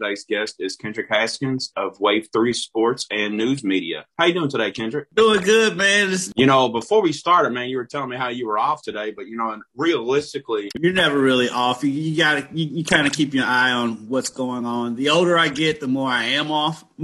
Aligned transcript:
Today's 0.00 0.24
guest 0.26 0.56
is 0.60 0.76
Kendrick 0.76 1.08
Haskins 1.10 1.72
of 1.76 2.00
Wave 2.00 2.28
3 2.32 2.54
Sports 2.54 3.06
and 3.10 3.36
News 3.36 3.62
Media. 3.62 4.06
How 4.18 4.24
you 4.26 4.32
doing 4.32 4.48
today, 4.48 4.70
Kendrick? 4.70 5.08
Doing 5.14 5.42
good, 5.42 5.76
man. 5.76 6.04
It's- 6.06 6.32
You 6.36 6.46
know, 6.46 6.70
before 6.70 7.02
we 7.02 7.12
started, 7.12 7.50
man, 7.52 7.68
you 7.68 7.76
were 7.76 7.84
telling 7.84 8.08
me 8.08 8.16
how 8.16 8.28
you 8.28 8.46
were 8.46 8.58
off 8.58 8.82
today, 8.82 9.10
but 9.10 9.26
you 9.26 9.36
know, 9.36 9.50
and 9.50 9.62
realistically, 9.76 10.70
You're 10.80 10.94
never 10.94 11.18
really 11.20 11.50
off. 11.50 11.84
You, 11.84 11.90
you 11.90 12.16
gotta, 12.16 12.48
you, 12.52 12.66
you 12.78 12.84
kind 12.84 13.06
of 13.06 13.12
keep 13.12 13.34
your 13.34 13.44
eye 13.44 13.72
on 13.72 14.08
what's 14.08 14.30
going 14.30 14.64
on. 14.64 14.96
The 14.96 15.10
older 15.10 15.36
I 15.36 15.48
get, 15.48 15.80
the 15.80 15.88
more 15.88 16.08
I 16.08 16.24
am 16.24 16.50
off. 16.50 16.82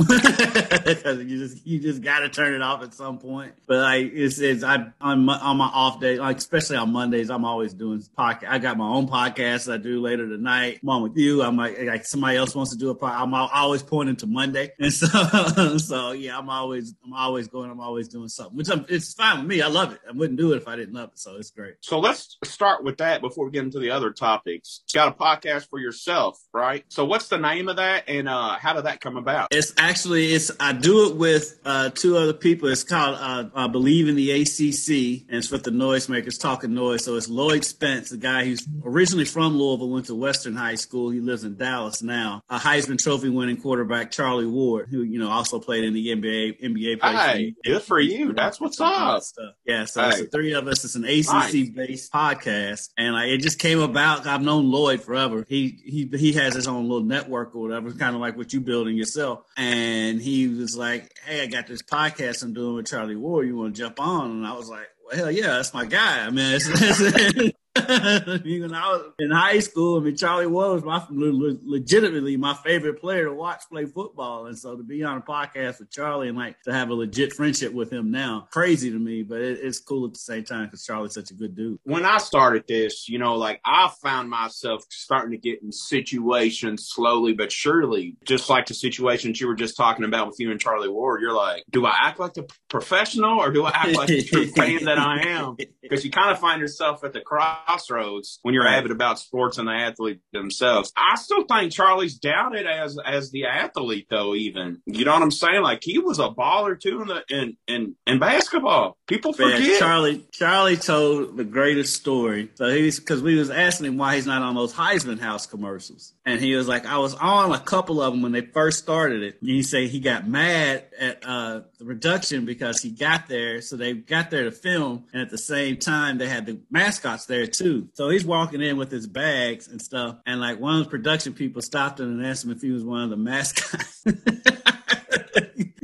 You 0.86 1.38
just, 1.38 1.66
you 1.66 1.78
just 1.80 2.02
gotta 2.02 2.28
turn 2.28 2.54
it 2.54 2.62
off 2.62 2.82
at 2.82 2.92
some 2.94 3.18
point. 3.18 3.52
But 3.66 3.78
like 3.78 4.12
it's, 4.12 4.38
it's 4.38 4.62
I 4.62 4.92
on 5.00 5.24
my, 5.24 5.38
on 5.38 5.56
my 5.56 5.66
off 5.66 6.00
day, 6.00 6.18
like 6.18 6.36
especially 6.38 6.76
on 6.76 6.92
Mondays, 6.92 7.30
I'm 7.30 7.44
always 7.44 7.72
doing 7.74 8.02
podcast. 8.16 8.48
I 8.48 8.58
got 8.58 8.76
my 8.76 8.86
own 8.86 9.08
podcast 9.08 9.72
I 9.72 9.78
do 9.78 10.00
later 10.00 10.28
tonight. 10.28 10.80
I'm 10.82 10.88
on 10.90 11.02
with 11.02 11.16
you. 11.16 11.42
I'm 11.42 11.56
like, 11.56 11.80
like 11.82 12.04
somebody 12.04 12.36
else 12.36 12.54
wants 12.54 12.72
to 12.72 12.78
do 12.78 12.85
podcast. 12.94 13.20
I'm 13.20 13.34
always 13.34 13.82
pointing 13.82 14.16
to 14.16 14.26
Monday, 14.26 14.72
and 14.78 14.92
so, 14.92 15.78
so 15.78 16.12
yeah, 16.12 16.38
I'm 16.38 16.48
always, 16.48 16.94
I'm 17.04 17.12
always 17.12 17.48
going. 17.48 17.70
I'm 17.70 17.80
always 17.80 18.08
doing 18.08 18.28
something, 18.28 18.56
which 18.56 18.70
I'm, 18.70 18.84
it's 18.88 19.14
fine 19.14 19.38
with 19.38 19.46
me. 19.46 19.62
I 19.62 19.68
love 19.68 19.92
it. 19.92 20.00
I 20.08 20.12
wouldn't 20.12 20.38
do 20.38 20.52
it 20.52 20.56
if 20.56 20.68
I 20.68 20.76
didn't 20.76 20.94
love 20.94 21.10
it. 21.12 21.18
So 21.18 21.36
it's 21.36 21.50
great. 21.50 21.74
so 21.80 21.98
let's 21.98 22.36
start 22.44 22.84
with 22.84 22.98
that 22.98 23.20
before 23.20 23.44
we 23.44 23.50
get 23.50 23.64
into 23.64 23.78
the 23.78 23.90
other 23.90 24.10
topics. 24.10 24.82
You 24.92 24.98
got 24.98 25.08
a 25.08 25.16
podcast 25.16 25.68
for 25.68 25.78
yourself, 25.78 26.40
right? 26.52 26.84
So 26.88 27.04
what's 27.04 27.28
the 27.28 27.38
name 27.38 27.68
of 27.68 27.76
that 27.76 28.04
and 28.08 28.28
uh, 28.28 28.56
how 28.58 28.74
did 28.74 28.84
that 28.84 29.00
come 29.00 29.16
about? 29.16 29.48
It's 29.50 29.72
actually 29.78 30.32
it's 30.32 30.50
I 30.60 30.72
do 30.72 31.10
it 31.10 31.16
with 31.16 31.58
uh, 31.64 31.90
two 31.90 32.16
other 32.16 32.32
people. 32.32 32.68
It's 32.68 32.84
called 32.84 33.16
uh, 33.18 33.48
I 33.54 33.68
believe 33.68 34.08
in 34.08 34.16
the 34.16 34.30
ACC, 34.30 35.26
and 35.28 35.38
it's 35.38 35.50
with 35.50 35.64
the 35.64 35.70
Noisemakers 35.70 36.40
Talking 36.40 36.74
Noise. 36.74 37.04
So 37.04 37.16
it's 37.16 37.28
Lloyd 37.28 37.64
Spence, 37.64 38.10
the 38.10 38.16
guy 38.16 38.44
who's 38.44 38.66
originally 38.84 39.24
from 39.24 39.56
Louisville, 39.56 39.90
went 39.90 40.06
to 40.06 40.14
Western 40.14 40.54
High 40.54 40.74
School. 40.74 41.10
He 41.10 41.20
lives 41.20 41.44
in 41.44 41.56
Dallas 41.56 42.02
now. 42.02 42.42
A 42.48 42.58
Heisman 42.76 43.02
Trophy 43.02 43.28
winning 43.28 43.56
quarterback 43.56 44.10
Charlie 44.10 44.46
Ward, 44.46 44.88
who 44.90 45.02
you 45.02 45.18
know 45.18 45.30
also 45.30 45.58
played 45.58 45.84
in 45.84 45.94
the 45.94 46.08
NBA. 46.08 46.62
NBA 46.62 47.00
Hey, 47.02 47.54
good 47.64 47.82
for 47.82 47.98
you. 47.98 48.32
That's 48.32 48.60
what's 48.60 48.80
up. 48.80 49.22
stuff. 49.22 49.54
Yeah, 49.64 49.84
so 49.84 50.06
it's 50.08 50.20
the 50.20 50.26
three 50.26 50.52
of 50.52 50.66
us. 50.68 50.84
It's 50.84 50.94
an 50.94 51.04
ACC 51.04 51.74
based 51.74 52.12
podcast, 52.12 52.90
and 52.96 53.14
like, 53.14 53.28
it 53.28 53.38
just 53.38 53.58
came 53.58 53.80
about. 53.80 54.26
I've 54.26 54.42
known 54.42 54.70
Lloyd 54.70 55.02
forever. 55.02 55.44
He 55.48 55.78
he 55.84 56.10
he 56.16 56.32
has 56.34 56.54
his 56.54 56.66
own 56.66 56.88
little 56.88 57.04
network 57.06 57.54
or 57.54 57.62
whatever, 57.62 57.90
kind 57.92 58.14
of 58.14 58.20
like 58.20 58.36
what 58.36 58.52
you 58.52 58.60
building 58.60 58.96
yourself. 58.96 59.40
And 59.56 60.20
he 60.20 60.48
was 60.48 60.76
like, 60.76 61.10
"Hey, 61.24 61.42
I 61.42 61.46
got 61.46 61.66
this 61.66 61.82
podcast 61.82 62.42
I'm 62.42 62.52
doing 62.52 62.76
with 62.76 62.86
Charlie 62.86 63.16
Ward. 63.16 63.46
You 63.46 63.56
want 63.56 63.74
to 63.74 63.82
jump 63.82 64.00
on?" 64.00 64.30
And 64.30 64.46
I 64.46 64.52
was 64.54 64.68
like, 64.68 64.88
"Well, 65.04 65.16
hell 65.16 65.30
yeah, 65.30 65.48
that's 65.48 65.72
my 65.72 65.86
guy." 65.86 66.24
I 66.26 66.30
mean, 66.30 66.54
it's, 66.54 66.68
it's 66.68 67.56
when 67.76 68.74
I 68.74 68.88
was 68.88 69.12
in 69.18 69.30
high 69.30 69.60
school, 69.60 70.00
I 70.00 70.02
mean, 70.02 70.16
Charlie 70.16 70.46
Ward 70.46 70.82
was 70.82 70.84
my 70.84 71.04
legitimately 71.10 72.36
my 72.36 72.54
favorite 72.54 73.00
player 73.00 73.26
to 73.26 73.32
watch 73.32 73.62
play 73.70 73.84
football, 73.84 74.46
and 74.46 74.58
so 74.58 74.76
to 74.76 74.82
be 74.82 75.04
on 75.04 75.18
a 75.18 75.20
podcast 75.20 75.80
with 75.80 75.90
Charlie 75.90 76.28
and 76.28 76.36
like 76.36 76.60
to 76.62 76.72
have 76.72 76.90
a 76.90 76.94
legit 76.94 77.32
friendship 77.32 77.72
with 77.72 77.92
him 77.92 78.10
now, 78.10 78.48
crazy 78.50 78.90
to 78.90 78.98
me, 78.98 79.22
but 79.22 79.40
it, 79.40 79.60
it's 79.62 79.78
cool 79.78 80.06
at 80.06 80.12
the 80.12 80.18
same 80.18 80.44
time 80.44 80.66
because 80.66 80.84
Charlie's 80.84 81.14
such 81.14 81.30
a 81.30 81.34
good 81.34 81.54
dude. 81.54 81.78
when 81.84 82.04
I 82.04 82.18
started 82.18 82.64
this, 82.66 83.08
you 83.08 83.18
know, 83.18 83.36
like 83.36 83.60
I 83.64 83.90
found 84.02 84.30
myself 84.30 84.84
starting 84.90 85.30
to 85.32 85.38
get 85.38 85.62
in 85.62 85.72
situations 85.72 86.88
slowly 86.88 87.32
but 87.32 87.52
surely, 87.52 88.16
just 88.24 88.48
like 88.50 88.66
the 88.66 88.74
situations 88.74 89.40
you 89.40 89.46
were 89.46 89.54
just 89.54 89.76
talking 89.76 90.04
about 90.04 90.26
with 90.26 90.36
you 90.38 90.50
and 90.50 90.60
Charlie 90.60 90.88
Ward. 90.88 91.20
You're 91.20 91.32
like, 91.32 91.64
do 91.70 91.86
I 91.86 91.94
act 91.96 92.18
like 92.18 92.34
the 92.34 92.48
professional 92.68 93.38
or 93.38 93.50
do 93.50 93.64
I 93.64 93.70
act 93.70 93.94
like 93.94 94.08
the 94.08 94.22
true 94.22 94.46
fan 94.46 94.84
that 94.84 94.98
I 94.98 95.28
am? 95.28 95.56
Because 95.82 96.04
you 96.04 96.10
kind 96.10 96.30
of 96.30 96.38
find 96.38 96.60
yourself 96.60 97.04
at 97.04 97.12
the 97.12 97.20
crossroads 97.66 98.38
when 98.42 98.54
you're 98.54 98.64
Right. 98.64 98.76
avid 98.78 98.90
about 98.90 99.18
sports 99.18 99.58
and 99.58 99.68
the 99.68 99.72
athlete 99.72 100.20
themselves. 100.32 100.92
I 100.96 101.16
still 101.16 101.44
think 101.44 101.72
Charlie's 101.72 102.16
doubted 102.18 102.66
as 102.66 102.98
as 103.04 103.30
the 103.30 103.46
athlete, 103.46 104.06
though. 104.10 104.34
Even 104.34 104.80
you 104.86 105.04
know 105.04 105.12
what 105.12 105.22
I'm 105.22 105.30
saying? 105.30 105.62
Like 105.62 105.80
he 105.82 105.98
was 105.98 106.18
a 106.18 106.28
baller 106.28 106.78
too 106.80 107.02
in 107.02 107.08
the 107.08 107.22
in 107.28 107.56
in, 107.66 107.94
in 108.06 108.18
basketball. 108.18 108.96
People 109.06 109.32
forget. 109.32 109.78
Charlie 109.78 110.24
Charlie 110.32 110.76
told 110.76 111.36
the 111.36 111.44
greatest 111.44 111.94
story. 111.94 112.50
So 112.54 112.68
he's 112.70 112.98
because 112.98 113.22
we 113.22 113.36
was 113.36 113.50
asking 113.50 113.86
him 113.86 113.98
why 113.98 114.16
he's 114.16 114.26
not 114.26 114.42
on 114.42 114.54
those 114.54 114.72
Heisman 114.74 115.20
House 115.20 115.46
commercials, 115.46 116.14
and 116.24 116.40
he 116.40 116.54
was 116.54 116.68
like, 116.68 116.86
"I 116.86 116.98
was 116.98 117.14
on 117.14 117.52
a 117.52 117.58
couple 117.60 118.00
of 118.02 118.12
them 118.12 118.22
when 118.22 118.32
they 118.32 118.40
first 118.42 118.78
started 118.78 119.22
it." 119.22 119.36
And 119.40 119.50
he 119.50 119.62
said 119.62 119.88
he 119.88 120.00
got 120.00 120.26
mad 120.28 120.84
at 120.98 121.24
uh, 121.26 121.60
the 121.78 121.84
production 121.84 122.44
because 122.44 122.80
he 122.82 122.90
got 122.90 123.28
there, 123.28 123.60
so 123.60 123.76
they 123.76 123.92
got 123.94 124.30
there 124.30 124.44
to 124.44 124.52
film, 124.52 125.04
and 125.12 125.22
at 125.22 125.30
the 125.30 125.38
same 125.38 125.76
time 125.76 126.18
they 126.18 126.28
had 126.28 126.46
the 126.46 126.58
mascots 126.70 127.26
there 127.26 127.46
too. 127.58 127.88
So 127.94 128.08
he's 128.08 128.24
walking 128.24 128.62
in 128.62 128.76
with 128.76 128.90
his 128.90 129.06
bags 129.06 129.68
and 129.68 129.80
stuff, 129.80 130.16
and 130.26 130.40
like 130.40 130.60
one 130.60 130.78
of 130.78 130.84
the 130.84 130.90
production 130.90 131.34
people 131.34 131.62
stopped 131.62 132.00
him 132.00 132.18
and 132.18 132.26
asked 132.26 132.44
him 132.44 132.50
if 132.50 132.60
he 132.60 132.70
was 132.70 132.84
one 132.84 133.02
of 133.02 133.10
the 133.10 133.16
mascots. 133.16 134.04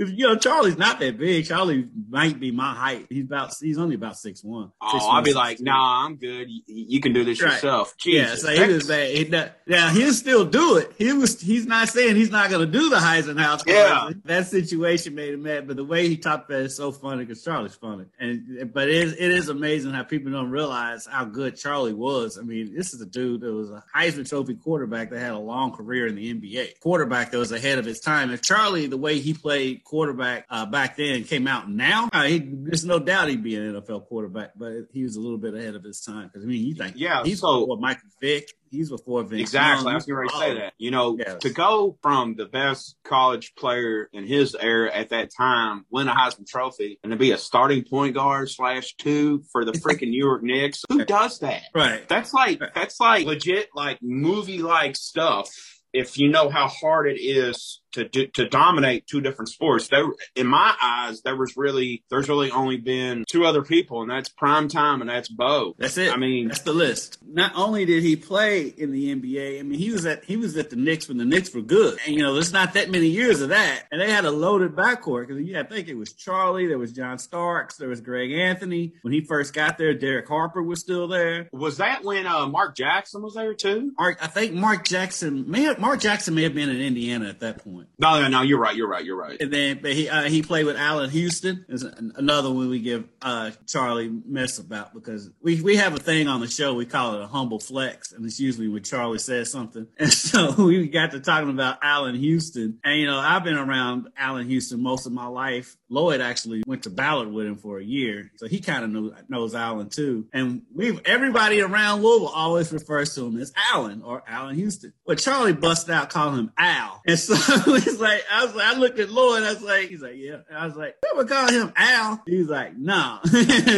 'Cause, 0.04 0.12
you 0.12 0.26
know, 0.26 0.36
Charlie's 0.36 0.76
not 0.78 1.00
that 1.00 1.18
big. 1.18 1.46
Charlie 1.46 1.88
might 2.08 2.38
be 2.40 2.50
my 2.50 2.72
height. 2.74 3.06
He's 3.08 3.24
about 3.24 3.54
he's 3.60 3.78
only 3.78 3.94
about 3.94 4.18
six 4.18 4.42
one. 4.42 4.72
Oh, 4.80 5.08
I'll 5.10 5.22
be 5.22 5.32
like, 5.32 5.60
nah, 5.60 6.04
I'm 6.04 6.16
good. 6.16 6.48
You, 6.50 6.62
you 6.66 7.00
can 7.00 7.12
do 7.12 7.24
this 7.24 7.42
Right. 7.42 7.52
yourself. 7.52 7.94
Yeah, 8.04 8.34
so 8.34 8.50
he 8.50 8.72
was 8.72 8.86
bad. 8.88 9.10
He, 9.10 9.24
not- 9.24 9.52
yeah, 9.66 9.90
he'll 9.92 10.12
still 10.12 10.44
do 10.44 10.76
it. 10.76 10.92
He 10.98 11.12
was. 11.12 11.40
He's 11.40 11.66
not 11.66 11.88
saying 11.88 12.16
he's 12.16 12.30
not 12.30 12.50
going 12.50 12.64
to 12.70 12.78
do 12.78 12.88
the 12.88 12.96
Heisman 12.96 13.38
House. 13.40 13.62
Yeah. 13.66 14.10
that 14.24 14.46
situation 14.46 15.14
made 15.14 15.34
him 15.34 15.42
mad. 15.42 15.66
But 15.66 15.76
the 15.76 15.84
way 15.84 16.08
he 16.08 16.16
talked 16.16 16.48
about 16.50 16.60
it 16.60 16.66
is 16.66 16.76
so 16.76 16.92
funny 16.92 17.24
because 17.24 17.42
Charlie's 17.44 17.74
funny. 17.74 18.04
And 18.18 18.70
but 18.72 18.88
it 18.88 18.94
is, 18.96 19.12
it 19.12 19.30
is 19.30 19.48
amazing 19.48 19.92
how 19.92 20.02
people 20.02 20.30
don't 20.32 20.50
realize 20.50 21.06
how 21.06 21.24
good 21.24 21.56
Charlie 21.56 21.92
was. 21.94 22.38
I 22.38 22.42
mean, 22.42 22.74
this 22.74 22.94
is 22.94 23.00
a 23.00 23.06
dude 23.06 23.40
that 23.42 23.52
was 23.52 23.70
a 23.70 23.82
Heisman 23.94 24.28
Trophy 24.28 24.54
quarterback 24.54 25.10
that 25.10 25.18
had 25.20 25.32
a 25.32 25.38
long 25.38 25.72
career 25.72 26.06
in 26.06 26.14
the 26.14 26.32
NBA. 26.34 26.80
Quarterback 26.80 27.30
that 27.30 27.38
was 27.38 27.52
ahead 27.52 27.78
of 27.78 27.84
his 27.84 28.00
time. 28.00 28.30
And 28.30 28.42
Charlie, 28.42 28.86
the 28.86 28.96
way 28.96 29.18
he 29.18 29.34
played 29.34 29.84
quarterback 29.92 30.46
uh, 30.48 30.64
back 30.64 30.96
then, 30.96 31.22
came 31.24 31.46
out 31.46 31.68
now, 31.70 32.08
uh, 32.14 32.22
he, 32.22 32.38
there's 32.42 32.86
no 32.86 32.98
doubt 32.98 33.28
he'd 33.28 33.42
be 33.44 33.56
an 33.56 33.74
NFL 33.74 34.06
quarterback. 34.06 34.52
But 34.56 34.72
he 34.90 35.02
was 35.02 35.16
a 35.16 35.20
little 35.20 35.36
bit 35.36 35.52
ahead 35.52 35.74
of 35.74 35.84
his 35.84 36.00
time 36.00 36.28
because 36.28 36.42
I 36.42 36.46
mean, 36.46 36.66
you 36.66 36.74
think 36.74 36.94
Yeah, 36.96 37.22
he's 37.24 37.40
so- 37.40 37.60
before 37.60 37.76
Michael 37.76 38.08
Vick. 38.20 38.48
He's 38.70 38.88
before 38.88 39.22
Vince. 39.22 39.42
Exactly. 39.42 39.84
Young. 39.84 39.92
I 39.92 39.94
was 39.96 40.08
ready 40.08 40.28
to 40.30 40.36
say 40.38 40.54
that. 40.54 40.72
You 40.78 40.90
know, 40.92 41.18
Yes. 41.18 41.42
to 41.42 41.50
go 41.50 41.98
from 42.00 42.36
the 42.36 42.46
best 42.46 42.96
college 43.04 43.54
player 43.54 44.08
in 44.14 44.26
his 44.26 44.56
era 44.58 44.90
at 44.90 45.10
that 45.10 45.28
time, 45.36 45.84
win 45.90 46.08
a 46.08 46.14
Heisman 46.14 46.46
Trophy, 46.48 46.98
and 47.02 47.10
to 47.12 47.18
be 47.18 47.32
a 47.32 47.36
starting 47.36 47.84
point 47.84 48.14
guard 48.14 48.48
slash 48.48 48.94
two 48.96 49.42
for 49.52 49.66
the 49.66 49.72
freaking 49.72 50.08
New 50.08 50.24
York 50.24 50.42
Knicks, 50.42 50.86
who 50.88 51.04
does 51.04 51.40
that? 51.40 51.64
Right. 51.74 52.08
That's 52.08 52.32
like 52.32 52.62
that's 52.74 52.98
like 52.98 53.26
legit 53.26 53.68
like 53.74 53.98
movie 54.00 54.62
like 54.62 54.96
stuff. 54.96 55.50
If 55.92 56.16
you 56.16 56.30
know 56.30 56.48
how 56.48 56.68
hard 56.68 57.06
it 57.10 57.20
is 57.20 57.81
to 57.92 58.08
do, 58.08 58.26
to 58.28 58.48
dominate 58.48 59.06
two 59.06 59.20
different 59.20 59.48
sports, 59.48 59.88
there 59.88 60.04
in 60.34 60.46
my 60.46 60.74
eyes, 60.82 61.22
there 61.22 61.36
was 61.36 61.56
really 61.56 62.04
there's 62.10 62.28
really 62.28 62.50
only 62.50 62.76
been 62.76 63.24
two 63.28 63.44
other 63.44 63.62
people, 63.62 64.02
and 64.02 64.10
that's 64.10 64.28
Prime 64.28 64.68
Time 64.68 65.00
and 65.00 65.10
that's 65.10 65.28
Bo. 65.28 65.74
That's 65.78 65.98
it. 65.98 66.12
I 66.12 66.16
mean, 66.16 66.48
that's 66.48 66.60
the 66.60 66.72
list. 66.72 67.18
Not 67.26 67.52
only 67.54 67.84
did 67.84 68.02
he 68.02 68.16
play 68.16 68.66
in 68.66 68.92
the 68.92 69.14
NBA, 69.14 69.60
I 69.60 69.62
mean, 69.62 69.78
he 69.78 69.90
was 69.90 70.06
at 70.06 70.24
he 70.24 70.36
was 70.36 70.56
at 70.56 70.70
the 70.70 70.76
Knicks 70.76 71.08
when 71.08 71.18
the 71.18 71.24
Knicks 71.24 71.54
were 71.54 71.62
good, 71.62 71.98
and 72.06 72.14
you 72.14 72.22
know, 72.22 72.34
there's 72.34 72.52
not 72.52 72.74
that 72.74 72.90
many 72.90 73.06
years 73.06 73.40
of 73.40 73.50
that, 73.50 73.84
and 73.90 74.00
they 74.00 74.10
had 74.10 74.24
a 74.24 74.30
loaded 74.30 74.74
backcourt 74.74 75.28
because 75.28 75.42
yeah, 75.42 75.60
I 75.60 75.64
think 75.64 75.88
it 75.88 75.94
was 75.94 76.12
Charlie, 76.12 76.66
there 76.66 76.78
was 76.78 76.92
John 76.92 77.18
Starks, 77.18 77.76
there 77.76 77.88
was 77.88 78.00
Greg 78.00 78.32
Anthony 78.32 78.92
when 79.02 79.12
he 79.12 79.20
first 79.20 79.54
got 79.54 79.78
there. 79.78 79.94
Derek 79.94 80.28
Harper 80.28 80.62
was 80.62 80.80
still 80.80 81.08
there. 81.08 81.48
was 81.52 81.78
that 81.78 82.04
when 82.04 82.26
uh, 82.26 82.46
Mark 82.46 82.76
Jackson 82.76 83.22
was 83.22 83.34
there 83.34 83.54
too? 83.54 83.92
Mark, 83.98 84.18
I 84.22 84.26
think 84.26 84.54
Mark 84.54 84.84
Jackson 84.84 85.50
may 85.50 85.62
have, 85.62 85.78
Mark 85.78 86.00
Jackson 86.00 86.34
may 86.34 86.42
have 86.42 86.54
been 86.54 86.68
in 86.68 86.80
Indiana 86.80 87.28
at 87.28 87.40
that 87.40 87.64
point. 87.64 87.81
No, 87.98 88.20
no, 88.20 88.28
no. 88.28 88.42
You're 88.42 88.58
right. 88.58 88.74
You're 88.74 88.88
right. 88.88 89.04
You're 89.04 89.16
right. 89.16 89.40
And 89.40 89.52
then 89.52 89.80
but 89.82 89.92
he 89.92 90.08
uh, 90.08 90.24
he 90.24 90.42
played 90.42 90.66
with 90.66 90.76
Allan 90.76 91.10
Houston. 91.10 91.64
Is 91.68 91.82
another 91.82 92.50
one 92.50 92.68
we 92.68 92.80
give 92.80 93.04
uh, 93.20 93.50
Charlie 93.66 94.08
mess 94.08 94.58
about 94.58 94.94
because 94.94 95.30
we 95.42 95.60
we 95.60 95.76
have 95.76 95.94
a 95.94 95.98
thing 95.98 96.28
on 96.28 96.40
the 96.40 96.48
show 96.48 96.74
we 96.74 96.86
call 96.86 97.14
it 97.14 97.22
a 97.22 97.26
humble 97.26 97.58
flex, 97.58 98.12
and 98.12 98.24
it's 98.24 98.40
usually 98.40 98.68
when 98.68 98.82
Charlie 98.82 99.18
says 99.18 99.50
something. 99.50 99.86
And 100.02 100.12
so 100.12 100.52
we 100.64 100.88
got 100.88 101.12
to 101.12 101.20
talking 101.20 101.50
about 101.50 101.78
Allan 101.82 102.16
Houston, 102.16 102.80
and 102.82 103.00
you 103.00 103.06
know 103.06 103.18
I've 103.18 103.44
been 103.44 103.56
around 103.56 104.08
Allan 104.16 104.48
Houston 104.48 104.82
most 104.82 105.06
of 105.06 105.12
my 105.12 105.26
life. 105.26 105.76
Lloyd 105.88 106.20
actually 106.20 106.64
went 106.66 106.84
to 106.84 106.90
Ballard 106.90 107.30
with 107.30 107.46
him 107.46 107.56
for 107.56 107.78
a 107.78 107.84
year, 107.84 108.32
so 108.36 108.48
he 108.48 108.60
kind 108.60 108.82
of 108.82 108.90
knows 108.90 109.12
knows 109.28 109.54
Allan 109.54 109.90
too. 109.90 110.26
And 110.32 110.62
we've 110.74 111.00
everybody 111.04 111.60
around 111.60 112.02
Louisville 112.02 112.28
always 112.28 112.72
refers 112.72 113.14
to 113.14 113.26
him 113.26 113.38
as 113.38 113.52
Allan 113.72 114.02
or 114.02 114.24
Allan 114.26 114.56
Houston, 114.56 114.92
but 115.06 115.18
Charlie 115.18 115.52
busted 115.52 115.94
out 115.94 116.10
calling 116.10 116.38
him 116.38 116.52
Al, 116.58 117.00
and 117.06 117.18
so 117.18 117.34
it's 117.74 118.00
like 118.00 118.22
I 118.30 118.44
was 118.44 118.54
like 118.54 118.66
I 118.66 118.78
looked 118.78 118.98
at 118.98 119.10
Lloyd, 119.10 119.42
I 119.42 119.52
was 119.52 119.62
like 119.62 119.88
he's 119.88 120.02
like 120.02 120.16
yeah, 120.16 120.38
I 120.54 120.66
was 120.66 120.76
like 120.76 120.96
you 121.02 121.10
ever 121.12 121.24
call 121.24 121.48
him 121.48 121.72
Al? 121.76 122.22
He's 122.26 122.48
like 122.48 122.76
no, 122.76 123.18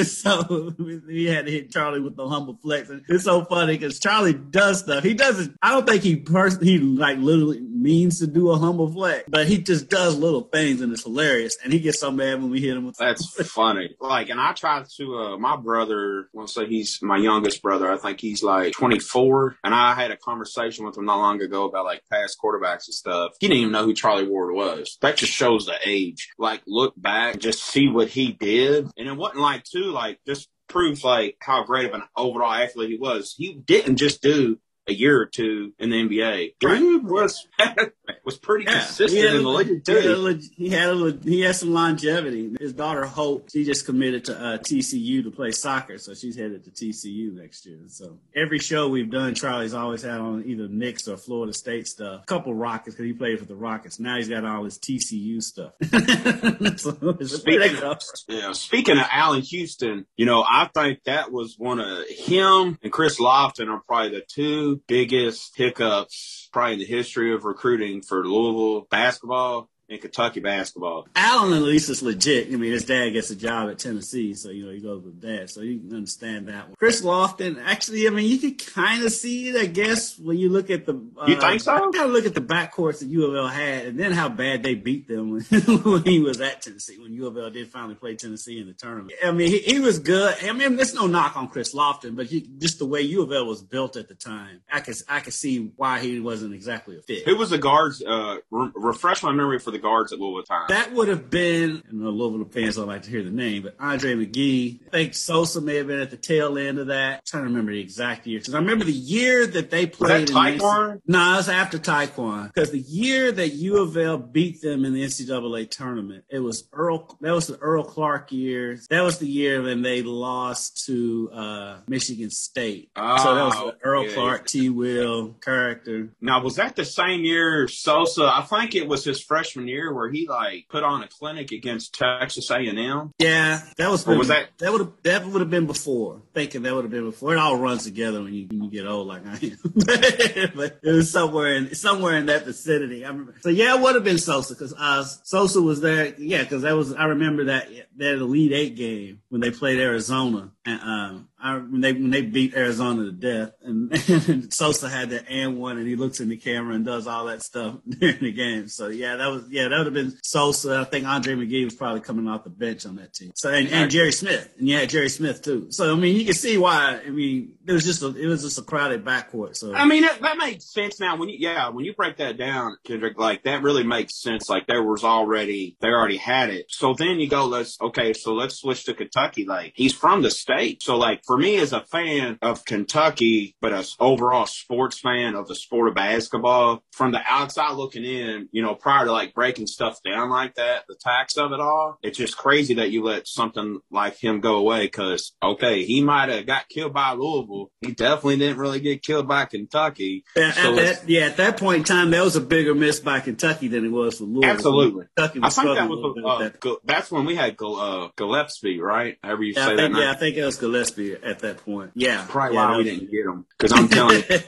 so 0.05 0.75
we 0.79 1.25
had 1.26 1.46
to 1.46 1.52
hit 1.52 1.70
Charlie 1.70 2.00
with 2.00 2.17
the 2.17 2.29
humble 2.29 2.58
flex, 2.62 2.91
and 2.91 3.02
it's 3.08 3.25
so 3.25 3.44
funny 3.44 3.76
because 3.76 3.99
Charlie 3.99 4.35
does 4.35 4.81
stuff. 4.81 5.05
He 5.05 5.14
doesn't. 5.14 5.56
I 5.62 5.73
don't 5.73 5.87
think 5.87 6.02
he 6.02 6.17
pers- 6.17 6.61
he 6.61 6.79
like 6.79 7.19
literally 7.19 7.61
means 7.84 8.19
to 8.19 8.26
do 8.26 8.50
a 8.50 8.56
humble 8.56 8.90
flex, 8.90 9.25
but 9.28 9.46
he 9.46 9.58
just 9.58 9.90
does 9.90 10.16
little 10.16 10.40
things 10.40 10.81
and 10.81 10.90
it's 10.92 11.04
hilarious. 11.04 11.58
And 11.62 11.72
he 11.72 11.78
gets 11.78 12.00
so 12.00 12.10
mad 12.10 12.40
when 12.40 12.50
we 12.50 12.60
hit 12.60 12.76
him. 12.76 12.86
With 12.86 12.96
That's 12.96 13.26
funny. 13.52 13.94
Like, 14.00 14.31
and 14.31 14.40
I 14.40 14.54
tried 14.54 14.86
to, 14.96 15.19
uh, 15.19 15.38
my 15.38 15.56
brother, 15.56 16.28
to 16.34 16.48
say 16.48 16.66
he's 16.66 17.00
my 17.02 17.19
youngest 17.19 17.60
brother. 17.62 17.92
I 17.92 17.98
think 17.98 18.20
he's 18.20 18.42
like 18.42 18.72
24. 18.72 19.58
And 19.62 19.75
I 19.75 19.94
had 19.94 20.10
a 20.10 20.16
conversation 20.16 20.86
with 20.86 20.96
him 20.96 21.04
not 21.04 21.19
long 21.19 21.42
ago 21.42 21.64
about 21.69 21.84
like 21.84 22.00
past 22.10 22.38
quarterbacks 22.42 22.86
and 22.86 22.94
stuff. 22.94 23.32
He 23.38 23.48
didn't 23.48 23.60
even 23.60 23.72
know 23.72 23.84
who 23.84 23.94
Charlie 23.94 24.26
Ward 24.26 24.54
was. 24.54 24.96
That 25.02 25.19
just 25.19 25.32
shows 25.32 25.66
the 25.66 25.76
age. 25.84 26.31
Like, 26.38 26.62
look 26.66 26.94
back, 26.96 27.38
just 27.38 27.62
see 27.62 27.88
what 27.88 28.08
he 28.08 28.32
did. 28.32 28.88
And 28.96 29.08
it 29.08 29.16
wasn't 29.16 29.40
like, 29.40 29.62
too, 29.64 29.90
like, 29.90 30.20
just 30.26 30.48
proves 30.69 31.04
like 31.04 31.36
how 31.40 31.62
great 31.64 31.86
of 31.86 31.94
an 31.94 32.02
overall 32.16 32.52
athlete 32.52 32.88
he 32.90 32.96
was. 32.96 33.34
He 33.36 33.54
didn't 33.54 33.96
just 33.96 34.22
do 34.22 34.58
a 34.86 34.92
year 34.92 35.20
or 35.20 35.26
two 35.26 35.72
in 35.78 35.90
the 35.90 35.96
NBA. 35.96 36.54
Dude 36.60 37.08
was 37.08 37.46
was 38.25 38.36
pretty 38.36 38.64
yeah, 38.64 38.81
consistent 38.81 39.25
in 39.25 39.42
the 39.42 39.48
league 39.48 39.84
too. 39.84 40.40
He 40.56 40.70
had 40.70 40.90
a, 40.90 41.19
he 41.22 41.40
had 41.40 41.56
some 41.56 41.72
longevity. 41.72 42.54
His 42.60 42.72
daughter 42.72 43.04
Hope, 43.04 43.50
she 43.50 43.64
just 43.64 43.86
committed 43.86 44.26
to 44.26 44.38
uh, 44.38 44.58
TCU 44.58 45.22
to 45.25 45.31
play 45.31 45.50
soccer, 45.50 45.98
so 45.98 46.14
she's 46.14 46.36
headed 46.36 46.64
to 46.64 46.70
TCU 46.70 47.32
next 47.32 47.66
year. 47.66 47.81
So 47.88 48.19
every 48.34 48.58
show 48.58 48.88
we've 48.88 49.10
done, 49.10 49.34
Charlie's 49.34 49.75
always 49.75 50.02
had 50.02 50.20
on 50.20 50.44
either 50.46 50.69
Knicks 50.69 51.08
or 51.08 51.16
Florida 51.16 51.52
State 51.52 51.86
stuff. 51.86 52.22
A 52.22 52.26
couple 52.26 52.54
Rockets 52.54 52.94
because 52.94 53.06
he 53.06 53.12
played 53.12 53.38
for 53.38 53.46
the 53.46 53.56
Rockets. 53.56 53.98
Now 53.98 54.16
he's 54.16 54.28
got 54.28 54.44
all 54.44 54.64
his 54.64 54.78
TCU 54.78 55.42
stuff. 55.42 55.72
so, 56.78 57.16
speaking, 57.26 57.82
of, 57.82 57.98
yeah, 58.28 58.52
speaking 58.52 58.98
of 58.98 59.06
Allan 59.10 59.42
Houston, 59.42 60.06
you 60.16 60.26
know 60.26 60.42
I 60.42 60.69
think 60.75 61.04
that 61.04 61.32
was 61.32 61.56
one 61.58 61.81
of 61.81 62.06
him 62.08 62.78
and 62.82 62.92
Chris 62.92 63.19
Lofton 63.19 63.69
are 63.69 63.82
probably 63.86 64.10
the 64.10 64.25
two 64.26 64.73
biggest 64.86 65.56
hiccups 65.56 66.48
probably 66.52 66.74
in 66.74 66.78
the 66.80 66.84
history 66.84 67.34
of 67.34 67.44
recruiting 67.44 68.02
for 68.02 68.26
Louisville 68.26 68.86
basketball 68.90 69.70
in 69.88 69.98
Kentucky 69.98 70.40
basketball. 70.40 71.06
Allan 71.14 71.52
at 71.52 71.62
least 71.62 71.90
is 71.90 72.02
legit. 72.02 72.48
I 72.48 72.56
mean, 72.56 72.72
his 72.72 72.84
dad 72.84 73.10
gets 73.10 73.31
a 73.31 73.36
job 73.36 73.69
at 73.70 73.78
Tennessee, 73.78 74.34
so 74.34 74.50
you 74.50 74.64
know 74.64 74.72
he 74.72 74.81
goes 74.81 75.02
with 75.02 75.20
dad, 75.20 75.50
so 75.50 75.60
you 75.60 75.78
can 75.78 75.94
understand 75.94 76.48
that 76.48 76.69
one. 76.69 76.76
Chris 76.78 77.02
Lofton, 77.02 77.62
actually, 77.62 78.06
I 78.06 78.10
mean, 78.10 78.28
you 78.28 78.38
can 78.38 78.54
kind 78.54 79.04
of 79.04 79.12
see 79.12 79.50
it, 79.50 79.56
I 79.56 79.66
guess, 79.66 80.19
when 80.19 80.38
you 80.38 80.48
look 80.50 80.70
at 80.70 80.86
the. 80.86 80.94
Uh, 81.20 81.26
you 81.26 81.38
think 81.38 81.60
so? 81.60 81.78
Kind 81.78 81.96
of 81.96 82.10
look 82.10 82.26
at 82.26 82.34
the 82.34 82.40
backcourts 82.40 83.00
that 83.00 83.08
U 83.08 83.26
of 83.26 83.34
L 83.34 83.48
had, 83.48 83.86
and 83.86 83.98
then 83.98 84.12
how 84.12 84.28
bad 84.28 84.62
they 84.62 84.75
beat 84.75 85.06
them 85.06 85.31
when, 85.31 85.42
when, 85.82 86.02
he 86.04 86.20
was 86.20 86.40
at 86.40 86.62
Tennessee. 86.62 86.98
When 86.98 87.12
U 87.12 87.26
of 87.26 87.36
L 87.36 87.50
did 87.50 87.69
finally 87.69 87.94
play 87.94 88.16
Tennessee 88.16 88.60
in 88.60 88.66
the 88.66 88.72
tournament, 88.72 89.12
I 89.22 89.32
mean, 89.32 89.48
he, 89.48 89.58
he 89.58 89.81
was 89.81 89.98
good. 89.98 90.36
I 90.42 90.52
mean, 90.52 90.76
there's 90.76 90.94
no 90.94 91.06
knock 91.06 91.36
on 91.36 91.48
Chris 91.48 91.75
Lofton, 91.75 92.16
but 92.16 92.26
he, 92.26 92.48
just 92.58 92.78
the 92.78 92.86
way 92.86 93.02
U 93.02 93.22
of 93.22 93.32
L 93.32 93.46
was 93.46 93.62
built 93.62 93.96
at 93.96 94.08
the 94.08 94.14
time, 94.14 94.62
I 94.72 94.81
could 94.81 94.96
I 95.08 95.20
could 95.20 95.34
see 95.34 95.72
why 95.76 96.00
he 96.00 96.20
wasn't 96.20 96.54
exactly 96.54 96.96
a 96.96 97.02
fit. 97.02 97.26
Who 97.26 97.36
was 97.36 97.50
the 97.50 97.58
guards? 97.58 98.02
Uh, 98.02 98.38
re- 98.50 98.70
refresh 98.75 99.22
my 99.22 99.32
memory 99.32 99.58
for 99.58 99.73
the 99.74 99.80
guards 99.80 100.12
at 100.12 100.18
Louisville 100.18 100.44
time. 100.44 100.66
That 100.68 100.92
would 100.94 101.08
have 101.08 101.28
been, 101.28 101.82
and 101.88 102.00
know 102.00 102.10
Louisville 102.10 102.48
fans 102.50 102.76
don't 102.76 102.86
like 102.86 103.02
to 103.02 103.10
hear 103.10 103.22
the 103.22 103.30
name, 103.30 103.62
but 103.62 103.74
Andre 103.78 104.14
McGee. 104.14 104.80
I 104.86 104.90
think 104.90 105.14
Sosa 105.14 105.60
may 105.60 105.76
have 105.76 105.88
been 105.88 106.00
at 106.00 106.10
the 106.10 106.16
tail 106.16 106.56
end 106.56 106.78
of 106.78 106.86
that. 106.86 107.14
I'm 107.14 107.20
trying 107.26 107.42
to 107.42 107.48
remember 107.48 107.72
the 107.72 107.80
exact 107.80 108.26
year. 108.26 108.38
Because 108.38 108.54
I 108.54 108.58
remember 108.58 108.84
the 108.84 108.92
year 108.92 109.46
that 109.46 109.70
they 109.70 109.86
played. 109.86 110.30
Was 110.30 110.32
that 110.32 110.58
Taquan? 110.60 111.00
No, 111.06 111.18
nah, 111.18 111.34
it 111.34 111.36
was 111.38 111.48
after 111.48 111.78
Taquan. 111.78 112.52
Because 112.54 112.70
the 112.70 112.78
year 112.78 113.32
that 113.32 113.48
U 113.50 113.82
of 113.82 113.96
L 113.96 114.18
beat 114.18 114.62
them 114.62 114.84
in 114.84 114.94
the 114.94 115.04
NCAA 115.04 115.70
tournament, 115.70 116.24
it 116.28 116.38
was 116.38 116.68
Earl, 116.72 117.16
that 117.20 117.32
was 117.32 117.48
the 117.48 117.58
Earl 117.58 117.84
Clark 117.84 118.32
year. 118.32 118.78
That 118.90 119.02
was 119.02 119.18
the 119.18 119.28
year 119.28 119.62
when 119.62 119.82
they 119.82 120.02
lost 120.02 120.84
to 120.86 121.30
uh, 121.32 121.76
Michigan 121.88 122.30
State. 122.30 122.90
Oh, 122.96 123.16
so 123.16 123.34
that 123.34 123.44
was 123.44 123.54
the 123.54 123.76
Earl 123.82 124.06
yeah. 124.06 124.14
Clark, 124.14 124.46
T. 124.46 124.68
Will 124.70 125.34
character. 125.40 126.10
Now, 126.20 126.42
was 126.42 126.56
that 126.56 126.76
the 126.76 126.84
same 126.84 127.24
year 127.24 127.66
Sosa? 127.68 128.24
I 128.24 128.42
think 128.42 128.74
it 128.74 128.86
was 128.86 129.04
his 129.04 129.22
freshman 129.22 129.63
year 129.69 129.93
where 129.93 130.11
he 130.11 130.26
like 130.28 130.66
put 130.69 130.82
on 130.82 131.02
a 131.02 131.08
clinic 131.08 131.52
against 131.52 131.94
Texas 131.94 132.50
A 132.50 132.56
and 132.56 132.78
M? 132.78 133.12
Yeah, 133.19 133.61
that 133.76 133.90
was. 133.90 134.05
Been, 134.05 134.19
was 134.19 134.28
that 134.28 134.49
that 134.58 134.72
would 134.72 134.81
have 134.81 134.93
that 135.02 135.26
would 135.26 135.40
have 135.40 135.50
been 135.50 135.66
before? 135.66 136.22
Thinking 136.32 136.62
that 136.62 136.75
would 136.75 136.84
have 136.84 136.90
been 136.90 137.11
before. 137.11 137.34
It 137.34 137.38
all 137.38 137.56
runs 137.56 137.84
together 137.84 138.22
when 138.22 138.34
you, 138.34 138.46
when 138.49 138.64
you 138.64 138.70
get 138.70 138.87
old, 138.87 139.06
like 139.06 139.26
I 139.26 139.34
am. 139.34 139.58
but 140.55 140.78
it 140.82 140.93
was 140.93 141.11
somewhere 141.11 141.55
in 141.55 141.75
somewhere 141.75 142.16
in 142.16 142.26
that 142.26 142.44
vicinity. 142.44 143.05
I 143.05 143.08
remember. 143.08 143.34
So 143.40 143.49
yeah, 143.49 143.76
it 143.76 143.81
would 143.81 143.94
have 143.94 144.05
been 144.05 144.19
Sosa 144.19 144.55
because 144.55 144.75
uh, 144.76 145.05
Sosa 145.05 145.61
was 145.61 145.81
there. 145.81 146.14
Yeah, 146.19 146.43
because 146.43 146.62
that 146.62 146.75
was 146.75 146.93
I 146.94 147.06
remember 147.06 147.44
that 147.44 147.69
that 147.96 148.14
Elite 148.14 148.52
Eight 148.52 148.76
game 148.76 149.20
when 149.28 149.40
they 149.40 149.50
played 149.50 149.81
Arizona 149.81 150.50
and 150.66 150.81
um, 150.81 151.28
I, 151.38 151.56
when 151.58 151.81
they 151.82 151.93
when 151.93 152.11
they 152.11 152.22
beat 152.22 152.55
Arizona 152.55 153.05
to 153.05 153.12
death, 153.12 153.52
and, 153.62 153.93
and 154.28 154.52
Sosa 154.52 154.88
had 154.88 155.11
that 155.11 155.26
and 155.28 155.58
one, 155.58 155.76
and 155.76 155.87
he 155.87 155.94
looks 155.94 156.20
in 156.20 156.28
the 156.31 156.38
camera 156.38 156.75
and 156.75 156.84
does 156.84 157.06
all 157.06 157.26
that 157.26 157.43
stuff 157.43 157.76
during 157.88 158.20
the 158.20 158.32
game. 158.32 158.69
So 158.69 158.88
yeah, 158.88 159.16
that 159.16 159.26
was 159.26 159.44
yeah, 159.50 159.69
that 159.69 159.76
would 159.76 159.87
have 159.87 159.94
been 159.94 160.16
Sosa. 160.22 160.78
I 160.81 160.84
think 160.84 161.06
Andre 161.06 161.34
McGee 161.34 161.64
was 161.64 161.75
probably 161.75 162.00
coming 162.00 162.28
off 162.28 162.44
the 162.44 162.50
bench 162.50 162.87
on 162.87 162.96
that 162.96 163.12
team. 163.12 163.32
So 163.34 163.52
and, 163.52 163.69
and 163.69 163.90
Jerry 163.90 164.12
Smith, 164.12 164.55
and 164.58 164.66
yeah, 164.66 164.87
Jerry 164.87 165.11
Smith 165.11 165.43
too. 165.43 165.70
So 165.70 165.93
I 165.93 165.96
mean, 165.96 166.16
you 166.16 166.25
can 166.25 166.34
see 166.34 166.56
why. 166.56 167.00
I 167.06 167.10
mean, 167.10 167.52
it 167.66 167.72
was 167.72 167.84
just 167.84 168.02
a 168.02 168.14
it 168.16 168.26
was 168.26 168.43
just 168.43 168.58
a 168.58 168.62
crowded 168.62 169.05
backcourt. 169.05 169.56
So 169.56 169.75
I 169.75 169.87
mean, 169.87 170.02
that, 170.02 170.20
that 170.20 170.37
makes 170.37 170.64
sense 170.64 171.00
now. 171.00 171.16
When 171.16 171.28
you 171.28 171.37
yeah, 171.38 171.69
when 171.70 171.84
you 171.84 171.94
break 171.94 172.19
that 172.19 172.37
down, 172.37 172.76
Kendrick, 172.84 173.19
like 173.19 173.44
that 173.44 173.62
really 173.62 173.84
makes 173.84 174.20
sense. 174.20 174.49
Like 174.49 174.66
there 174.66 174.82
was 174.82 175.05
already 175.05 175.76
they 175.81 175.88
already 175.88 176.16
had 176.16 176.50
it. 176.50 176.66
So 176.69 176.94
then 176.94 177.20
you 177.20 177.28
go, 177.28 177.46
let's 177.46 177.81
okay, 177.81 178.12
so 178.12 178.34
let's 178.34 178.56
switch 178.56 178.84
to 178.84 178.94
Kentucky. 178.94 179.44
Like 179.44 179.72
he's 179.75 179.94
from 179.94 180.22
the 180.22 180.31
state, 180.31 180.82
so 180.82 180.96
like 180.96 181.22
for 181.26 181.38
me 181.38 181.56
as 181.56 181.72
a 181.72 181.81
fan 181.81 182.38
of 182.43 182.64
Kentucky, 182.64 183.56
but 183.61 183.72
as 183.72 183.96
overall 183.99 184.46
sports 184.46 184.99
fan 184.99 185.34
of 185.34 185.49
the 185.49 185.55
sport 185.55 185.88
of 185.88 185.94
basketball, 185.94 186.82
from 186.93 187.12
the 187.12 187.20
outside 187.26 187.72
looking 187.72 188.05
in, 188.05 188.49
you 188.52 188.62
know, 188.62 188.75
prior 188.75 189.06
to 189.06 189.12
like 189.12 189.34
breaking 189.34 189.67
stuff 189.67 190.02
down 190.05 190.31
like 190.31 190.55
that, 190.56 190.84
the 190.88 190.96
tax 190.96 191.37
of 191.37 191.52
it 191.52 191.60
all, 191.60 191.99
it's 192.02 192.19
just 192.19 192.37
crazy 192.37 192.75
that 192.75 192.90
you 192.90 193.02
let 193.02 193.26
something 193.26 193.81
like 193.90 194.22
him 194.22 194.40
go 194.40 194.56
away. 194.56 194.88
Cause 194.88 195.32
okay, 195.43 195.84
he 195.84 196.02
might 196.02 196.28
have 196.28 196.46
got 196.46 196.69
killed 196.69 196.93
by 196.93 197.12
Louisville. 197.12 197.53
He 197.80 197.92
definitely 197.92 198.38
didn't 198.38 198.58
really 198.58 198.80
get 198.80 199.02
killed 199.02 199.28
by 199.28 199.44
Kentucky. 199.44 200.24
Yeah, 200.36 200.52
so 200.52 200.70
at 200.70 200.76
that, 200.76 201.08
yeah, 201.08 201.22
at 201.22 201.36
that 201.38 201.58
point 201.58 201.78
in 201.78 201.84
time, 201.84 202.10
that 202.10 202.22
was 202.22 202.36
a 202.36 202.40
bigger 202.40 202.74
miss 202.74 203.00
by 203.00 203.20
Kentucky 203.20 203.68
than 203.68 203.84
it 203.84 203.90
was 203.90 204.18
for 204.18 204.24
Louisville. 204.24 204.50
Absolutely. 204.50 205.06
Kentucky 205.16 205.38
was 205.40 205.58
I 205.58 205.62
think 205.62 205.76
that 205.76 205.88
was, 205.88 206.16
uh, 206.24 206.38
that. 206.38 206.76
that's 206.84 207.10
when 207.10 207.24
we 207.24 207.34
had 207.34 207.56
uh, 207.60 208.08
Gillespie, 208.16 208.80
right? 208.80 209.18
However 209.22 209.42
you 209.42 209.54
yeah, 209.56 209.66
say 209.66 209.72
I 209.72 209.76
think, 209.76 209.94
that. 209.94 210.00
Yeah, 210.00 210.10
I 210.10 210.14
think 210.14 210.36
it 210.36 210.44
was 210.44 210.56
Gillespie 210.58 211.14
at 211.14 211.40
that 211.40 211.58
point. 211.58 211.92
Yeah. 211.94 212.24
Probably 212.28 212.56
yeah, 212.56 212.70
why 212.70 212.76
we 212.76 212.84
didn't 212.84 213.10
get 213.10 213.26
him. 213.26 213.46
Because 213.58 213.72
I'm 213.72 213.88
telling 213.94 214.16
you, 214.16 214.46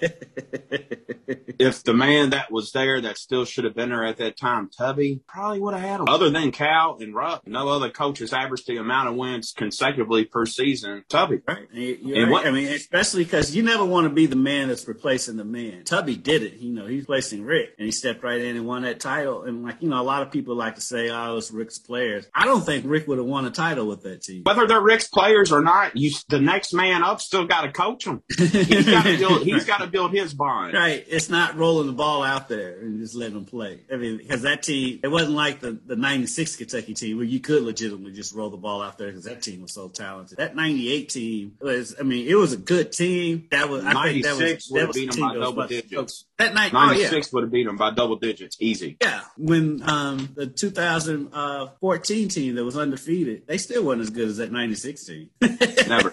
if 1.59 1.83
the 1.83 1.95
man 1.95 2.31
that 2.31 2.51
was 2.51 2.73
there 2.73 3.01
that 3.01 3.19
still 3.19 3.45
should 3.45 3.65
have 3.65 3.75
been 3.75 3.91
there 3.91 4.05
at 4.05 4.19
that 4.19 4.37
time, 4.37 4.71
Tubby, 4.77 5.21
probably 5.27 5.61
would 5.61 5.75
have 5.75 5.83
had 5.83 6.01
him. 6.01 6.09
Other 6.09 6.31
than 6.31 6.53
Cal 6.53 6.99
and 7.01 7.15
Rupp, 7.15 7.47
no 7.47 7.69
other 7.69 7.91
coaches 7.91 8.33
averaged 8.33 8.67
the 8.67 8.77
amount 8.77 9.09
of 9.09 9.15
wins 9.15 9.53
consecutively 9.53 10.25
per 10.25 10.47
season. 10.47 11.05
Tubby. 11.09 11.41
Right. 11.47 11.69
And 11.73 12.31
what, 12.31 12.47
I 12.47 12.51
mean, 12.51 12.69
especially 12.97 13.25
because 13.25 13.55
you 13.55 13.63
never 13.63 13.85
want 13.85 14.05
to 14.05 14.11
be 14.11 14.27
the 14.27 14.37
man 14.37 14.69
that's 14.69 14.89
replacing 14.89 15.37
the 15.37 15.45
man. 15.45 15.85
Tubby 15.85 16.17
did 16.17 16.43
it. 16.43 16.55
You 16.55 16.73
know, 16.73 16.87
he's 16.87 17.01
replacing 17.01 17.45
Rick 17.45 17.75
and 17.79 17.85
he 17.85 17.93
stepped 17.93 18.23
right 18.23 18.41
in 18.41 18.57
and 18.57 18.67
won 18.67 18.83
that 18.83 19.01
title. 19.01 19.43
And 19.43 19.65
like, 19.65 19.77
you 19.81 19.89
know, 19.89 20.01
a 20.01 20.03
lot 20.03 20.23
of 20.23 20.31
people 20.31 20.55
like 20.55 20.77
to 20.77 20.81
say, 20.81 21.11
oh, 21.11 21.37
it's 21.37 21.51
Rick's 21.51 21.79
players. 21.79 22.27
I 22.35 22.47
don't 22.47 22.63
think 22.63 22.85
Rick 22.87 23.07
would 23.09 23.19
have 23.19 23.27
won 23.27 23.45
a 23.45 23.51
title 23.51 23.87
with 23.87 24.03
that 24.03 24.23
team. 24.23 24.43
Whether 24.45 24.67
they're 24.67 24.81
Rick's 24.81 25.09
players 25.09 25.53
or 25.53 25.61
not, 25.61 25.97
you, 25.97 26.11
the 26.29 26.41
next 26.41 26.73
man 26.73 27.03
up 27.03 27.21
still 27.21 27.47
got 27.47 27.63
to 27.63 27.73
coach 27.73 28.07
him. 28.07 28.23
He's 28.37 28.87
got 28.87 29.05
to 29.05 29.17
build. 29.19 29.43
He's 29.43 29.65
got 29.65 29.79
to 29.79 29.87
build 29.87 30.13
his 30.13 30.33
bond. 30.33 30.75
Right. 30.75 31.05
It's 31.07 31.29
not 31.29 31.57
rolling 31.57 31.87
the 31.87 31.93
ball 31.93 32.23
out 32.23 32.49
there 32.49 32.81
and 32.81 33.01
just 33.01 33.15
letting 33.15 33.35
them 33.35 33.45
play. 33.45 33.81
I 33.93 33.97
mean, 33.97 34.17
because 34.17 34.43
that 34.43 34.63
team, 34.63 35.01
it 35.03 35.09
wasn't 35.09 35.33
like 35.33 35.61
the 35.61 35.79
the 35.85 35.97
'96 35.97 36.57
Kentucky 36.57 36.95
team 36.95 37.17
where 37.17 37.27
you 37.27 37.41
could 37.41 37.63
legitimately 37.63 38.13
just 38.13 38.35
roll 38.35 38.51
the 38.51 38.57
ball 38.57 38.83
out 38.83 38.99
there 38.99 39.09
because 39.09 39.25
that 39.25 39.43
team 39.43 39.63
was 39.63 39.73
so 39.73 39.89
talented. 39.89 40.39
That 40.39 40.57
'98 40.57 41.09
team 41.09 41.57
was. 41.61 41.95
I 41.99 42.03
mean, 42.03 42.27
it 42.27 42.35
was 42.35 42.53
a 42.53 42.57
good 42.57 42.86
team. 42.93 43.49
That 43.51 43.69
was. 43.69 43.85
I 43.85 44.13
think 44.13 44.25
that 44.25 44.37
was. 44.37 44.69
That 44.69 44.89
was 44.89 44.97
beat 44.97 45.13
them 45.13 45.29
by 45.29 45.35
double 45.35 45.67
digits. 45.67 46.25
That 46.39 46.55
night, 46.55 46.73
96 46.73 47.13
oh, 47.13 47.17
yeah. 47.17 47.23
would 47.33 47.43
have 47.45 47.51
beat 47.51 47.67
them 47.67 47.77
by 47.77 47.91
double 47.93 48.17
digits, 48.17 48.57
easy. 48.61 48.99
Yeah, 49.01 49.23
when 49.39 49.83
um, 49.89 50.29
the 50.35 50.47
2014 50.47 52.29
team 52.29 52.55
that 52.57 52.65
was 52.65 52.77
undefeated, 52.77 53.47
they 53.47 53.57
still 53.57 53.85
weren't 53.85 54.03
as 54.03 54.11
good 54.11 54.29
as 54.29 54.37
that 54.37 54.53
'96 54.53 55.05
team. 55.05 55.31
Never. 55.41 56.13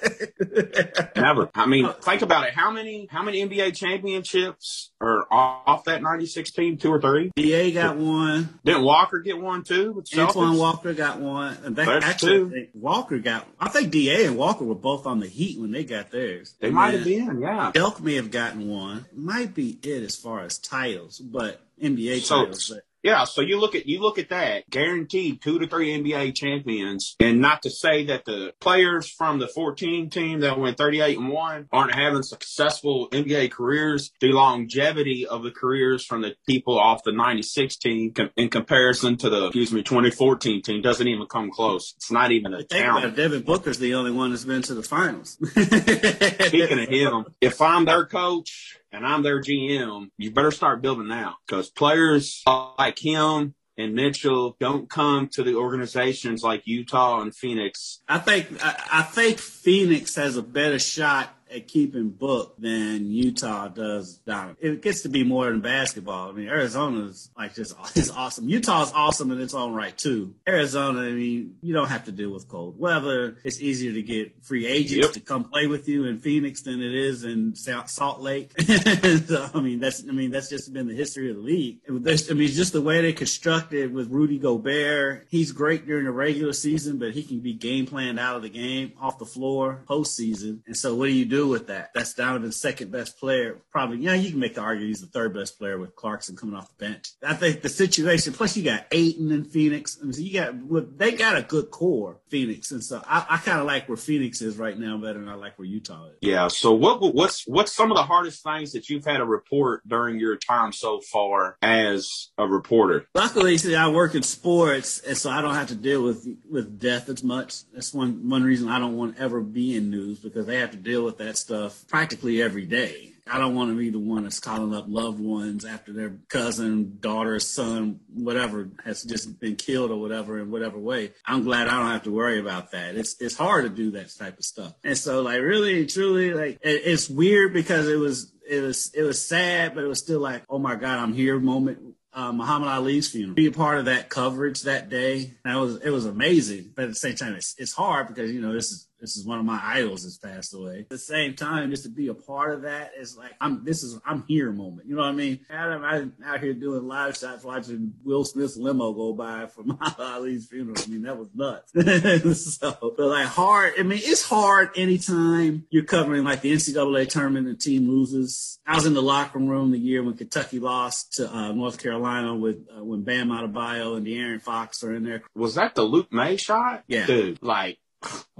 Never. 1.15 1.49
I 1.53 1.65
mean, 1.65 1.89
think 2.01 2.21
about 2.21 2.47
it. 2.47 2.53
How 2.53 2.71
many 2.71 3.07
how 3.11 3.21
many 3.21 3.45
NBA 3.45 3.75
championships 3.75 4.91
are 5.01 5.25
off 5.29 5.85
that 5.85 6.01
'96 6.01 6.51
team? 6.51 6.77
Two 6.77 6.93
or 6.93 7.01
three. 7.01 7.31
Da 7.35 7.71
got 7.71 7.97
one. 7.97 8.59
Didn't 8.63 8.83
Walker 8.83 9.19
get 9.19 9.39
one 9.39 9.63
too? 9.63 10.03
Antoine 10.17 10.57
Walker 10.57 10.93
got 10.93 11.19
one. 11.19 11.57
And 11.63 11.75
that, 11.75 12.03
actually, 12.03 12.37
two. 12.49 12.67
Walker 12.73 13.19
got. 13.19 13.47
I 13.59 13.69
think 13.69 13.91
Da 13.91 14.25
and 14.25 14.37
Walker 14.37 14.63
were 14.63 14.75
both 14.75 15.05
on 15.05 15.19
the 15.19 15.27
Heat 15.27 15.59
when 15.59 15.71
they 15.71 15.83
got 15.83 16.11
theirs. 16.11 16.55
They 16.63 16.71
might 16.71 16.93
have 16.93 17.03
been. 17.03 17.41
Yeah. 17.41 17.73
Elk 17.75 17.99
may 17.99 18.15
have 18.15 18.31
gotten 18.31 18.69
one. 18.69 19.05
Might 19.13 19.53
be 19.53 19.77
it 19.83 20.01
as 20.01 20.15
far 20.15 20.45
as 20.45 20.57
titles, 20.57 21.19
but 21.19 21.59
NBA 21.81 22.21
so, 22.21 22.45
titles. 22.45 22.69
But 22.69 22.85
Yeah, 23.03 23.25
so 23.25 23.41
you 23.41 23.59
look 23.59 23.75
at 23.75 23.85
you 23.85 23.99
look 23.99 24.17
at 24.17 24.29
that, 24.29 24.69
guaranteed 24.69 25.41
two 25.41 25.59
to 25.59 25.67
three 25.67 25.89
NBA 25.89 26.35
champions, 26.35 27.17
and 27.19 27.41
not 27.41 27.61
to 27.63 27.69
say 27.69 28.05
that 28.05 28.23
the 28.23 28.53
players 28.61 29.09
from 29.09 29.39
the 29.39 29.47
14 29.47 30.09
team 30.09 30.39
that 30.39 30.57
went 30.57 30.77
38 30.77 31.17
and 31.17 31.29
one 31.29 31.67
aren't 31.73 31.93
having 31.93 32.23
successful 32.23 33.09
NBA 33.09 33.51
careers. 33.51 34.11
The 34.21 34.31
longevity 34.31 35.27
of 35.27 35.43
the 35.43 35.51
careers 35.51 36.05
from 36.05 36.21
the 36.21 36.35
people 36.47 36.79
off 36.79 37.03
the 37.03 37.11
96 37.11 37.75
team 37.75 38.13
in 38.37 38.49
comparison 38.49 39.17
to 39.17 39.29
the 39.29 39.47
excuse 39.47 39.73
me 39.73 39.83
2014 39.83 40.61
team 40.61 40.81
doesn't 40.81 41.07
even 41.07 41.27
come 41.27 41.51
close. 41.51 41.93
It's 41.97 42.11
not 42.11 42.31
even 42.31 42.53
a 42.53 42.63
count. 42.63 43.17
Devin 43.17 43.41
Booker's 43.41 43.79
the 43.79 43.95
only 43.95 44.11
one 44.11 44.29
that's 44.29 44.45
been 44.45 44.61
to 44.63 44.73
the 44.75 44.83
finals. 44.83 45.37
Speaking 45.41 46.79
of 46.79 46.87
him, 46.87 47.25
if 47.41 47.61
I'm 47.61 47.83
their 47.83 48.05
coach 48.05 48.79
and 48.93 49.05
I'm 49.05 49.23
their 49.23 49.41
GM, 49.41 50.09
you 50.17 50.31
better 50.31 50.51
start 50.51 50.81
building 50.81 51.07
now 51.07 51.35
because 51.45 51.69
players 51.69 52.43
like 52.77 52.99
him 52.99 53.55
and 53.77 53.95
Mitchell 53.95 54.55
don't 54.59 54.89
come 54.89 55.27
to 55.29 55.43
the 55.43 55.55
organizations 55.55 56.43
like 56.43 56.61
Utah 56.65 57.21
and 57.21 57.35
Phoenix. 57.35 58.01
I 58.07 58.19
think 58.19 58.63
I, 58.63 58.81
I 58.93 59.01
think 59.01 59.39
Phoenix 59.39 60.15
has 60.15 60.37
a 60.37 60.43
better 60.43 60.79
shot 60.79 61.35
at 61.53 61.67
keeping 61.67 62.09
book 62.09 62.55
than 62.57 63.11
Utah 63.11 63.67
does 63.67 64.17
Donovan. 64.17 64.57
It 64.59 64.81
gets 64.81 65.01
to 65.01 65.09
be 65.09 65.23
more 65.23 65.45
than 65.45 65.61
basketball. 65.61 66.29
I 66.29 66.31
mean, 66.31 66.47
Arizona's 66.47 67.29
like 67.37 67.55
just 67.55 67.75
is 67.95 68.09
awesome. 68.09 68.49
Utah's 68.49 68.91
awesome 68.93 69.31
in 69.31 69.41
its 69.41 69.53
own 69.53 69.73
right 69.73 69.97
too. 69.97 70.35
Arizona, 70.47 71.01
I 71.01 71.11
mean, 71.11 71.55
you 71.61 71.73
don't 71.73 71.89
have 71.89 72.05
to 72.05 72.11
deal 72.11 72.31
with 72.31 72.47
cold 72.47 72.79
weather. 72.79 73.37
It's 73.43 73.61
easier 73.61 73.93
to 73.93 74.01
get 74.01 74.43
free 74.43 74.65
agents 74.65 75.07
yep. 75.07 75.11
to 75.13 75.19
come 75.19 75.45
play 75.45 75.67
with 75.67 75.87
you 75.87 76.05
in 76.05 76.19
Phoenix 76.19 76.61
than 76.61 76.81
it 76.81 76.93
is 76.93 77.23
in 77.23 77.55
Salt 77.55 78.21
Lake. 78.21 78.51
so, 78.61 79.49
I 79.53 79.61
mean, 79.61 79.79
that's 79.79 80.03
I 80.07 80.11
mean 80.11 80.31
that's 80.31 80.49
just 80.49 80.73
been 80.73 80.87
the 80.87 80.95
history 80.95 81.29
of 81.29 81.37
the 81.37 81.41
league. 81.41 81.79
I 81.87 81.91
mean, 81.91 82.03
just 82.03 82.73
the 82.73 82.81
way 82.81 83.01
they 83.01 83.13
constructed 83.13 83.93
with 83.93 84.09
Rudy 84.09 84.39
Gobert. 84.39 85.27
He's 85.29 85.51
great 85.51 85.85
during 85.85 86.05
the 86.05 86.11
regular 86.11 86.53
season, 86.53 86.97
but 86.97 87.11
he 87.11 87.23
can 87.23 87.39
be 87.39 87.53
game 87.53 87.85
planned 87.85 88.19
out 88.19 88.35
of 88.35 88.41
the 88.41 88.49
game, 88.49 88.93
off 88.99 89.19
the 89.19 89.25
floor, 89.25 89.83
postseason. 89.87 90.61
And 90.65 90.75
so, 90.75 90.95
what 90.95 91.05
do 91.05 91.11
you 91.11 91.25
do? 91.25 91.42
With 91.43 91.67
that. 91.67 91.91
That's 91.93 92.13
Donovan's 92.13 92.55
second 92.55 92.91
best 92.91 93.19
player. 93.19 93.59
Probably, 93.71 93.97
yeah, 93.97 94.13
you 94.13 94.31
can 94.31 94.39
make 94.39 94.55
the 94.55 94.61
argument 94.61 94.89
he's 94.89 95.01
the 95.01 95.07
third 95.07 95.33
best 95.33 95.59
player 95.59 95.77
with 95.77 95.95
Clarkson 95.95 96.35
coming 96.35 96.55
off 96.55 96.69
the 96.69 96.85
bench. 96.85 97.09
I 97.21 97.33
think 97.33 97.61
the 97.61 97.69
situation, 97.69 98.33
plus 98.33 98.55
you 98.55 98.63
got 98.63 98.85
Ayton 98.91 99.31
and 99.31 99.45
Phoenix. 99.45 99.97
I 99.99 100.05
mean, 100.05 100.13
so 100.13 100.21
you 100.21 100.33
got, 100.33 100.97
they 100.97 101.11
got 101.11 101.37
a 101.37 101.41
good 101.41 101.69
core, 101.69 102.19
Phoenix. 102.29 102.71
And 102.71 102.83
so 102.83 103.03
I, 103.05 103.25
I 103.29 103.37
kind 103.37 103.59
of 103.59 103.65
like 103.65 103.87
where 103.87 103.97
Phoenix 103.97 104.41
is 104.41 104.57
right 104.57 104.77
now 104.77 104.97
better 104.97 105.19
than 105.19 105.27
I 105.27 105.35
like 105.35 105.59
where 105.59 105.67
Utah 105.67 106.07
is. 106.07 106.17
Yeah. 106.21 106.47
So 106.47 106.73
what, 106.73 107.01
what's, 107.13 107.45
what's 107.47 107.73
some 107.73 107.91
of 107.91 107.97
the 107.97 108.03
hardest 108.03 108.43
things 108.43 108.71
that 108.71 108.89
you've 108.89 109.05
had 109.05 109.17
to 109.17 109.25
report 109.25 109.87
during 109.87 110.19
your 110.19 110.37
time 110.37 110.71
so 110.71 111.01
far 111.01 111.57
as 111.61 112.31
a 112.37 112.47
reporter? 112.47 113.05
Luckily, 113.13 113.57
see, 113.57 113.75
I 113.75 113.89
work 113.89 114.15
in 114.15 114.23
sports 114.23 114.99
and 114.99 115.17
so 115.17 115.29
I 115.29 115.41
don't 115.41 115.55
have 115.55 115.67
to 115.67 115.75
deal 115.75 116.03
with, 116.03 116.27
with 116.49 116.79
death 116.79 117.09
as 117.09 117.23
much. 117.23 117.69
That's 117.73 117.93
one, 117.93 118.29
one 118.29 118.43
reason 118.43 118.69
I 118.69 118.79
don't 118.79 118.95
want 118.95 119.17
to 119.17 119.21
ever 119.21 119.41
be 119.41 119.75
in 119.75 119.89
news 119.89 120.19
because 120.19 120.45
they 120.45 120.59
have 120.59 120.71
to 120.71 120.77
deal 120.77 121.03
with 121.03 121.17
that 121.17 121.32
that 121.33 121.37
stuff 121.37 121.85
practically 121.87 122.41
every 122.41 122.65
day. 122.65 123.09
I 123.25 123.39
don't 123.39 123.55
want 123.55 123.71
to 123.71 123.77
be 123.77 123.89
the 123.89 123.99
one 123.99 124.23
that's 124.23 124.41
calling 124.41 124.75
up 124.75 124.85
loved 124.87 125.19
ones 125.19 125.63
after 125.63 125.93
their 125.93 126.17
cousin, 126.27 126.97
daughter, 126.99 127.39
son, 127.39 128.01
whatever 128.13 128.69
has 128.83 129.01
just 129.03 129.39
been 129.39 129.55
killed 129.55 129.91
or 129.91 129.95
whatever 129.95 130.39
in 130.39 130.51
whatever 130.51 130.77
way. 130.77 131.13
I'm 131.25 131.43
glad 131.43 131.69
I 131.69 131.79
don't 131.79 131.91
have 131.91 132.03
to 132.03 132.11
worry 132.11 132.39
about 132.39 132.71
that. 132.71 132.95
It's 132.95 133.15
it's 133.21 133.37
hard 133.37 133.63
to 133.63 133.69
do 133.69 133.91
that 133.91 134.13
type 134.17 134.37
of 134.37 134.43
stuff. 134.43 134.73
And 134.83 134.97
so 134.97 135.21
like 135.21 135.39
really 135.39 135.85
truly 135.85 136.33
like 136.33 136.59
it, 136.61 136.81
it's 136.83 137.09
weird 137.09 137.53
because 137.53 137.87
it 137.87 137.97
was 137.97 138.33
it 138.47 138.61
was 138.61 138.91
it 138.93 139.03
was 139.03 139.25
sad, 139.25 139.73
but 139.73 139.85
it 139.85 139.87
was 139.87 139.99
still 139.99 140.19
like, 140.19 140.43
oh 140.49 140.59
my 140.59 140.75
God, 140.75 140.99
I'm 140.99 141.13
here 141.13 141.39
moment 141.39 141.95
uh, 142.13 142.31
Muhammad 142.31 142.69
Ali's 142.69 143.09
funeral. 143.09 143.35
Be 143.35 143.47
a 143.47 143.51
part 143.51 143.79
of 143.79 143.85
that 143.85 144.09
coverage 144.09 144.63
that 144.63 144.89
day. 144.89 145.33
That 145.43 145.55
was 145.57 145.77
it 145.77 145.89
was 145.89 146.05
amazing, 146.05 146.71
but 146.75 146.83
at 146.83 146.89
the 146.89 146.95
same 146.95 147.15
time, 147.15 147.33
it's 147.33 147.55
it's 147.57 147.73
hard 147.73 148.07
because 148.07 148.31
you 148.31 148.41
know 148.41 148.53
this 148.53 148.71
is 148.71 148.87
this 149.03 149.17
is 149.17 149.25
one 149.25 149.37
of 149.37 149.43
my 149.43 149.59
idols 149.61 150.03
that's 150.03 150.17
passed 150.17 150.53
away. 150.53 150.79
At 150.79 150.89
the 150.89 150.97
same 150.97 151.35
time, 151.35 151.69
just 151.71 151.83
to 151.83 151.89
be 151.89 152.07
a 152.07 152.13
part 152.13 152.53
of 152.53 152.61
that 152.61 152.93
is 152.97 153.17
like 153.17 153.33
I'm 153.41 153.65
this 153.65 153.83
is 153.83 153.99
I'm 154.05 154.23
here 154.29 154.49
moment. 154.53 154.87
You 154.87 154.95
know 154.95 155.01
what 155.01 155.09
I 155.09 155.11
mean? 155.11 155.41
Adam, 155.49 155.83
I'm 155.83 156.13
out 156.25 156.39
here 156.39 156.53
doing 156.53 156.87
live 156.87 157.17
shots 157.17 157.43
watching 157.43 157.95
Will 158.05 158.23
Smith's 158.23 158.55
limo 158.55 158.93
go 158.93 159.11
by 159.11 159.47
for 159.47 159.63
Muhammad 159.65 159.99
Ali's 159.99 160.47
funeral. 160.47 160.77
I 160.81 160.87
mean, 160.87 161.01
that 161.01 161.17
was 161.17 161.27
nuts. 161.35 161.73
so 162.57 162.93
but 162.95 163.05
like 163.05 163.27
hard, 163.27 163.73
I 163.77 163.83
mean, 163.83 163.99
it's 164.01 164.23
hard 164.23 164.69
anytime 164.77 165.65
you're 165.69 165.83
covering 165.83 166.23
like 166.23 166.39
the 166.39 166.53
NCAA 166.53 167.09
tournament 167.09 167.47
and 167.47 167.57
the 167.57 167.61
team 167.61 167.89
loses. 167.89 168.57
I 168.65 168.75
was 168.75 168.85
in 168.85 168.93
the 168.93 169.01
locker 169.01 169.39
room 169.39 169.71
the 169.71 169.77
year 169.77 170.01
when 170.01 170.15
Kentucky 170.15 170.59
lost 170.59 171.15
to 171.15 171.29
uh, 171.29 171.51
North 171.51 171.77
Carolina 171.83 172.33
with 172.35 172.65
uh, 172.73 172.81
when 172.81 173.03
Bam 173.03 173.27
Adebayo 173.27 173.97
and 173.97 174.07
De'Aaron 174.07 174.41
Fox 174.41 174.81
are 174.81 174.95
in 174.95 175.03
there. 175.03 175.23
Was 175.35 175.55
that 175.55 175.75
the 175.75 175.83
Luke 175.83 176.13
Maye 176.13 176.37
shot? 176.37 176.85
Yeah. 176.87 177.05
Dude, 177.05 177.43
like 177.43 177.79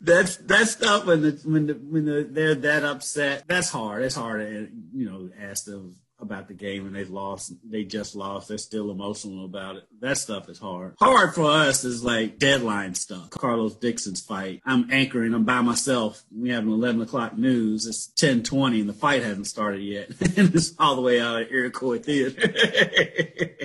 that's 0.00 0.36
that 0.36 0.68
stuff 0.68 1.06
when 1.06 1.22
the 1.22 1.40
when 1.44 1.66
the 1.66 1.74
when 1.74 2.04
the, 2.04 2.28
they're 2.30 2.54
that 2.54 2.84
upset. 2.84 3.44
That's 3.46 3.70
hard. 3.70 4.02
It's 4.02 4.14
hard 4.14 4.40
to 4.40 4.68
you 4.92 5.10
know 5.10 5.30
ask 5.40 5.64
them 5.64 5.96
about 6.20 6.48
the 6.48 6.54
game 6.54 6.86
and 6.86 6.94
they've 6.94 7.10
lost. 7.10 7.52
They 7.68 7.84
just 7.84 8.14
lost. 8.16 8.48
They're 8.48 8.58
still 8.58 8.90
emotional 8.90 9.44
about 9.44 9.76
it. 9.76 9.84
That 10.00 10.18
stuff 10.18 10.48
is 10.48 10.58
hard. 10.58 10.94
Hard 10.98 11.34
for 11.34 11.50
us 11.50 11.84
is 11.84 12.02
like 12.02 12.38
deadline 12.38 12.94
stuff. 12.94 13.30
Carlos 13.30 13.76
Dixon's 13.76 14.20
fight. 14.20 14.60
I'm 14.64 14.90
anchoring. 14.90 15.34
I'm 15.34 15.44
by 15.44 15.60
myself. 15.60 16.24
We 16.34 16.50
have 16.50 16.64
an 16.64 16.72
11 16.72 17.02
o'clock 17.02 17.36
news. 17.36 17.86
It's 17.86 18.08
10:20 18.16 18.80
and 18.80 18.88
the 18.88 18.94
fight 18.94 19.22
hasn't 19.22 19.46
started 19.46 19.82
yet. 19.82 20.08
and 20.36 20.54
it's 20.54 20.74
all 20.78 20.96
the 20.96 21.02
way 21.02 21.20
out 21.20 21.42
of 21.42 21.50
Iroquois 21.50 21.98
Theater. 21.98 22.52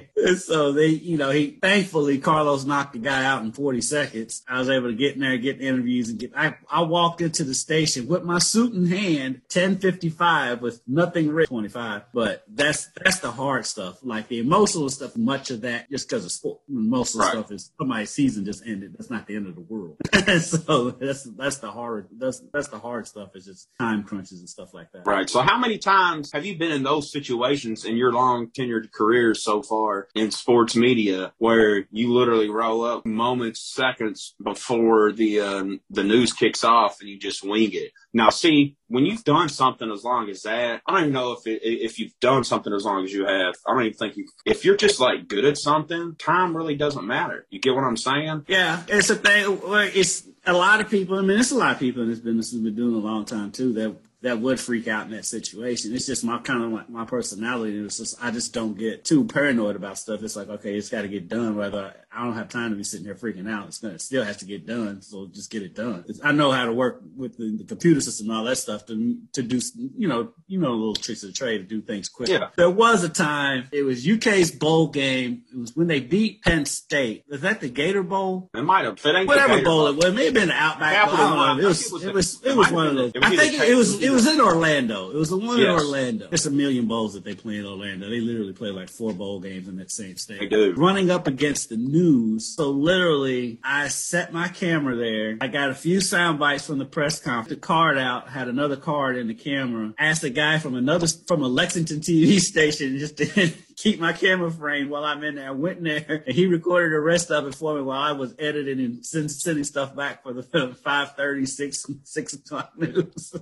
so 0.38 0.72
they, 0.72 0.88
you 0.88 1.18
know, 1.18 1.30
he 1.32 1.58
thankfully 1.62 2.18
Carlos 2.18 2.66
knocked 2.66 2.94
the 2.94 3.00
guy 3.00 3.26
out 3.26 3.44
in 3.44 3.52
40 3.52 3.82
seconds. 3.82 4.44
I 4.48 4.60
was 4.60 4.70
able 4.70 4.90
to 4.90 4.96
get 4.96 5.16
in 5.16 5.22
there, 5.22 5.38
get 5.38 5.62
interviews, 5.62 6.10
and 6.10 6.20
get. 6.20 6.32
I, 6.36 6.56
I 6.70 6.82
walked 6.82 7.22
into 7.22 7.44
the 7.44 7.54
station 7.54 8.08
with 8.08 8.24
my 8.24 8.40
suit 8.40 8.74
in 8.74 8.86
hand, 8.86 9.42
10:55 9.50 10.62
with 10.62 10.82
nothing 10.88 11.30
written 11.30 11.50
25. 11.50 12.04
But 12.14 12.44
that's 12.48 12.90
that's 13.04 13.20
the 13.20 13.32
hard 13.32 13.66
stuff. 13.66 14.00
Like 14.04 14.28
the 14.28 14.40
emotional 14.40 14.90
stuff, 14.90 15.16
much 15.18 15.52
of 15.52 15.62
that 15.62 15.90
just 15.90 16.10
because 16.10 16.26
of 16.26 16.32
sport. 16.32 16.60
Most 16.68 17.16
of 17.16 17.20
the 17.20 17.26
right. 17.26 17.32
stuff 17.32 17.52
is 17.52 17.72
somebody's 17.78 18.10
season 18.10 18.46
just 18.46 18.66
ended. 18.66 18.96
That's 18.98 19.10
not 19.10 19.28
the 19.28 19.36
end 19.36 19.48
of 19.48 19.56
the 19.56 19.62
world. 19.62 19.98
so 20.42 20.92
that's 20.92 21.24
that's 21.24 21.58
the 21.58 21.72
hard 21.72 22.08
that's 22.18 22.42
that's 22.54 22.68
the 22.68 22.80
hard 22.80 23.08
stuff. 23.08 23.36
Is 23.36 23.46
just 23.46 23.70
time 23.80 24.04
crunches 24.04 24.40
and 24.40 24.50
stuff 24.50 24.74
like 24.74 24.92
that. 24.94 25.06
Right. 25.06 25.30
So 25.30 25.42
how 25.42 25.58
many 25.58 25.78
times 25.78 26.32
have 26.34 26.46
you 26.46 26.58
been 26.58 26.72
in 26.72 26.84
those 26.84 27.12
situations 27.12 27.86
in 27.86 27.96
your 27.96 28.12
long 28.12 28.48
tenured 28.48 28.92
career 28.92 29.34
so 29.34 29.62
far? 29.62 30.09
In 30.16 30.32
sports 30.32 30.76
media 30.76 31.34
where 31.38 31.86
you 31.92 32.14
literally 32.14 32.50
roll 32.50 32.84
up 32.84 33.06
moments, 33.06 33.62
seconds 33.62 34.36
before 34.44 35.12
the 35.12 35.40
um, 35.40 35.80
the 35.90 36.04
news 36.04 36.34
kicks 36.34 36.64
off 36.64 37.00
and 37.02 37.10
you 37.10 37.20
just 37.20 37.44
wing 37.44 37.70
it. 37.74 37.92
Now, 38.14 38.30
see, 38.30 38.76
when 38.88 39.06
you've 39.06 39.24
done 39.24 39.50
something 39.50 39.92
as 39.92 40.04
long 40.04 40.30
as 40.30 40.42
that, 40.44 40.82
I 40.88 40.92
don't 40.92 41.02
even 41.02 41.14
know 41.14 41.34
if 41.34 41.46
it, 41.46 41.62
if 41.64 42.00
you've 42.00 42.18
done 42.20 42.44
something 42.44 42.74
as 42.74 42.86
long 42.86 43.04
as 43.04 43.14
you 43.14 43.26
have. 43.26 43.56
I 43.68 43.74
don't 43.74 43.84
even 43.84 43.98
think 43.98 44.18
you. 44.18 44.28
If 44.46 44.66
you're 44.66 44.78
just 44.78 45.00
like 45.00 45.28
good 45.28 45.46
at 45.46 45.58
something, 45.58 46.16
time 46.16 46.56
really 46.56 46.76
doesn't 46.76 47.06
matter. 47.06 47.46
You 47.50 47.60
get 47.60 47.76
what 47.76 47.84
I'm 47.84 47.98
saying? 47.98 48.46
Yeah, 48.48 48.84
it's 48.88 49.10
a 49.10 49.16
thing. 49.16 49.60
It's 49.64 50.28
a 50.46 50.54
lot 50.54 50.82
of 50.82 50.90
people. 50.90 51.18
I 51.18 51.22
mean, 51.22 51.40
it's 51.40 51.52
a 51.52 51.58
lot 51.58 51.74
of 51.74 51.80
people 51.80 52.04
in 52.04 52.10
this 52.10 52.20
business 52.20 52.52
who've 52.52 52.64
been 52.64 52.76
doing 52.76 52.96
a 52.96 53.00
long 53.00 53.26
time 53.26 53.52
too. 53.52 53.74
That 53.74 53.96
that 54.22 54.40
would 54.40 54.60
freak 54.60 54.88
out 54.88 55.06
in 55.06 55.12
that 55.12 55.26
situation. 55.26 55.94
It's 55.94 56.06
just 56.06 56.24
my 56.24 56.40
kind 56.40 56.64
of 56.64 56.72
like 56.72 56.90
my 56.90 57.06
personality. 57.06 57.78
It's 57.78 57.98
just 57.98 58.22
I 58.22 58.32
just 58.32 58.54
don't 58.54 58.78
get 58.78 59.06
too 59.06 59.26
paranoid 59.26 59.76
about 59.76 59.98
stuff. 59.98 60.24
It's 60.24 60.36
like 60.36 60.50
okay, 60.50 60.78
it's 60.78 60.90
got 60.90 61.04
to 61.04 61.08
get 61.08 61.30
done. 61.30 61.56
Whether 61.56 61.94
I 62.12 62.24
don't 62.24 62.34
have 62.34 62.50
time 62.50 62.72
to 62.72 62.76
be 62.76 62.84
sitting 62.84 63.06
here 63.06 63.16
freaking 63.16 63.50
out, 63.50 63.68
it's 63.68 63.80
gonna 63.80 63.96
it 63.96 64.02
still 64.02 64.24
has 64.24 64.38
to 64.38 64.46
get 64.46 64.66
done. 64.66 65.02
So 65.02 65.28
just 65.28 65.52
get 65.52 65.62
it 65.62 65.76
done. 65.76 66.06
It's, 66.08 66.20
I 66.24 66.32
know 66.32 66.52
how 66.52 66.66
to 66.66 66.74
work 66.74 67.02
with 67.16 67.38
the, 67.38 67.58
the, 67.58 67.64
computer 67.64 68.02
system 68.02 68.30
and 68.30 68.38
all 68.38 68.44
that 68.46 68.56
stuff 68.56 68.86
to 68.88 69.18
to 69.34 69.44
do 69.44 69.60
you 69.96 70.08
know 70.08 70.34
you 70.48 70.60
know 70.60 70.72
little 70.72 70.96
tricks 70.96 71.24
of 71.24 71.30
the 71.30 71.34
trade 71.34 71.60
to 71.60 71.64
do 71.64 71.82
things 71.82 72.10
quick. 72.10 72.30
Yeah. 72.30 72.50
There 72.56 72.70
was 72.70 73.04
a 73.04 73.10
time 73.10 73.68
it 73.72 73.84
was 73.84 74.08
UK's 74.08 74.52
bowl 74.52 74.88
game. 74.88 75.44
It 75.54 75.60
was 75.60 75.76
when 75.76 75.88
they 75.88 76.00
beat 76.00 76.42
Penn 76.42 76.66
State. 76.66 77.26
Was 77.30 77.42
that 77.42 77.62
the 77.62 77.70
Gator 77.70 78.04
Bowl? 78.04 78.50
It 78.56 78.64
might 78.64 78.86
have. 78.86 79.00
Whatever 79.04 79.62
bowl, 79.62 79.64
bowl, 79.64 79.88
it 79.88 79.96
was. 79.98 80.06
It 80.06 80.14
may 80.14 80.26
have 80.26 80.34
been 80.34 80.48
the 80.48 80.54
Outback. 80.54 81.10
Bowl. 81.10 81.60
It 81.60 81.66
was. 81.66 81.86
It 81.86 82.14
was. 82.14 82.44
It 82.44 82.56
was, 82.56 82.70
it 82.70 82.74
one 82.74 82.88
of 82.88 82.96
those. 82.96 83.12
I 83.22 83.36
think 83.36 83.54
it 83.54 83.76
was. 83.76 84.02
It 84.02 84.10
was 84.10 84.28
in 84.28 84.42
Orlando. 84.42 85.12
It 85.12 85.16
was 85.16 85.30
the 85.30 85.38
one 85.38 85.60
yes. 85.60 85.68
in 85.68 85.88
Orlando. 85.88 86.28
There's 86.30 86.46
a 86.46 86.52
million 86.52 86.88
bowls 86.88 87.14
that 87.14 87.24
they 87.24 87.36
play 87.36 87.58
in 87.58 87.66
Orlando. 87.66 88.10
They 88.10 88.20
literally 88.20 88.54
play 88.54 88.70
like 88.70 88.90
four 88.90 89.14
bowl 89.14 89.40
games 89.40 89.68
in 89.68 89.78
that 89.78 89.92
same 89.92 90.18
state. 90.18 90.40
They 90.40 90.48
do. 90.48 90.74
Running 90.74 91.12
up 91.12 91.28
against 91.28 91.70
the 91.70 91.78
news. 92.00 92.56
So 92.56 92.70
literally, 92.70 93.60
I 93.64 93.88
set 93.90 94.34
my 94.34 94.48
camera 94.48 94.96
there. 94.96 95.38
I 95.42 95.48
got 95.48 95.70
a 95.70 95.76
few 95.76 96.02
sound 96.02 96.40
bites 96.40 96.66
from 96.66 96.78
the 96.78 96.86
press 96.86 97.20
conference. 97.20 97.50
The 97.50 97.56
card 97.56 97.98
out 97.98 98.30
had 98.30 98.48
another 98.48 98.76
card 98.76 99.18
in 99.18 99.28
the 99.28 99.34
camera. 99.34 99.94
Asked 99.98 100.24
a 100.24 100.30
guy 100.30 100.60
from 100.60 100.76
another 100.76 101.08
from 101.28 101.44
a 101.44 101.48
Lexington 101.48 102.00
TV 102.00 102.40
station 102.40 102.98
just 102.98 103.18
to 103.18 103.52
keep 103.76 104.00
my 104.00 104.14
camera 104.14 104.52
frame 104.52 104.90
while 104.90 105.04
I'm 105.04 105.24
in 105.24 105.36
there. 105.36 105.48
I 105.48 105.52
went 105.52 105.80
in 105.80 105.84
there 105.86 106.24
and 106.28 106.36
he 106.36 106.46
recorded 106.46 106.94
the 106.94 107.00
rest 107.00 107.32
of 107.32 107.48
it 107.48 107.56
for 107.56 107.76
me 107.76 107.82
while 107.82 108.02
I 108.02 108.14
was 108.14 108.34
editing 108.40 108.80
and 108.80 109.06
sending 109.06 109.64
stuff 109.64 109.96
back 109.96 110.24
for 110.24 110.34
the 110.34 110.44
5:30, 110.44 111.48
6, 111.48 111.86
6 112.04 112.34
o'clock 112.34 112.78
news. 112.78 113.36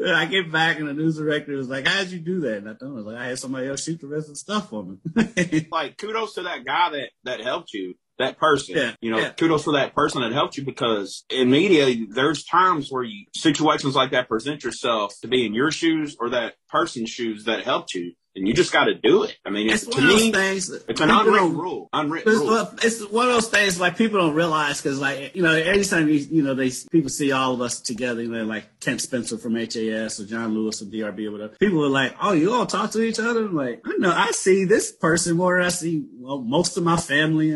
I 0.06 0.26
get 0.26 0.50
back 0.50 0.78
and 0.78 0.88
the 0.88 0.94
news 0.94 1.18
director 1.18 1.56
was 1.56 1.68
like, 1.68 1.86
"How'd 1.86 2.08
you 2.08 2.20
do 2.20 2.40
that?" 2.40 2.58
And 2.58 2.68
I 2.68 2.74
told 2.74 2.98
him, 2.98 3.04
like, 3.04 3.16
"I 3.16 3.26
had 3.26 3.38
somebody 3.38 3.68
else 3.68 3.84
shoot 3.84 4.00
the 4.00 4.06
rest 4.06 4.28
of 4.28 4.34
the 4.34 4.36
stuff 4.36 4.70
for 4.70 4.84
me." 4.84 5.66
like 5.72 5.96
kudos 5.98 6.34
to 6.34 6.42
that 6.42 6.64
guy 6.64 6.90
that 6.90 7.10
that 7.24 7.40
helped 7.40 7.72
you 7.72 7.94
that 8.20 8.38
person. 8.38 8.76
Yeah, 8.76 8.94
you 9.00 9.10
know, 9.10 9.18
yeah. 9.18 9.30
kudos 9.30 9.64
for 9.64 9.72
that 9.72 9.94
person 9.94 10.22
that 10.22 10.32
helped 10.32 10.56
you 10.56 10.64
because 10.64 11.24
in 11.28 11.50
media, 11.50 12.06
there's 12.08 12.44
times 12.44 12.88
where 12.90 13.02
you 13.02 13.26
situations 13.34 13.96
like 13.96 14.12
that 14.12 14.28
present 14.28 14.62
yourself 14.62 15.14
to 15.22 15.28
be 15.28 15.44
in 15.44 15.54
your 15.54 15.70
shoes 15.70 16.16
or 16.20 16.30
that 16.30 16.54
person's 16.68 17.10
shoes 17.10 17.44
that 17.44 17.64
helped 17.64 17.94
you. 17.94 18.12
And 18.36 18.46
you 18.46 18.54
just 18.54 18.72
got 18.72 18.84
to 18.84 18.94
do 18.94 19.24
it. 19.24 19.36
I 19.44 19.50
mean, 19.50 19.68
it's, 19.68 19.82
It's 19.82 19.96
to 19.96 20.00
one 20.00 20.04
of 20.08 20.10
those 20.12 20.22
me, 20.22 20.32
things. 20.32 20.70
it's 20.70 21.00
an 21.00 21.10
unwritten 21.10 21.56
rule. 21.58 21.88
Unwritten 21.92 22.32
It's, 22.32 22.40
rule. 22.40 22.68
it's 22.82 23.10
one 23.10 23.26
of 23.26 23.34
those 23.34 23.48
things 23.48 23.80
like 23.80 23.96
people 23.98 24.20
don't 24.20 24.34
realize 24.34 24.80
because 24.80 25.00
like 25.00 25.34
you 25.34 25.42
know 25.42 25.52
anytime 25.52 26.08
you 26.08 26.14
you 26.14 26.42
know 26.42 26.54
they 26.54 26.70
people 26.92 27.10
see 27.10 27.32
all 27.32 27.54
of 27.54 27.60
us 27.60 27.80
together 27.80 28.22
you 28.22 28.28
know 28.28 28.44
like 28.44 28.78
Kent 28.78 29.00
Spencer 29.00 29.36
from 29.36 29.56
HAS 29.56 30.20
or 30.20 30.26
John 30.26 30.54
Lewis 30.54 30.78
from 30.78 30.92
DRB 30.92 31.26
or 31.26 31.32
whatever 31.32 31.54
people 31.56 31.84
are 31.84 31.88
like 31.88 32.14
oh 32.22 32.32
you 32.32 32.52
all 32.52 32.66
talk 32.66 32.92
to 32.92 33.02
each 33.02 33.18
other 33.18 33.46
I'm 33.46 33.56
like 33.56 33.82
I 33.84 33.94
know 33.98 34.12
I 34.12 34.30
see 34.30 34.64
this 34.64 34.92
person 34.92 35.36
more 35.36 35.56
than 35.58 35.66
I 35.66 35.70
see 35.70 36.04
well, 36.20 36.38
most 36.38 36.76
of 36.76 36.82
my 36.84 36.96
family 36.96 37.52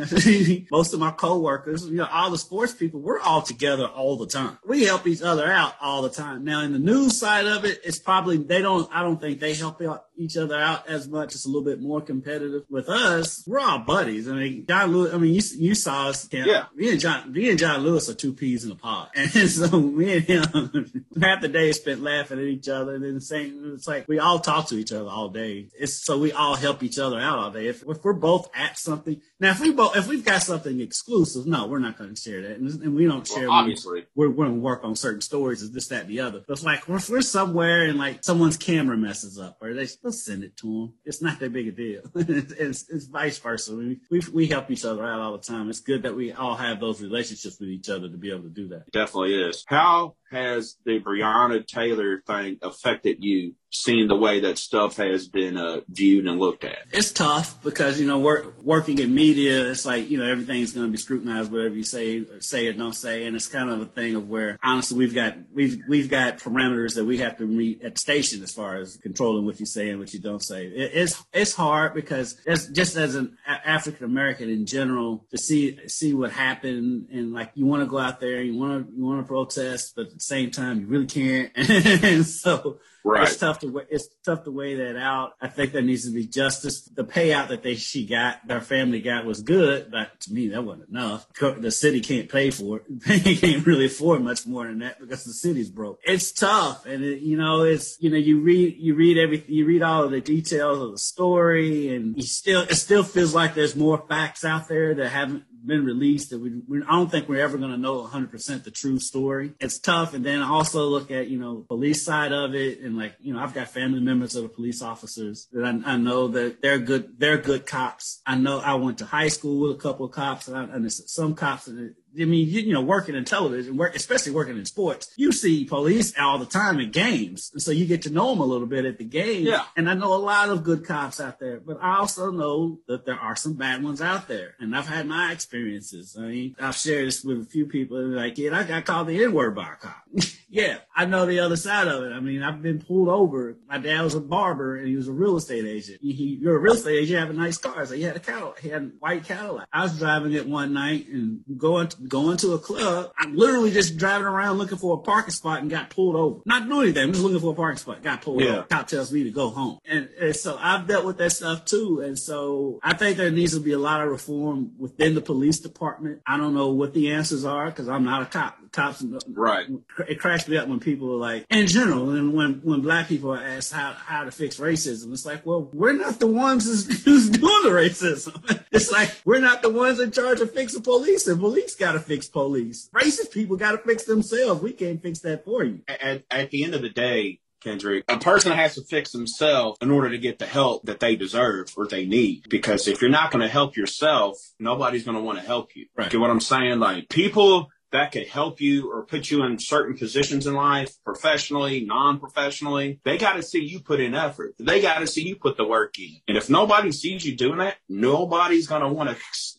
most 0.70 0.94
of 0.94 1.00
my 1.00 1.10
coworkers 1.10 1.86
you 1.86 1.96
know 1.96 2.08
all 2.10 2.30
the 2.30 2.38
sports 2.38 2.72
people 2.72 3.00
we're 3.00 3.20
all 3.20 3.42
together 3.42 3.86
all 3.86 4.16
the 4.16 4.26
time. 4.26 4.58
We 4.66 4.84
help 4.84 5.06
each 5.06 5.22
other 5.22 5.46
out 5.50 5.74
all 5.80 6.02
the 6.02 6.08
time. 6.08 6.44
Now 6.44 6.60
in 6.60 6.72
the 6.72 6.78
news 6.78 7.18
side 7.18 7.46
of 7.46 7.64
it 7.64 7.80
it's 7.84 7.98
probably 7.98 8.38
they 8.38 8.62
don't 8.62 8.88
I 8.94 9.02
don't 9.02 9.20
think 9.20 9.40
they 9.40 9.54
help 9.54 9.82
out 9.82 10.06
each 10.16 10.36
other 10.36 10.58
out 10.58 10.88
as 10.88 11.08
much. 11.08 11.34
It's 11.34 11.44
a 11.44 11.48
little 11.48 11.64
bit 11.64 11.80
more 11.80 12.00
competitive 12.00 12.62
with 12.70 12.88
us. 12.88 13.44
We're 13.46 13.60
all 13.60 13.80
buddies. 13.80 14.28
I 14.28 14.32
mean 14.32 14.66
John 14.66 14.92
Lewis 14.92 15.12
I 15.14 15.18
mean 15.18 15.34
you 15.34 15.42
you 15.58 15.74
saw 15.74 16.08
us. 16.08 16.28
Yeah. 16.32 16.64
me 16.74 16.90
and 16.90 17.00
John 17.00 17.32
me 17.32 17.50
and 17.50 17.58
John 17.58 17.82
Lewis 17.82 18.08
are 18.08 18.14
two 18.14 18.32
peas 18.32 18.64
in 18.64 18.70
a 18.70 18.76
pod. 18.76 19.10
And 19.16 19.50
so 19.50 19.80
me 19.80 20.16
and 20.16 20.24
him 20.24 21.04
half 21.20 21.40
the 21.40 21.48
day 21.48 21.72
spent 21.72 22.02
laughing 22.02 22.38
at 22.38 22.44
each 22.44 22.68
other. 22.68 22.94
And 22.94 23.04
then 23.04 23.20
saying 23.20 23.72
it's 23.74 23.86
like 23.88 24.06
we 24.08 24.18
all 24.18 24.38
talk 24.38 24.68
to 24.68 24.76
each 24.76 24.92
other 24.92 25.08
all 25.08 25.28
day. 25.28 25.68
It's 25.78 25.94
so 25.94 26.18
we 26.18 26.32
all 26.32 26.54
help 26.54 26.82
each 26.82 26.98
other 26.98 27.18
out 27.18 27.38
all 27.38 27.50
day. 27.50 27.66
If, 27.66 27.82
if 27.86 28.04
we're 28.04 28.12
both 28.12 28.48
at 28.54 28.78
something 28.78 29.20
now 29.40 29.50
if 29.50 29.60
we 29.60 29.72
both 29.72 29.96
if 29.96 30.06
we've 30.06 30.24
got 30.24 30.42
something 30.42 30.80
exclusive 30.80 31.46
no 31.46 31.66
we're 31.66 31.78
not 31.78 31.98
going 31.98 32.14
to 32.14 32.20
share 32.20 32.42
that 32.42 32.58
and, 32.58 32.68
and 32.82 32.94
we 32.94 33.06
don't 33.06 33.26
share 33.26 33.48
Well, 33.48 33.58
obviously. 33.58 34.06
we're, 34.14 34.28
we're 34.30 34.46
going 34.46 34.56
to 34.56 34.60
work 34.60 34.84
on 34.84 34.96
certain 34.96 35.20
stories 35.20 35.62
and 35.62 35.72
this, 35.74 35.88
that, 35.88 36.02
and 36.02 36.10
the 36.10 36.20
other. 36.20 36.42
But 36.46 36.54
it's 36.54 36.64
like 36.64 36.88
if 36.88 37.08
we're 37.08 37.20
somewhere 37.22 37.86
and 37.86 37.98
like 37.98 38.22
someone's 38.24 38.56
camera 38.56 38.96
messes 38.96 39.38
up, 39.38 39.58
or 39.60 39.74
they 39.74 39.88
let's 40.02 40.24
send 40.24 40.44
it 40.44 40.56
to 40.58 40.66
them. 40.66 40.94
It's 41.04 41.22
not 41.22 41.40
that 41.40 41.52
big 41.52 41.68
a 41.68 41.72
deal. 41.72 42.02
it's, 42.14 42.88
it's 42.88 43.06
vice 43.06 43.38
versa. 43.38 43.74
We, 43.74 44.00
we 44.10 44.20
we 44.32 44.46
help 44.46 44.70
each 44.70 44.84
other 44.84 45.04
out 45.04 45.20
all 45.20 45.32
the 45.32 45.38
time. 45.42 45.68
It's 45.70 45.80
good 45.80 46.02
that 46.02 46.14
we 46.14 46.32
all 46.32 46.56
have 46.56 46.80
those 46.80 47.00
relationships 47.02 47.58
with 47.60 47.68
each 47.68 47.88
other 47.88 48.08
to 48.08 48.16
be 48.16 48.30
able 48.30 48.42
to 48.44 48.48
do 48.50 48.68
that. 48.68 48.90
definitely 48.92 49.34
is. 49.34 49.64
How 49.66 50.16
has 50.30 50.76
the 50.84 51.00
Breonna 51.00 51.66
Taylor 51.66 52.22
thing 52.26 52.58
affected 52.62 53.18
you, 53.20 53.54
seeing 53.74 54.06
the 54.06 54.16
way 54.16 54.40
that 54.40 54.56
stuff 54.56 54.96
has 54.96 55.28
been 55.28 55.56
uh, 55.56 55.80
viewed 55.88 56.26
and 56.26 56.38
looked 56.38 56.64
at? 56.64 56.78
It's 56.92 57.12
tough 57.12 57.62
because 57.62 58.00
you 58.00 58.06
know 58.06 58.18
work, 58.18 58.62
working 58.62 58.98
in 58.98 59.14
media, 59.14 59.70
it's 59.70 59.84
like 59.84 60.08
you 60.08 60.18
know 60.18 60.24
everything's 60.24 60.72
going 60.72 60.86
to 60.86 60.92
be 60.92 60.96
scrutinized, 60.96 61.50
whatever 61.50 61.74
you 61.74 61.84
say, 61.84 62.24
say 62.40 62.68
or 62.68 62.72
don't 62.72 62.94
say, 62.94 63.26
and 63.26 63.36
it's 63.36 63.48
kind 63.48 63.68
of 63.68 63.80
a 63.80 63.86
thing 63.86 64.14
of 64.14 64.28
where 64.28 64.58
honestly 64.62 64.96
we've 64.96 65.14
got 65.14 65.34
we've 65.52 65.78
we've 65.88 66.08
got 66.08 66.38
parameters 66.38 66.94
that 66.94 67.04
we 67.04 67.18
have 67.18 67.36
to 67.38 67.46
meet 67.46 67.82
at 67.82 67.94
the 67.94 68.00
station 68.00 68.42
as 68.42 68.52
far 68.52 68.76
as 68.76 68.96
controlling 68.96 69.44
what 69.44 69.58
you 69.60 69.66
say 69.66 69.90
and 69.90 69.98
what 69.98 70.14
you 70.14 70.20
don't 70.20 70.42
say. 70.42 70.66
It, 70.66 70.92
it's 70.94 71.22
it's 71.32 71.54
hard 71.54 71.94
because 71.94 72.40
just 72.46 72.96
as 72.96 73.14
an 73.16 73.36
African 73.46 74.04
American 74.04 74.48
in 74.48 74.66
general 74.66 75.26
to 75.30 75.38
see 75.38 75.88
see 75.88 76.14
what 76.14 76.30
happened 76.30 77.08
and 77.12 77.32
like 77.32 77.50
you 77.54 77.66
want 77.66 77.82
to 77.82 77.86
go 77.86 77.98
out 77.98 78.20
there, 78.20 78.40
you 78.40 78.56
want 78.56 78.86
to 78.86 78.92
you 78.96 79.04
want 79.04 79.20
to 79.20 79.26
protest, 79.26 79.94
but 79.96 80.06
at 80.06 80.14
the 80.14 80.20
same 80.20 80.50
time 80.50 80.80
you 80.80 80.86
really 80.86 81.06
can't, 81.06 81.50
and 81.56 82.24
so. 82.24 82.78
It's 83.04 83.36
tough 83.36 83.58
to 83.60 83.82
it's 83.90 84.08
tough 84.24 84.44
to 84.44 84.50
weigh 84.50 84.76
that 84.76 84.96
out. 84.96 85.34
I 85.40 85.48
think 85.48 85.72
there 85.72 85.82
needs 85.82 86.06
to 86.06 86.10
be 86.10 86.26
justice. 86.26 86.80
The 86.82 87.04
payout 87.04 87.48
that 87.48 87.62
they 87.62 87.74
she 87.74 88.06
got, 88.06 88.46
their 88.46 88.62
family 88.62 89.00
got, 89.00 89.26
was 89.26 89.42
good, 89.42 89.90
but 89.90 90.20
to 90.22 90.32
me 90.32 90.48
that 90.48 90.64
wasn't 90.64 90.88
enough. 90.88 91.26
The 91.38 91.70
city 91.70 92.00
can't 92.00 92.28
pay 92.28 92.50
for 92.50 92.78
it. 92.78 92.84
They 93.24 93.36
can't 93.36 93.66
really 93.66 93.86
afford 93.86 94.22
much 94.22 94.46
more 94.46 94.66
than 94.66 94.80
that 94.80 94.98
because 94.98 95.24
the 95.24 95.32
city's 95.32 95.70
broke. 95.70 96.00
It's 96.04 96.32
tough, 96.32 96.86
and 96.86 97.04
it, 97.04 97.20
you 97.20 97.36
know 97.36 97.62
it's 97.62 97.96
you 98.00 98.10
know 98.10 98.16
you 98.16 98.40
read 98.40 98.76
you 98.78 98.94
read 98.94 99.18
everything 99.18 99.54
you 99.54 99.66
read 99.66 99.82
all 99.82 100.04
of 100.04 100.10
the 100.10 100.20
details 100.20 100.80
of 100.80 100.92
the 100.92 100.98
story, 100.98 101.94
and 101.94 102.16
you 102.16 102.22
still 102.22 102.62
it 102.62 102.74
still 102.74 103.02
feels 103.02 103.34
like 103.34 103.54
there's 103.54 103.76
more 103.76 104.04
facts 104.08 104.44
out 104.44 104.68
there 104.68 104.94
that 104.94 105.08
haven't 105.10 105.44
been 105.66 105.84
released 105.84 106.30
that 106.30 106.40
we, 106.40 106.60
we 106.68 106.82
I 106.82 106.92
don't 106.92 107.10
think 107.10 107.28
we're 107.28 107.42
ever 107.42 107.58
going 107.58 107.70
to 107.70 107.76
know 107.76 108.06
100% 108.06 108.64
the 108.64 108.70
true 108.70 108.98
story. 108.98 109.52
It's 109.60 109.78
tough. 109.78 110.14
And 110.14 110.24
then 110.24 110.42
I 110.42 110.48
also 110.48 110.86
look 110.86 111.10
at, 111.10 111.28
you 111.28 111.38
know, 111.38 111.64
police 111.68 112.04
side 112.04 112.32
of 112.32 112.54
it. 112.54 112.80
And 112.80 112.96
like, 112.96 113.14
you 113.20 113.34
know, 113.34 113.40
I've 113.40 113.54
got 113.54 113.68
family 113.68 114.00
members 114.00 114.34
of 114.34 114.42
the 114.42 114.48
police 114.48 114.82
officers 114.82 115.48
that 115.52 115.64
I, 115.64 115.92
I 115.92 115.96
know 115.96 116.28
that 116.28 116.62
they're 116.62 116.78
good, 116.78 117.18
they're 117.18 117.38
good 117.38 117.66
cops. 117.66 118.20
I 118.26 118.36
know 118.36 118.58
I 118.58 118.74
went 118.74 118.98
to 118.98 119.06
high 119.06 119.28
school 119.28 119.68
with 119.68 119.76
a 119.76 119.80
couple 119.80 120.06
of 120.06 120.12
cops 120.12 120.48
and, 120.48 120.56
I, 120.56 120.64
and 120.74 120.92
some 120.92 121.34
cops 121.34 121.66
that 121.66 121.94
I 122.20 122.24
mean, 122.24 122.48
you, 122.48 122.60
you 122.60 122.72
know, 122.72 122.80
working 122.82 123.14
in 123.14 123.24
television, 123.24 123.76
work, 123.76 123.94
especially 123.96 124.32
working 124.32 124.56
in 124.56 124.64
sports, 124.64 125.12
you 125.16 125.32
see 125.32 125.64
police 125.64 126.12
all 126.18 126.38
the 126.38 126.46
time 126.46 126.78
in 126.80 126.90
games. 126.90 127.50
And 127.52 127.62
so 127.62 127.70
you 127.70 127.86
get 127.86 128.02
to 128.02 128.10
know 128.10 128.30
them 128.30 128.40
a 128.40 128.44
little 128.44 128.66
bit 128.66 128.84
at 128.84 128.98
the 128.98 129.04
game. 129.04 129.46
Yeah. 129.46 129.64
And 129.76 129.88
I 129.90 129.94
know 129.94 130.14
a 130.14 130.16
lot 130.16 130.48
of 130.50 130.62
good 130.64 130.84
cops 130.86 131.20
out 131.20 131.38
there, 131.40 131.60
but 131.60 131.78
I 131.82 131.96
also 131.98 132.30
know 132.30 132.78
that 132.88 133.04
there 133.06 133.18
are 133.18 133.36
some 133.36 133.54
bad 133.54 133.82
ones 133.82 134.00
out 134.00 134.28
there. 134.28 134.54
And 134.60 134.76
I've 134.76 134.86
had 134.88 135.06
my 135.06 135.32
experiences. 135.32 136.16
I 136.18 136.22
mean, 136.22 136.56
I've 136.60 136.76
shared 136.76 137.06
this 137.08 137.24
with 137.24 137.40
a 137.40 137.44
few 137.44 137.66
people 137.66 137.98
and 137.98 138.14
like, 138.14 138.38
yeah, 138.38 138.56
I 138.58 138.64
got 138.64 138.84
called 138.84 139.08
the 139.08 139.22
N 139.24 139.32
word 139.32 139.54
by 139.54 139.72
a 139.72 139.76
cop. 139.76 140.04
yeah. 140.48 140.78
I 140.94 141.06
know 141.06 141.26
the 141.26 141.40
other 141.40 141.56
side 141.56 141.88
of 141.88 142.04
it. 142.04 142.12
I 142.12 142.20
mean, 142.20 142.42
I've 142.42 142.62
been 142.62 142.80
pulled 142.80 143.08
over. 143.08 143.56
My 143.68 143.78
dad 143.78 144.02
was 144.02 144.14
a 144.14 144.20
barber 144.20 144.76
and 144.76 144.86
he 144.88 144.96
was 144.96 145.08
a 145.08 145.12
real 145.12 145.36
estate 145.36 145.64
agent. 145.64 145.98
He, 146.00 146.12
he- 146.12 146.38
you're 146.40 146.56
a 146.56 146.60
real 146.60 146.74
estate 146.74 146.94
agent, 146.96 147.08
you 147.10 147.16
have 147.16 147.30
a 147.30 147.32
nice 147.32 147.58
car. 147.58 147.84
So 147.86 147.94
he 147.94 148.02
had 148.02 148.16
a 148.16 148.20
Cadillac. 148.20 148.60
He 148.60 148.68
had 148.68 148.82
a 148.82 148.86
white 148.98 149.24
Cadillac. 149.24 149.66
I 149.72 149.82
was 149.82 149.98
driving 149.98 150.32
it 150.32 150.46
one 150.46 150.72
night 150.72 151.08
and 151.08 151.40
going 151.56 151.88
to, 151.88 151.96
going 152.08 152.36
to 152.38 152.52
a 152.52 152.58
club. 152.58 153.12
I'm 153.18 153.36
literally 153.36 153.70
just 153.70 153.96
driving 153.96 154.26
around 154.26 154.58
looking 154.58 154.78
for 154.78 154.94
a 154.94 155.00
parking 155.00 155.32
spot 155.32 155.60
and 155.60 155.70
got 155.70 155.90
pulled 155.90 156.16
over. 156.16 156.40
Not 156.46 156.68
doing 156.68 156.82
anything. 156.82 157.02
I'm 157.04 157.12
just 157.12 157.24
looking 157.24 157.40
for 157.40 157.52
a 157.52 157.56
parking 157.56 157.78
spot. 157.78 158.02
Got 158.02 158.22
pulled 158.22 158.40
Yeah. 158.40 158.48
over. 158.58 158.62
Cop 158.64 158.86
tells 158.88 159.12
me 159.12 159.24
to 159.24 159.30
go 159.30 159.50
home. 159.50 159.78
And, 159.86 160.08
and 160.20 160.34
so 160.36 160.56
I've 160.60 160.86
dealt 160.86 161.04
with 161.04 161.18
that 161.18 161.30
stuff 161.30 161.64
too. 161.64 162.00
And 162.04 162.18
so 162.18 162.78
I 162.82 162.94
think 162.94 163.16
there 163.16 163.30
needs 163.30 163.54
to 163.54 163.60
be 163.60 163.72
a 163.72 163.78
lot 163.78 164.00
of 164.02 164.08
reform 164.08 164.72
within 164.78 165.14
the 165.14 165.20
police 165.20 165.58
department. 165.60 166.20
I 166.26 166.36
don't 166.36 166.54
know 166.54 166.70
what 166.70 166.94
the 166.94 167.12
answers 167.12 167.44
are 167.44 167.66
because 167.66 167.88
I'm 167.88 168.04
not 168.04 168.22
a 168.22 168.26
cop. 168.26 168.58
Cops, 168.72 169.04
Right. 169.28 169.68
it 170.08 170.18
cracks 170.18 170.48
me 170.48 170.56
up 170.56 170.66
when 170.66 170.80
people 170.80 171.12
are 171.12 171.16
like, 171.16 171.46
in 171.48 171.68
general, 171.68 172.10
and 172.10 172.34
when 172.34 172.54
when 172.64 172.80
black 172.80 173.06
people 173.06 173.32
are 173.32 173.40
asked 173.40 173.72
how 173.72 173.92
how 173.92 174.24
to 174.24 174.32
fix 174.32 174.56
racism, 174.58 175.12
it's 175.12 175.24
like, 175.24 175.46
well, 175.46 175.70
we're 175.72 175.92
not 175.92 176.18
the 176.18 176.26
ones 176.26 176.64
who's, 176.64 177.04
who's 177.04 177.30
doing 177.30 177.62
the 177.62 177.68
racism. 177.70 178.34
It's 178.74 178.90
like 178.90 179.14
we're 179.24 179.38
not 179.38 179.62
the 179.62 179.70
ones 179.70 180.00
in 180.00 180.10
charge 180.10 180.40
of 180.40 180.52
fixing 180.52 180.82
police, 180.82 181.28
and 181.28 181.38
police 181.38 181.76
got 181.76 181.93
to 181.94 182.00
fix 182.00 182.28
police. 182.28 182.88
Racist 182.94 183.32
people 183.32 183.56
got 183.56 183.72
to 183.72 183.78
fix 183.78 184.04
themselves. 184.04 184.62
We 184.62 184.72
can't 184.72 185.02
fix 185.02 185.20
that 185.20 185.44
for 185.44 185.64
you. 185.64 185.80
At, 185.88 186.24
at 186.30 186.50
the 186.50 186.64
end 186.64 186.74
of 186.74 186.82
the 186.82 186.90
day, 186.90 187.40
Kendrick, 187.64 188.04
a 188.08 188.18
person 188.18 188.52
has 188.52 188.74
to 188.74 188.82
fix 188.82 189.10
themselves 189.12 189.78
in 189.80 189.90
order 189.90 190.10
to 190.10 190.18
get 190.18 190.38
the 190.38 190.46
help 190.46 190.84
that 190.84 191.00
they 191.00 191.16
deserve 191.16 191.72
or 191.76 191.86
they 191.86 192.04
need. 192.04 192.44
Because 192.50 192.86
if 192.86 193.00
you're 193.00 193.10
not 193.10 193.30
going 193.30 193.40
to 193.40 193.48
help 193.48 193.76
yourself, 193.76 194.36
nobody's 194.60 195.04
going 195.04 195.16
to 195.16 195.22
want 195.22 195.38
to 195.38 195.44
help 195.44 195.74
you. 195.74 195.86
Right. 195.96 196.10
Get 196.10 196.20
what 196.20 196.30
I'm 196.30 196.40
saying? 196.40 196.78
Like 196.78 197.08
people 197.08 197.70
that 197.94 198.12
could 198.12 198.26
help 198.26 198.60
you 198.60 198.92
or 198.92 199.04
put 199.06 199.30
you 199.30 199.42
in 199.44 199.58
certain 199.58 199.96
positions 199.96 200.46
in 200.46 200.54
life, 200.54 200.92
professionally, 201.04 201.84
non-professionally, 201.84 203.00
they 203.04 203.18
got 203.18 203.34
to 203.34 203.42
see 203.42 203.60
you 203.62 203.80
put 203.80 204.00
in 204.00 204.14
effort. 204.14 204.54
They 204.58 204.80
got 204.80 204.98
to 204.98 205.06
see 205.06 205.22
you 205.26 205.36
put 205.36 205.56
the 205.56 205.64
work 205.66 205.98
in. 205.98 206.16
And 206.28 206.36
if 206.36 206.50
nobody 206.50 206.92
sees 206.92 207.24
you 207.24 207.36
doing 207.36 207.58
that, 207.58 207.76
nobody's 207.88 208.66
going 208.66 208.82
to 208.82 208.88
want 208.88 209.16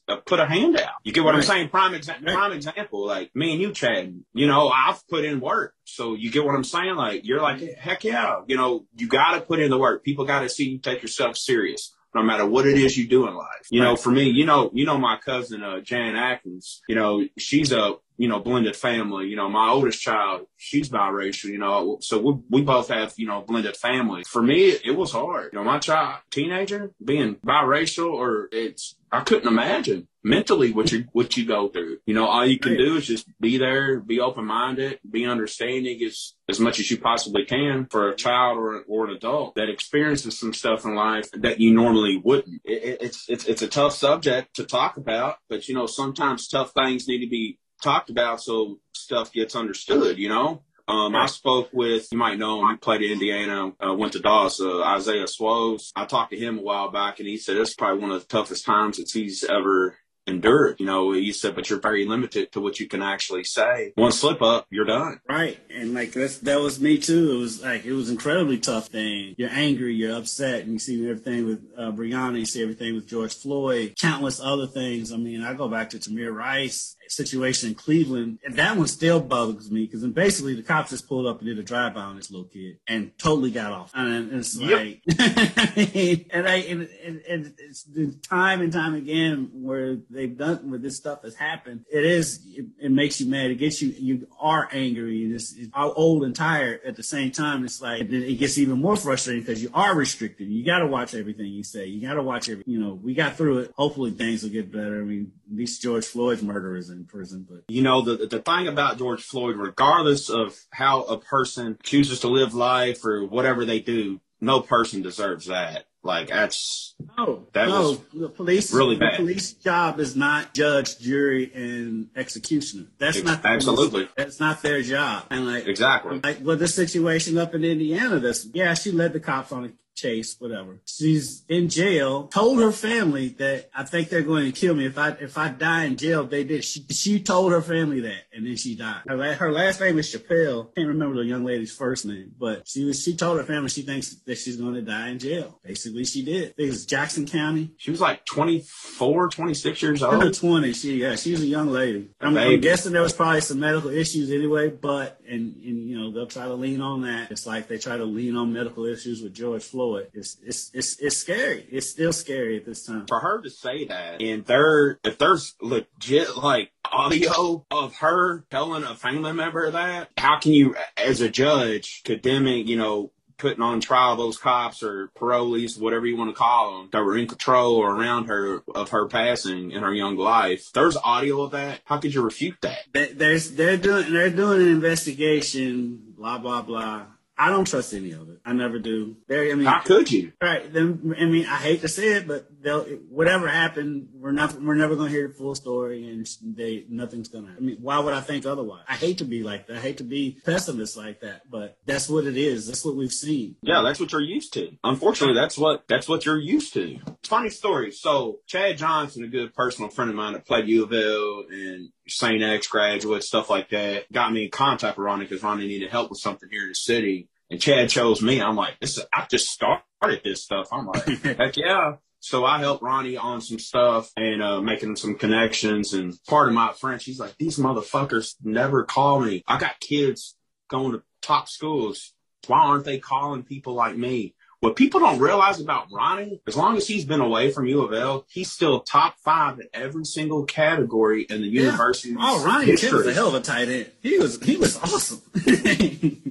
to 0.08 0.18
put 0.26 0.40
a 0.40 0.46
hand 0.46 0.80
out. 0.80 0.92
You 1.04 1.14
get 1.14 1.24
what 1.24 1.36
I'm 1.36 1.42
saying? 1.42 1.70
Prime, 1.70 1.94
exa- 1.94 2.24
Right. 2.26 2.34
prime 2.36 2.52
example, 2.52 3.06
like 3.08 3.32
me 3.36 3.54
and 3.54 3.62
you, 3.62 3.72
Chad, 3.72 4.14
you 4.34 4.48
know, 4.48 4.70
I've 4.70 5.06
put 5.08 5.26
in 5.26 5.40
work. 5.40 5.74
So 5.86 6.14
you 6.16 6.32
get 6.32 6.44
what 6.46 6.56
I'm 6.56 6.64
saying? 6.64 6.96
Like, 6.96 7.26
you're 7.26 7.42
like, 7.42 7.62
heck 7.78 8.04
yeah, 8.04 8.42
you 8.48 8.58
know, 8.58 8.86
you 8.98 9.08
got 9.08 9.36
to 9.36 9.42
put 9.42 9.60
in 9.60 9.70
the 9.70 9.78
work. 9.78 10.04
People 10.04 10.26
got 10.26 10.42
to 10.42 10.50
see 10.50 10.70
you 10.70 10.80
take 10.80 11.02
yourself 11.02 11.38
serious. 11.38 11.94
No 12.14 12.24
matter 12.24 12.46
what 12.46 12.66
it 12.66 12.78
is 12.78 12.98
you 12.98 13.10
do 13.10 13.28
in 13.28 13.36
life, 13.36 13.68
you 13.70 13.82
know. 13.82 13.98
For 13.98 14.10
me, 14.10 14.30
you 14.30 14.46
know, 14.46 14.72
you 14.74 14.86
know 14.86 14.98
my 14.98 15.18
cousin 15.18 15.62
uh, 15.62 15.82
Jan 15.82 16.16
Atkins. 16.16 16.82
You 16.88 16.96
know, 16.96 17.28
she's 17.38 17.74
a 17.74 17.96
you 18.18 18.28
know 18.28 18.40
blended 18.40 18.76
family. 18.76 19.28
You 19.28 19.36
know, 19.36 19.50
my 19.50 19.70
oldest 19.70 20.02
child, 20.02 20.48
she's 20.58 20.90
biracial. 20.90 21.46
You 21.46 21.58
know, 21.58 21.98
so 22.02 22.20
we 22.20 22.34
we 22.50 22.62
both 22.62 22.90
have 22.90 23.14
you 23.18 23.28
know 23.28 23.42
blended 23.42 23.78
family. 23.78 24.24
For 24.28 24.42
me, 24.42 24.70
it 24.70 24.96
was 24.96 25.12
hard. 25.12 25.52
You 25.54 25.60
know, 25.60 25.66
my 25.66 25.80
child, 25.80 26.20
teenager, 26.32 26.92
being 27.04 27.36
biracial, 27.36 28.12
or 28.12 28.50
it's 28.52 28.96
I 29.12 29.22
couldn't 29.22 29.48
imagine 29.48 30.08
mentally 30.24 30.74
what 30.74 30.92
you 30.92 31.06
what 31.14 31.38
you 31.38 31.46
go 31.46 31.70
through. 31.70 32.00
You 32.06 32.16
know, 32.16 32.26
all 32.26 32.46
you 32.46 32.60
can 32.60 32.76
do 32.76 32.98
is 32.98 33.06
just 33.06 33.28
be 33.40 33.58
there, 33.58 34.00
be 34.00 34.20
open 34.20 34.46
minded, 34.46 35.00
be 35.10 35.26
understanding 35.26 36.02
as 36.04 36.34
as 36.50 36.60
much 36.60 36.80
as 36.80 36.90
you 36.92 36.98
possibly 36.98 37.46
can 37.46 37.88
for 37.90 38.10
a 38.10 38.16
child 38.16 38.58
or 38.58 38.82
or 38.88 39.08
an 39.08 39.16
adult 39.16 39.56
that 39.56 39.70
experiences 39.70 40.38
some 40.38 40.54
stuff 40.54 40.84
in 40.84 40.96
life 40.96 41.30
that 41.32 41.62
you 41.62 41.74
normally 41.74 42.20
wouldn't. 42.22 42.62
It, 42.66 42.84
it, 42.84 43.02
it's 43.02 43.30
it's 43.30 43.46
it's 43.46 43.62
a 43.62 43.68
tough 43.68 43.94
subject 43.94 44.56
to 44.56 44.66
talk 44.66 44.98
about, 44.98 45.38
but 45.48 45.70
you 45.70 45.76
know 45.76 45.86
sometimes 45.86 46.48
tough 46.48 46.72
things 46.72 47.08
need 47.08 47.24
to 47.24 47.30
be 47.30 47.60
talked 47.86 48.10
about 48.10 48.42
so 48.42 48.80
stuff 48.92 49.32
gets 49.32 49.56
understood. 49.56 50.18
You 50.18 50.30
know. 50.30 50.64
Um, 50.88 51.16
I 51.16 51.26
spoke 51.26 51.70
with, 51.74 52.10
you 52.12 52.18
might 52.20 52.38
know 52.38 52.62
him, 52.62 52.70
he 52.70 52.78
played 52.78 53.02
at 53.02 53.10
Indiana, 53.10 53.72
uh, 53.84 53.96
went 53.96 54.14
to 54.14 54.20
Dawes, 54.20 54.62
uh, 54.62 54.84
Isaiah 54.84 55.26
Swoes. 55.28 55.92
I 55.96 56.06
talked 56.06 56.30
to 56.32 56.38
him 56.38 56.60
a 56.60 56.62
while 56.62 56.92
back 56.92 57.18
and 57.18 57.28
he 57.28 57.38
said 57.38 57.58
it's 57.58 57.74
probably 57.74 58.04
one 58.04 58.12
of 58.12 58.22
the 58.22 58.28
toughest 58.28 58.66
times 58.66 58.98
that 58.98 59.10
he's 59.10 59.44
ever 59.44 59.98
endured. 60.28 60.80
You 60.80 60.86
know, 60.86 61.12
he 61.12 61.32
said, 61.32 61.56
but 61.56 61.72
you're 61.72 61.80
very 61.80 62.06
limited 62.06 62.52
to 62.52 62.62
what 62.62 62.80
you 62.80 62.88
can 62.88 63.02
actually 63.02 63.46
say. 63.46 63.94
One 63.96 64.12
slip 64.12 64.44
up, 64.44 64.68
you're 64.70 64.86
done. 64.86 65.22
Right. 65.28 65.60
And 65.72 65.96
like 65.96 66.12
that's, 66.12 66.38
that 66.40 66.60
was 66.60 66.80
me 66.80 67.00
too. 67.00 67.32
It 67.32 67.40
was 67.40 67.64
like, 67.64 67.86
it 67.86 67.94
was 67.94 68.12
incredibly 68.12 68.60
tough 68.60 68.88
thing. 68.90 69.34
You're 69.40 69.50
angry, 69.50 69.96
you're 69.96 70.16
upset, 70.16 70.62
and 70.62 70.74
you 70.74 70.80
see 70.80 71.10
everything 71.10 71.46
with 71.46 71.64
uh, 71.76 71.92
Breonna, 71.92 72.38
you 72.38 72.46
see 72.46 72.62
everything 72.62 72.94
with 72.94 73.08
George 73.08 73.34
Floyd, 73.34 73.96
countless 74.00 74.40
other 74.40 74.68
things. 74.68 75.12
I 75.12 75.18
mean, 75.18 75.42
I 75.44 75.56
go 75.56 75.68
back 75.68 75.90
to 75.92 75.98
Tamir 75.98 76.32
Rice 76.32 76.96
situation 77.08 77.70
in 77.70 77.76
Cleveland, 77.76 78.40
and 78.44 78.56
that 78.56 78.78
one 78.78 78.88
still 78.88 79.20
bugs 79.20 79.72
me 79.72 79.86
because 79.86 80.02
then 80.02 80.12
basically 80.12 80.56
the 80.56 80.64
cops 80.64 80.90
just 80.92 81.08
pulled 81.08 81.26
up 81.26 81.40
and 81.40 81.48
did 81.48 81.60
a 81.60 81.64
drive-by 81.64 82.02
on 82.02 82.16
this 82.16 82.32
little 82.32 82.48
kid 82.48 82.78
and 82.88 83.18
totally 83.18 83.52
got 83.52 83.72
off. 83.72 83.92
And 83.94 84.32
it's 84.34 84.58
like, 84.58 85.02
yep. 85.06 86.26
and 86.32 86.48
I 86.48 86.56
and, 86.70 86.90
and, 87.04 87.22
and 87.28 87.54
it's 87.60 87.84
time 88.28 88.62
and 88.62 88.72
time 88.72 88.96
again 88.96 89.50
where 89.54 89.98
they've 90.10 90.38
done 90.38 90.70
where 90.70 90.80
this 90.80 90.98
stuff 90.98 91.24
has 91.24 91.36
happened. 91.36 91.86
It 91.92 92.06
is 92.06 92.46
it, 92.48 92.66
it 92.80 92.92
makes 92.92 93.20
you 93.20 93.30
mad. 93.30 93.52
It 93.52 93.56
gets 93.56 93.82
you. 93.82 93.90
You 93.90 94.28
are 94.40 94.68
angry 94.72 95.26
and 95.26 95.34
it's, 95.34 95.54
it's 95.54 95.72
old 95.76 96.24
and 96.24 96.36
tired 96.36 96.82
at 96.86 96.96
the 96.96 97.04
same 97.04 97.32
time. 97.32 97.64
It's 97.64 97.82
like 97.82 98.02
it 98.02 98.40
gets 98.40 98.58
even 98.58 98.82
more 98.82 98.96
frustrating 98.96 99.44
because 99.44 99.62
you 99.62 99.70
are 99.74 99.96
restricted. 99.96 100.48
You 100.50 100.66
got 100.66 100.80
to 100.80 100.88
watch 100.88 101.14
everything 101.14 101.48
you 101.48 101.64
say. 101.64 101.86
You 101.86 102.06
got 102.06 102.16
to 102.16 102.24
watch 102.24 102.50
every. 102.50 102.64
You 102.68 102.80
know, 102.80 102.94
we 102.94 103.14
got 103.14 103.36
through 103.36 103.60
it. 103.60 103.74
Hopefully 103.76 104.12
things 104.12 104.44
will 104.44 104.50
get 104.50 104.72
better. 104.72 105.02
I 105.02 105.06
mean, 105.06 105.32
at 105.50 105.58
least 105.58 105.82
George 105.82 106.06
Floyd's 106.06 106.44
murder 106.44 106.76
is 106.76 106.90
in 106.96 107.06
prison. 107.06 107.46
But 107.50 107.64
you 107.68 107.82
know, 107.82 108.02
the 108.02 108.28
the 108.28 108.40
thing 108.40 108.68
about 108.68 108.98
George 108.98 109.24
Floyd, 109.24 109.58
regardless 109.58 110.30
of 110.30 110.58
how 110.72 111.04
a 111.04 111.18
person 111.18 111.78
chooses 111.84 112.22
to 112.22 112.28
live 112.28 112.54
life 112.54 113.06
or 113.06 113.26
whatever 113.26 113.66
they 113.66 113.80
do, 113.80 114.20
no 114.42 114.62
person 114.62 115.02
deserves 115.02 115.48
that. 115.48 115.86
Like 116.06 116.28
that's 116.28 116.94
no, 117.18 117.48
that 117.54 117.68
no. 117.68 117.82
Was 117.82 118.00
the 118.14 118.30
police 118.30 118.72
really 118.72 118.96
bad. 118.96 119.14
The 119.14 119.18
police 119.18 119.54
job 119.54 120.00
is 120.00 120.16
not 120.16 120.54
judge, 120.54 121.00
jury, 121.00 121.52
and 121.54 122.10
executioner. 122.16 122.86
That's 123.00 123.18
Ex- 123.18 123.26
not 123.26 123.44
absolutely. 123.44 124.08
That's 124.16 124.40
not 124.40 124.62
their 124.62 124.84
job. 124.84 125.26
And 125.32 125.48
like 125.48 125.66
exactly 125.68 126.20
like 126.24 126.42
with 126.42 126.60
the 126.60 126.68
situation 126.68 127.40
up 127.40 127.56
in 127.56 127.64
Indiana, 127.64 128.20
this 128.20 128.48
yeah, 128.54 128.76
she 128.76 128.92
led 128.92 129.14
the 129.14 129.20
cops 129.20 129.52
on 129.52 129.74
Chase, 129.96 130.36
whatever. 130.40 130.80
She's 130.86 131.44
in 131.48 131.70
jail. 131.70 132.28
Told 132.28 132.60
her 132.60 132.72
family 132.72 133.30
that 133.40 133.70
I 133.74 133.84
think 133.84 134.10
they're 134.10 134.22
going 134.22 134.52
to 134.52 134.52
kill 134.52 134.76
me 134.76 134.86
if 134.86 134.98
I 134.98 135.10
if 135.12 135.38
I 135.38 135.50
die 135.50 135.86
in 135.86 135.98
jail. 135.98 136.26
They 136.26 136.44
did. 136.44 136.64
She, 136.64 136.86
she 136.90 137.24
told 137.24 137.52
her 137.52 137.62
family 137.62 138.02
that, 138.02 138.24
and 138.34 138.46
then 138.46 138.56
she 138.58 138.76
died. 138.76 139.02
Her, 139.08 139.34
her 139.36 139.52
last 139.52 139.80
name 139.80 139.98
is 139.98 140.14
Chappelle. 140.14 140.76
Can't 140.76 140.90
remember 140.90 141.16
the 141.16 141.26
young 141.26 141.46
lady's 141.46 141.74
first 141.74 142.06
name, 142.06 142.34
but 142.38 142.68
she 142.68 142.84
was. 142.84 143.02
She 143.02 143.16
told 143.16 143.38
her 143.38 143.46
family 143.46 143.70
she 143.70 143.82
thinks 143.84 144.16
that 144.26 144.38
she's 144.38 144.58
going 144.58 144.74
to 144.76 144.82
die 144.82 145.10
in 145.10 145.20
jail. 145.20 145.60
Basically, 145.64 146.06
she 146.06 146.24
did. 146.24 146.54
It 146.58 146.68
was 146.68 146.86
Jackson 146.86 147.26
County. 147.26 147.72
She 147.78 147.92
was 147.92 148.02
like 148.02 148.26
24, 148.26 149.30
26 149.30 149.82
years 149.82 150.04
old. 150.04 150.24
In 150.24 150.32
20. 150.32 150.74
She 150.74 151.02
yeah, 151.02 151.16
she 151.16 151.32
was 151.32 151.42
a 151.42 151.48
young 151.48 151.70
lady. 151.70 152.10
I'm, 152.20 152.38
I'm 152.38 152.60
guessing 152.60 152.92
there 152.92 153.02
was 153.02 153.14
probably 153.14 153.42
some 153.42 153.60
medical 153.60 153.90
issues 153.90 154.30
anyway, 154.32 154.70
but 154.70 155.20
and 155.28 155.56
and 155.56 155.90
you 155.90 156.00
know 156.00 156.12
they'll 156.12 156.28
try 156.28 156.46
to 156.46 156.54
lean 156.54 156.82
on 156.82 157.04
that. 157.04 157.32
It's 157.32 157.48
like 157.48 157.68
they 157.68 157.78
try 157.78 157.98
to 157.98 158.06
lean 158.06 158.36
on 158.36 158.52
medical 158.54 158.86
issues 158.86 159.22
with 159.22 159.34
George 159.34 159.64
Floyd. 159.64 159.85
It's 159.94 160.38
it's 160.44 160.72
it's 160.74 161.00
it's 161.00 161.18
scary. 161.18 161.68
It's 161.72 161.90
still 161.90 162.14
scary 162.14 162.58
at 162.58 162.66
this 162.66 162.86
time. 162.86 163.06
For 163.08 163.20
her 163.20 163.42
to 163.42 163.50
say 163.50 163.86
that, 163.86 164.22
and 164.22 164.46
there, 164.46 165.00
if 165.04 165.18
there's 165.18 165.56
legit 165.62 166.36
like 166.38 166.72
audio 166.92 167.66
of 167.72 167.96
her 167.98 168.46
telling 168.50 168.84
a 168.84 168.96
family 168.96 169.34
member 169.34 169.70
that, 169.72 170.10
how 170.18 170.40
can 170.40 170.54
you, 170.54 170.76
as 170.98 171.22
a 171.22 171.30
judge, 171.30 172.02
condemning, 172.04 172.68
you 172.68 172.78
know, 172.78 173.12
putting 173.38 173.62
on 173.62 173.82
trial 173.82 174.16
those 174.16 174.38
cops 174.38 174.82
or 174.82 175.10
parolees, 175.18 175.80
whatever 175.80 176.06
you 176.06 176.18
want 176.18 176.30
to 176.30 176.36
call 176.36 176.78
them, 176.78 176.90
that 176.92 177.04
were 177.04 177.18
in 177.18 177.28
control 177.28 177.76
or 177.76 177.96
around 177.96 178.26
her 178.26 178.64
of 178.74 178.90
her 178.90 179.08
passing 179.08 179.72
in 179.72 179.84
her 179.84 179.94
young 179.94 180.16
life. 180.16 180.72
There's 180.74 180.98
audio 180.98 181.42
of 181.44 181.52
that. 181.52 181.82
How 181.86 181.98
could 181.98 182.14
you 182.14 182.22
refute 182.22 182.58
that? 182.62 182.80
There's 183.18 183.52
they're 183.52 183.78
doing 183.78 184.12
they're 184.12 184.30
doing 184.30 184.62
an 184.62 184.68
investigation. 184.68 186.14
Blah 186.18 186.40
blah 186.40 186.62
blah. 186.62 187.04
I 187.38 187.50
don't 187.50 187.66
trust 187.66 187.94
any 187.94 188.12
of 188.12 188.30
it. 188.30 188.40
I 188.46 188.54
never 188.54 188.80
do. 188.80 189.18
There, 189.28 189.52
I 189.52 189.56
mean, 189.56 189.66
how 189.66 189.82
could 189.82 190.12
you? 190.12 190.32
Right. 190.42 190.72
Then, 190.72 191.16
I 191.20 191.26
mean, 191.26 191.46
I 191.46 191.58
hate 191.58 191.82
to 191.82 191.88
say 191.88 192.14
it, 192.14 192.28
but 192.28 192.48
they'll 192.66 192.84
whatever 193.10 193.48
happened, 193.48 194.10
we're 194.14 194.32
not 194.32 194.60
we're 194.62 194.76
never 194.76 194.96
going 194.96 195.12
to 195.12 195.16
hear 195.16 195.28
the 195.28 195.34
full 195.34 195.56
story, 195.56 196.10
and 196.10 196.28
they 196.42 196.86
nothing's 196.90 197.30
going 197.30 197.46
to. 197.46 197.52
I 197.52 197.60
mean, 197.60 197.78
why 197.80 198.00
would 198.00 198.14
I 198.14 198.22
think 198.22 198.46
otherwise? 198.46 198.84
I 198.90 198.96
hate 198.96 199.20
to 199.20 199.24
be 199.24 199.44
like 199.44 199.68
that. 199.68 199.78
I 199.78 199.80
hate 199.80 199.98
to 200.00 200.04
be 200.04 200.40
pessimist 200.44 200.98
like 200.98 201.22
that, 201.22 201.50
but 201.50 201.78
that's 201.86 202.10
what 202.10 202.26
it 202.26 202.36
is. 202.36 202.68
That's 202.68 202.84
what 202.84 202.96
we've 202.96 203.14
seen. 203.14 203.56
Yeah, 203.62 203.82
that's 203.84 204.00
what 204.00 204.12
you're 204.12 204.22
used 204.22 204.54
to. 204.54 204.72
Unfortunately, 204.84 205.36
that's 205.36 205.58
what 205.58 205.84
that's 205.88 206.10
what 206.10 206.26
you're 206.26 206.40
used 206.40 206.74
to. 206.74 206.98
Funny 207.24 207.50
story. 207.50 207.92
So 207.92 208.40
Chad 208.48 208.78
Johnson, 208.78 209.24
a 209.24 209.28
good 209.28 209.54
personal 209.54 209.90
friend 209.90 210.10
of 210.10 210.18
mine 210.18 210.34
that 210.34 210.46
played 210.46 210.68
U 210.68 210.84
of 210.84 210.92
L 210.92 211.46
and 211.50 211.90
St. 212.08 212.42
X 212.42 212.68
graduate, 212.68 213.24
stuff 213.24 213.50
like 213.50 213.70
that, 213.70 214.12
got 214.12 214.34
me 214.34 214.46
in 214.46 214.52
contact 214.52 214.98
with 214.98 215.06
Ronnie 215.06 215.26
because 215.26 215.44
Ronnie 215.44 215.68
needed 215.68 215.92
help 215.92 216.10
with 216.10 216.20
something 216.20 216.50
here 216.52 216.64
in 216.64 216.70
the 216.70 216.76
city. 216.76 217.30
And 217.52 217.62
Chad 217.62 217.90
chose 217.90 218.24
me. 218.24 218.42
I'm 218.42 218.56
like, 218.56 218.80
this 218.80 218.98
is, 218.98 219.06
I 219.14 219.28
just 219.30 219.50
started 219.50 220.22
this 220.24 220.44
stuff. 220.44 220.70
I'm 220.72 220.88
like, 220.88 221.06
heck 221.24 221.58
yeah. 221.58 221.98
So 222.26 222.44
I 222.44 222.58
helped 222.58 222.82
Ronnie 222.82 223.18
on 223.18 223.40
some 223.40 223.60
stuff 223.60 224.12
and 224.18 224.42
uh, 224.42 224.60
making 224.60 224.96
some 224.96 225.14
connections. 225.14 225.94
And 225.94 226.12
part 226.28 226.48
of 226.48 226.56
my 226.56 226.74
French, 226.74 227.06
he's 227.06 227.20
like, 227.20 227.38
these 227.38 227.60
motherfuckers 227.60 228.34
never 228.44 228.84
call 228.84 229.20
me. 229.20 229.44
I 229.48 229.60
got 229.60 229.80
kids 229.80 230.36
going 230.68 230.94
to 230.94 231.04
top 231.22 231.48
schools. 231.48 232.14
Why 232.48 232.62
aren't 232.62 232.84
they 232.84 232.98
calling 232.98 233.44
people 233.44 233.76
like 233.76 233.96
me? 233.96 234.34
What 234.60 234.76
people 234.76 235.02
don't 235.02 235.20
realize 235.20 235.60
about 235.60 235.92
Ronnie, 235.92 236.42
as 236.48 236.58
long 236.58 236.78
as 236.78 236.88
he's 236.88 237.06
been 237.06 237.22
away 237.22 237.52
from 237.52 237.68
U 237.68 237.84
of 237.84 237.94
L, 237.94 238.26
he's 238.28 238.52
still 238.52 238.80
top 238.80 239.20
five 239.20 239.60
in 239.60 239.68
every 239.72 240.06
single 240.06 240.46
category 240.46 241.28
in 241.30 241.42
the 241.42 241.48
yeah. 241.48 241.62
university. 241.62 242.16
Oh, 242.20 242.44
Ronnie 242.44 242.72
history. 242.72 242.92
was 242.92 243.06
a 243.06 243.14
hell 243.14 243.28
of 243.28 243.36
a 243.36 243.42
tight 243.42 243.70
end. 243.70 243.92
He 244.02 244.18
was 244.18 244.42
he 244.42 244.58
was 244.58 244.78
awesome. 244.78 245.22
he 245.46 246.22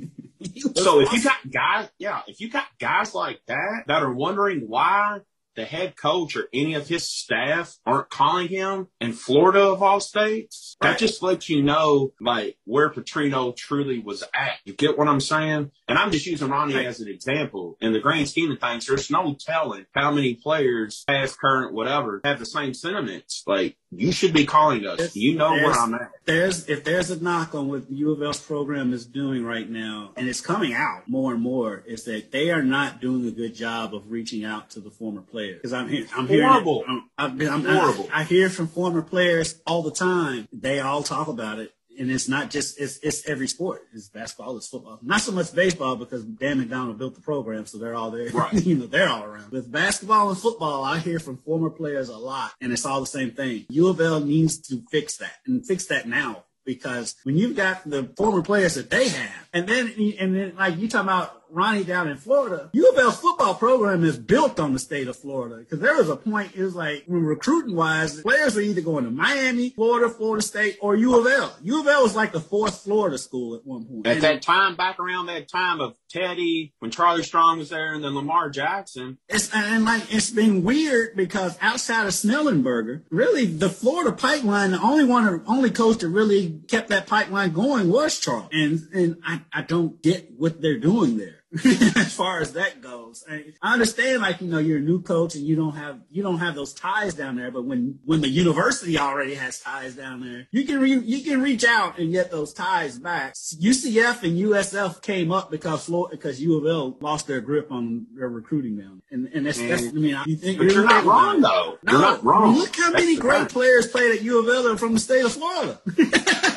was 0.64 0.72
so 0.74 1.02
awesome. 1.02 1.02
if 1.02 1.12
you 1.12 1.22
got 1.22 1.50
guys, 1.52 1.88
yeah, 1.98 2.22
if 2.26 2.40
you 2.40 2.50
got 2.50 2.66
guys 2.80 3.14
like 3.14 3.40
that 3.46 3.85
that 3.87 4.02
are 4.02 4.12
wondering 4.12 4.64
why 4.66 5.20
the 5.57 5.64
head 5.64 5.97
coach 5.97 6.37
or 6.37 6.45
any 6.53 6.75
of 6.75 6.88
his 6.88 7.09
staff 7.09 7.77
aren't 7.87 8.11
calling 8.11 8.49
him 8.49 8.88
in 9.01 9.12
Florida 9.12 9.61
of 9.62 9.83
all 9.83 10.01
states, 10.01 10.77
that 10.81 10.99
just 10.99 11.23
lets 11.23 11.49
you 11.49 11.62
know 11.62 12.12
like 12.21 12.57
where 12.64 12.90
Petrino 12.90 13.55
truly 13.57 13.99
was 14.01 14.23
at. 14.35 14.59
You 14.64 14.73
get 14.75 14.99
what 14.99 15.09
I'm 15.09 15.21
saying? 15.21 15.71
And 15.88 15.99
I'm 15.99 16.11
just 16.11 16.27
using 16.27 16.49
Ronnie 16.49 16.87
as 16.87 17.01
an 17.01 17.09
example. 17.09 17.77
In 17.81 17.93
the 17.93 18.01
grand 18.01 18.29
scheme 18.29 18.51
of 18.51 18.59
things, 18.61 18.87
there's 18.87 19.11
no 19.11 19.37
telling 19.38 19.87
how 19.95 20.11
many 20.11 20.35
players, 20.35 21.05
past, 21.07 21.38
current, 21.38 21.75
whatever, 21.75 22.21
have 22.25 22.38
the 22.38 22.47
same 22.47 22.73
sentiments. 22.75 23.43
Like 23.47 23.77
you 23.90 24.12
should 24.12 24.33
be 24.33 24.47
calling 24.47 24.87
us. 24.87 25.14
you 25.14 25.37
know 25.37 25.53
where 25.53 25.73
I'm 25.73 25.95
at. 25.95 26.11
There's 26.25 26.69
if 26.69 26.85
there's 26.85 27.11
a 27.11 27.23
knock 27.23 27.55
on 27.55 27.69
what 27.69 27.88
the 27.88 27.95
U 27.97 28.12
of 28.12 28.23
L's 28.23 28.40
program 28.40 28.93
is 28.93 29.07
doing 29.07 29.45
right 29.45 29.69
now, 29.69 30.12
and 30.17 30.29
it's 30.29 30.40
coming 30.40 30.73
out 30.73 31.07
more 31.07 31.33
and 31.33 31.43
more, 31.43 31.83
is 31.87 32.05
that 32.05 32.33
they 32.33 32.51
are 32.51 32.62
not 32.62 33.01
doing 33.01 33.27
a 33.27 33.31
good 33.31 33.55
job 33.55 33.95
of 33.95 34.11
reaching 34.11 34.45
out 34.45 34.71
to 34.71 34.81
the 34.81 34.90
former 34.90 35.21
players. 35.21 35.43
Because 35.52 35.72
I'm 35.72 35.88
here, 35.88 36.07
I'm 36.16 36.26
hearing 36.26 36.48
horrible. 36.48 36.85
I'm, 36.88 37.40
I'm, 37.40 37.64
horrible. 37.64 38.09
I, 38.12 38.20
I 38.20 38.24
hear 38.24 38.48
from 38.48 38.68
former 38.68 39.02
players 39.02 39.61
all 39.66 39.83
the 39.83 39.90
time. 39.90 40.48
They 40.52 40.80
all 40.80 41.02
talk 41.02 41.28
about 41.28 41.59
it 41.59 41.74
and 41.98 42.11
it's 42.11 42.28
not 42.28 42.50
just 42.50 42.80
it's 42.80 42.98
it's 42.98 43.28
every 43.28 43.48
sport. 43.48 43.83
It's 43.92 44.09
basketball, 44.09 44.57
it's 44.57 44.68
football. 44.68 44.98
Not 45.02 45.20
so 45.20 45.33
much 45.33 45.54
baseball 45.54 45.96
because 45.96 46.24
Dan 46.24 46.64
McDonnell 46.64 46.98
built 46.98 47.14
the 47.14 47.20
program, 47.20 47.66
so 47.66 47.78
they're 47.78 47.94
all 47.94 48.11
there. 48.11 48.30
Right. 48.30 48.52
you 48.66 48.76
know, 48.76 48.87
they're 48.87 49.09
all 49.09 49.24
around. 49.24 49.50
With 49.50 49.70
basketball 49.70 50.28
and 50.30 50.38
football, 50.38 50.85
I 50.85 50.98
hear 50.98 51.18
from 51.18 51.38
former 51.38 51.70
players 51.70 52.09
a 52.09 52.16
lot, 52.16 52.52
and 52.61 52.72
it's 52.72 52.87
all 52.87 53.00
the 53.00 53.07
same 53.07 53.33
thing. 53.33 53.66
U 53.68 53.88
of 53.88 54.00
L 54.00 54.20
needs 54.20 54.59
to 54.68 54.83
fix 54.90 55.18
that 55.18 55.35
and 55.46 55.66
fix 55.66 55.87
that 55.87 56.09
now 56.09 56.44
because 56.64 57.14
when 57.24 57.37
you've 57.37 57.57
got 57.57 57.88
the 57.88 58.11
former 58.16 58.42
players 58.42 58.74
that 58.74 58.90
they 58.90 59.09
have, 59.09 59.48
and 59.52 59.68
then 59.68 59.92
and 60.18 60.35
then 60.35 60.57
like 60.57 60.78
you 60.78 60.88
talking 60.88 61.09
about 61.09 61.43
Ronnie 61.55 61.85
down 61.85 62.09
in 62.09 62.17
Florida, 62.17 62.71
U 62.73 62.90
of 62.90 62.99
L's 62.99 63.17
football 63.19 63.55
program 63.55 64.05
is 64.05 64.19
built 64.19 64.59
on 64.59 64.73
the 64.73 64.79
state 64.79 65.09
of 65.09 65.17
Florida. 65.17 65.57
Because 65.57 65.81
there 65.81 65.97
was 65.97 66.09
a 66.09 66.17
point, 66.17 66.55
it 66.55 66.62
was 66.62 66.75
like, 66.75 67.05
when 67.07 67.25
recruiting 67.25 67.77
wise, 67.77 68.21
players 68.21 68.57
were 68.57 68.62
either 68.62 68.81
going 68.81 69.05
to 69.05 69.11
Miami, 69.11 69.71
Florida, 69.71 70.12
Florida 70.12 70.43
State, 70.43 70.77
or 70.81 70.97
U 70.97 71.19
of 71.19 71.27
L. 71.27 71.57
U 71.62 71.81
of 71.81 71.87
L 71.87 72.03
was 72.03 72.17
like 72.17 72.33
the 72.33 72.40
fourth 72.40 72.83
Florida 72.83 73.19
school 73.19 73.55
at 73.55 73.64
one 73.64 73.85
point. 73.85 74.07
At 74.07 74.14
and 74.14 74.23
that 74.23 74.43
time, 74.43 74.75
back 74.75 74.99
around 74.99 75.27
that 75.27 75.49
time 75.49 75.81
of 75.81 75.97
Teddy, 76.11 76.75
when 76.79 76.90
Charlie 76.90 77.23
Strong 77.23 77.59
was 77.59 77.71
there, 77.71 77.95
and 77.95 78.03
then 78.03 78.14
Lamar 78.14 78.51
Jackson. 78.51 79.19
It's 79.29 79.53
and 79.55 79.85
like 79.85 80.12
it's 80.12 80.31
been 80.31 80.62
weird 80.62 81.17
because 81.17 81.59
outside 81.61 82.07
of 82.07 82.12
Schnellenberger, 82.12 83.03
really 83.11 83.47
the 83.47 83.69
Florida 83.69 84.12
pipeline, 84.12 84.73
the 84.73 84.81
only 84.81 85.05
one, 85.05 85.43
only 85.47 85.71
coach 85.71 85.99
that 85.99 86.09
really 86.09 86.61
kept 86.69 86.88
that 86.88 87.07
pipeline 87.07 87.53
going 87.53 87.90
was 87.90 88.19
Charlie. 88.19 88.49
And 88.53 88.81
and 88.93 89.17
I, 89.25 89.43
I 89.53 89.62
don't 89.62 90.03
get 90.03 90.31
what 90.37 90.61
they're 90.61 90.79
doing 90.79 91.17
there. 91.17 91.43
as 91.64 92.12
far 92.12 92.40
as 92.40 92.55
that 92.55 92.81
goes. 92.81 93.25
I, 93.31 93.45
I 93.62 93.73
understand, 93.75 94.23
like 94.23 94.40
you 94.40 94.49
know, 94.49 94.59
you're 94.59 94.79
a 94.79 94.83
new 94.83 95.03
coach 95.03 95.35
and 95.35 95.47
you 95.47 95.55
don't 95.55 95.77
have 95.77 96.01
you 96.11 96.23
don't 96.23 96.38
have 96.38 96.55
those 96.55 96.73
ties 96.73 97.14
down 97.14 97.37
there. 97.37 97.51
But 97.51 97.64
when 97.64 98.01
when 98.05 98.21
the 98.23 98.29
university 98.29 98.99
already 98.99 99.35
has 99.35 99.61
ties 99.61 99.95
down 99.95 100.21
there, 100.21 100.49
you 100.51 100.64
can 100.64 100.81
re, 100.81 100.99
you 100.99 101.23
can 101.23 101.40
reach 101.40 101.64
out 101.64 101.99
and 101.99 102.11
get 102.11 102.31
those 102.31 102.53
ties 102.53 102.99
back. 102.99 103.35
UCF 103.35 104.23
and 104.25 104.37
USF 104.38 105.01
came 105.03 105.31
up 105.31 105.51
because 105.51 105.85
Florida, 105.85 106.17
because 106.17 106.40
U 106.40 106.59
of 106.59 106.67
L 106.67 106.97
lost 107.01 107.27
their 107.29 107.40
grip 107.40 107.71
on 107.71 108.07
their 108.17 108.29
recruiting 108.29 108.77
down, 108.77 109.03
and 109.11 109.29
and 109.29 109.47
that's, 109.47 109.59
that's 109.59 109.83
mm. 109.83 109.90
I 109.90 109.93
mean, 109.93 110.19
you 110.27 110.37
think 110.37 110.59
but 110.59 110.64
you're, 110.64 110.75
you're 110.75 110.85
not 110.85 111.05
wrong 111.05 111.40
though. 111.40 111.79
No, 111.83 111.93
you're 111.93 112.01
not 112.01 112.25
wrong. 112.25 112.57
Look 112.57 112.75
how 112.75 112.90
many 112.90 113.17
great 113.17 113.49
players 113.49 113.87
played 113.87 114.17
at 114.17 114.23
U 114.23 114.40
of 114.40 114.49
L 114.49 114.77
from 114.77 114.95
the 114.95 115.01
state 115.01 115.25
of 115.25 115.33
Florida. 115.33 115.81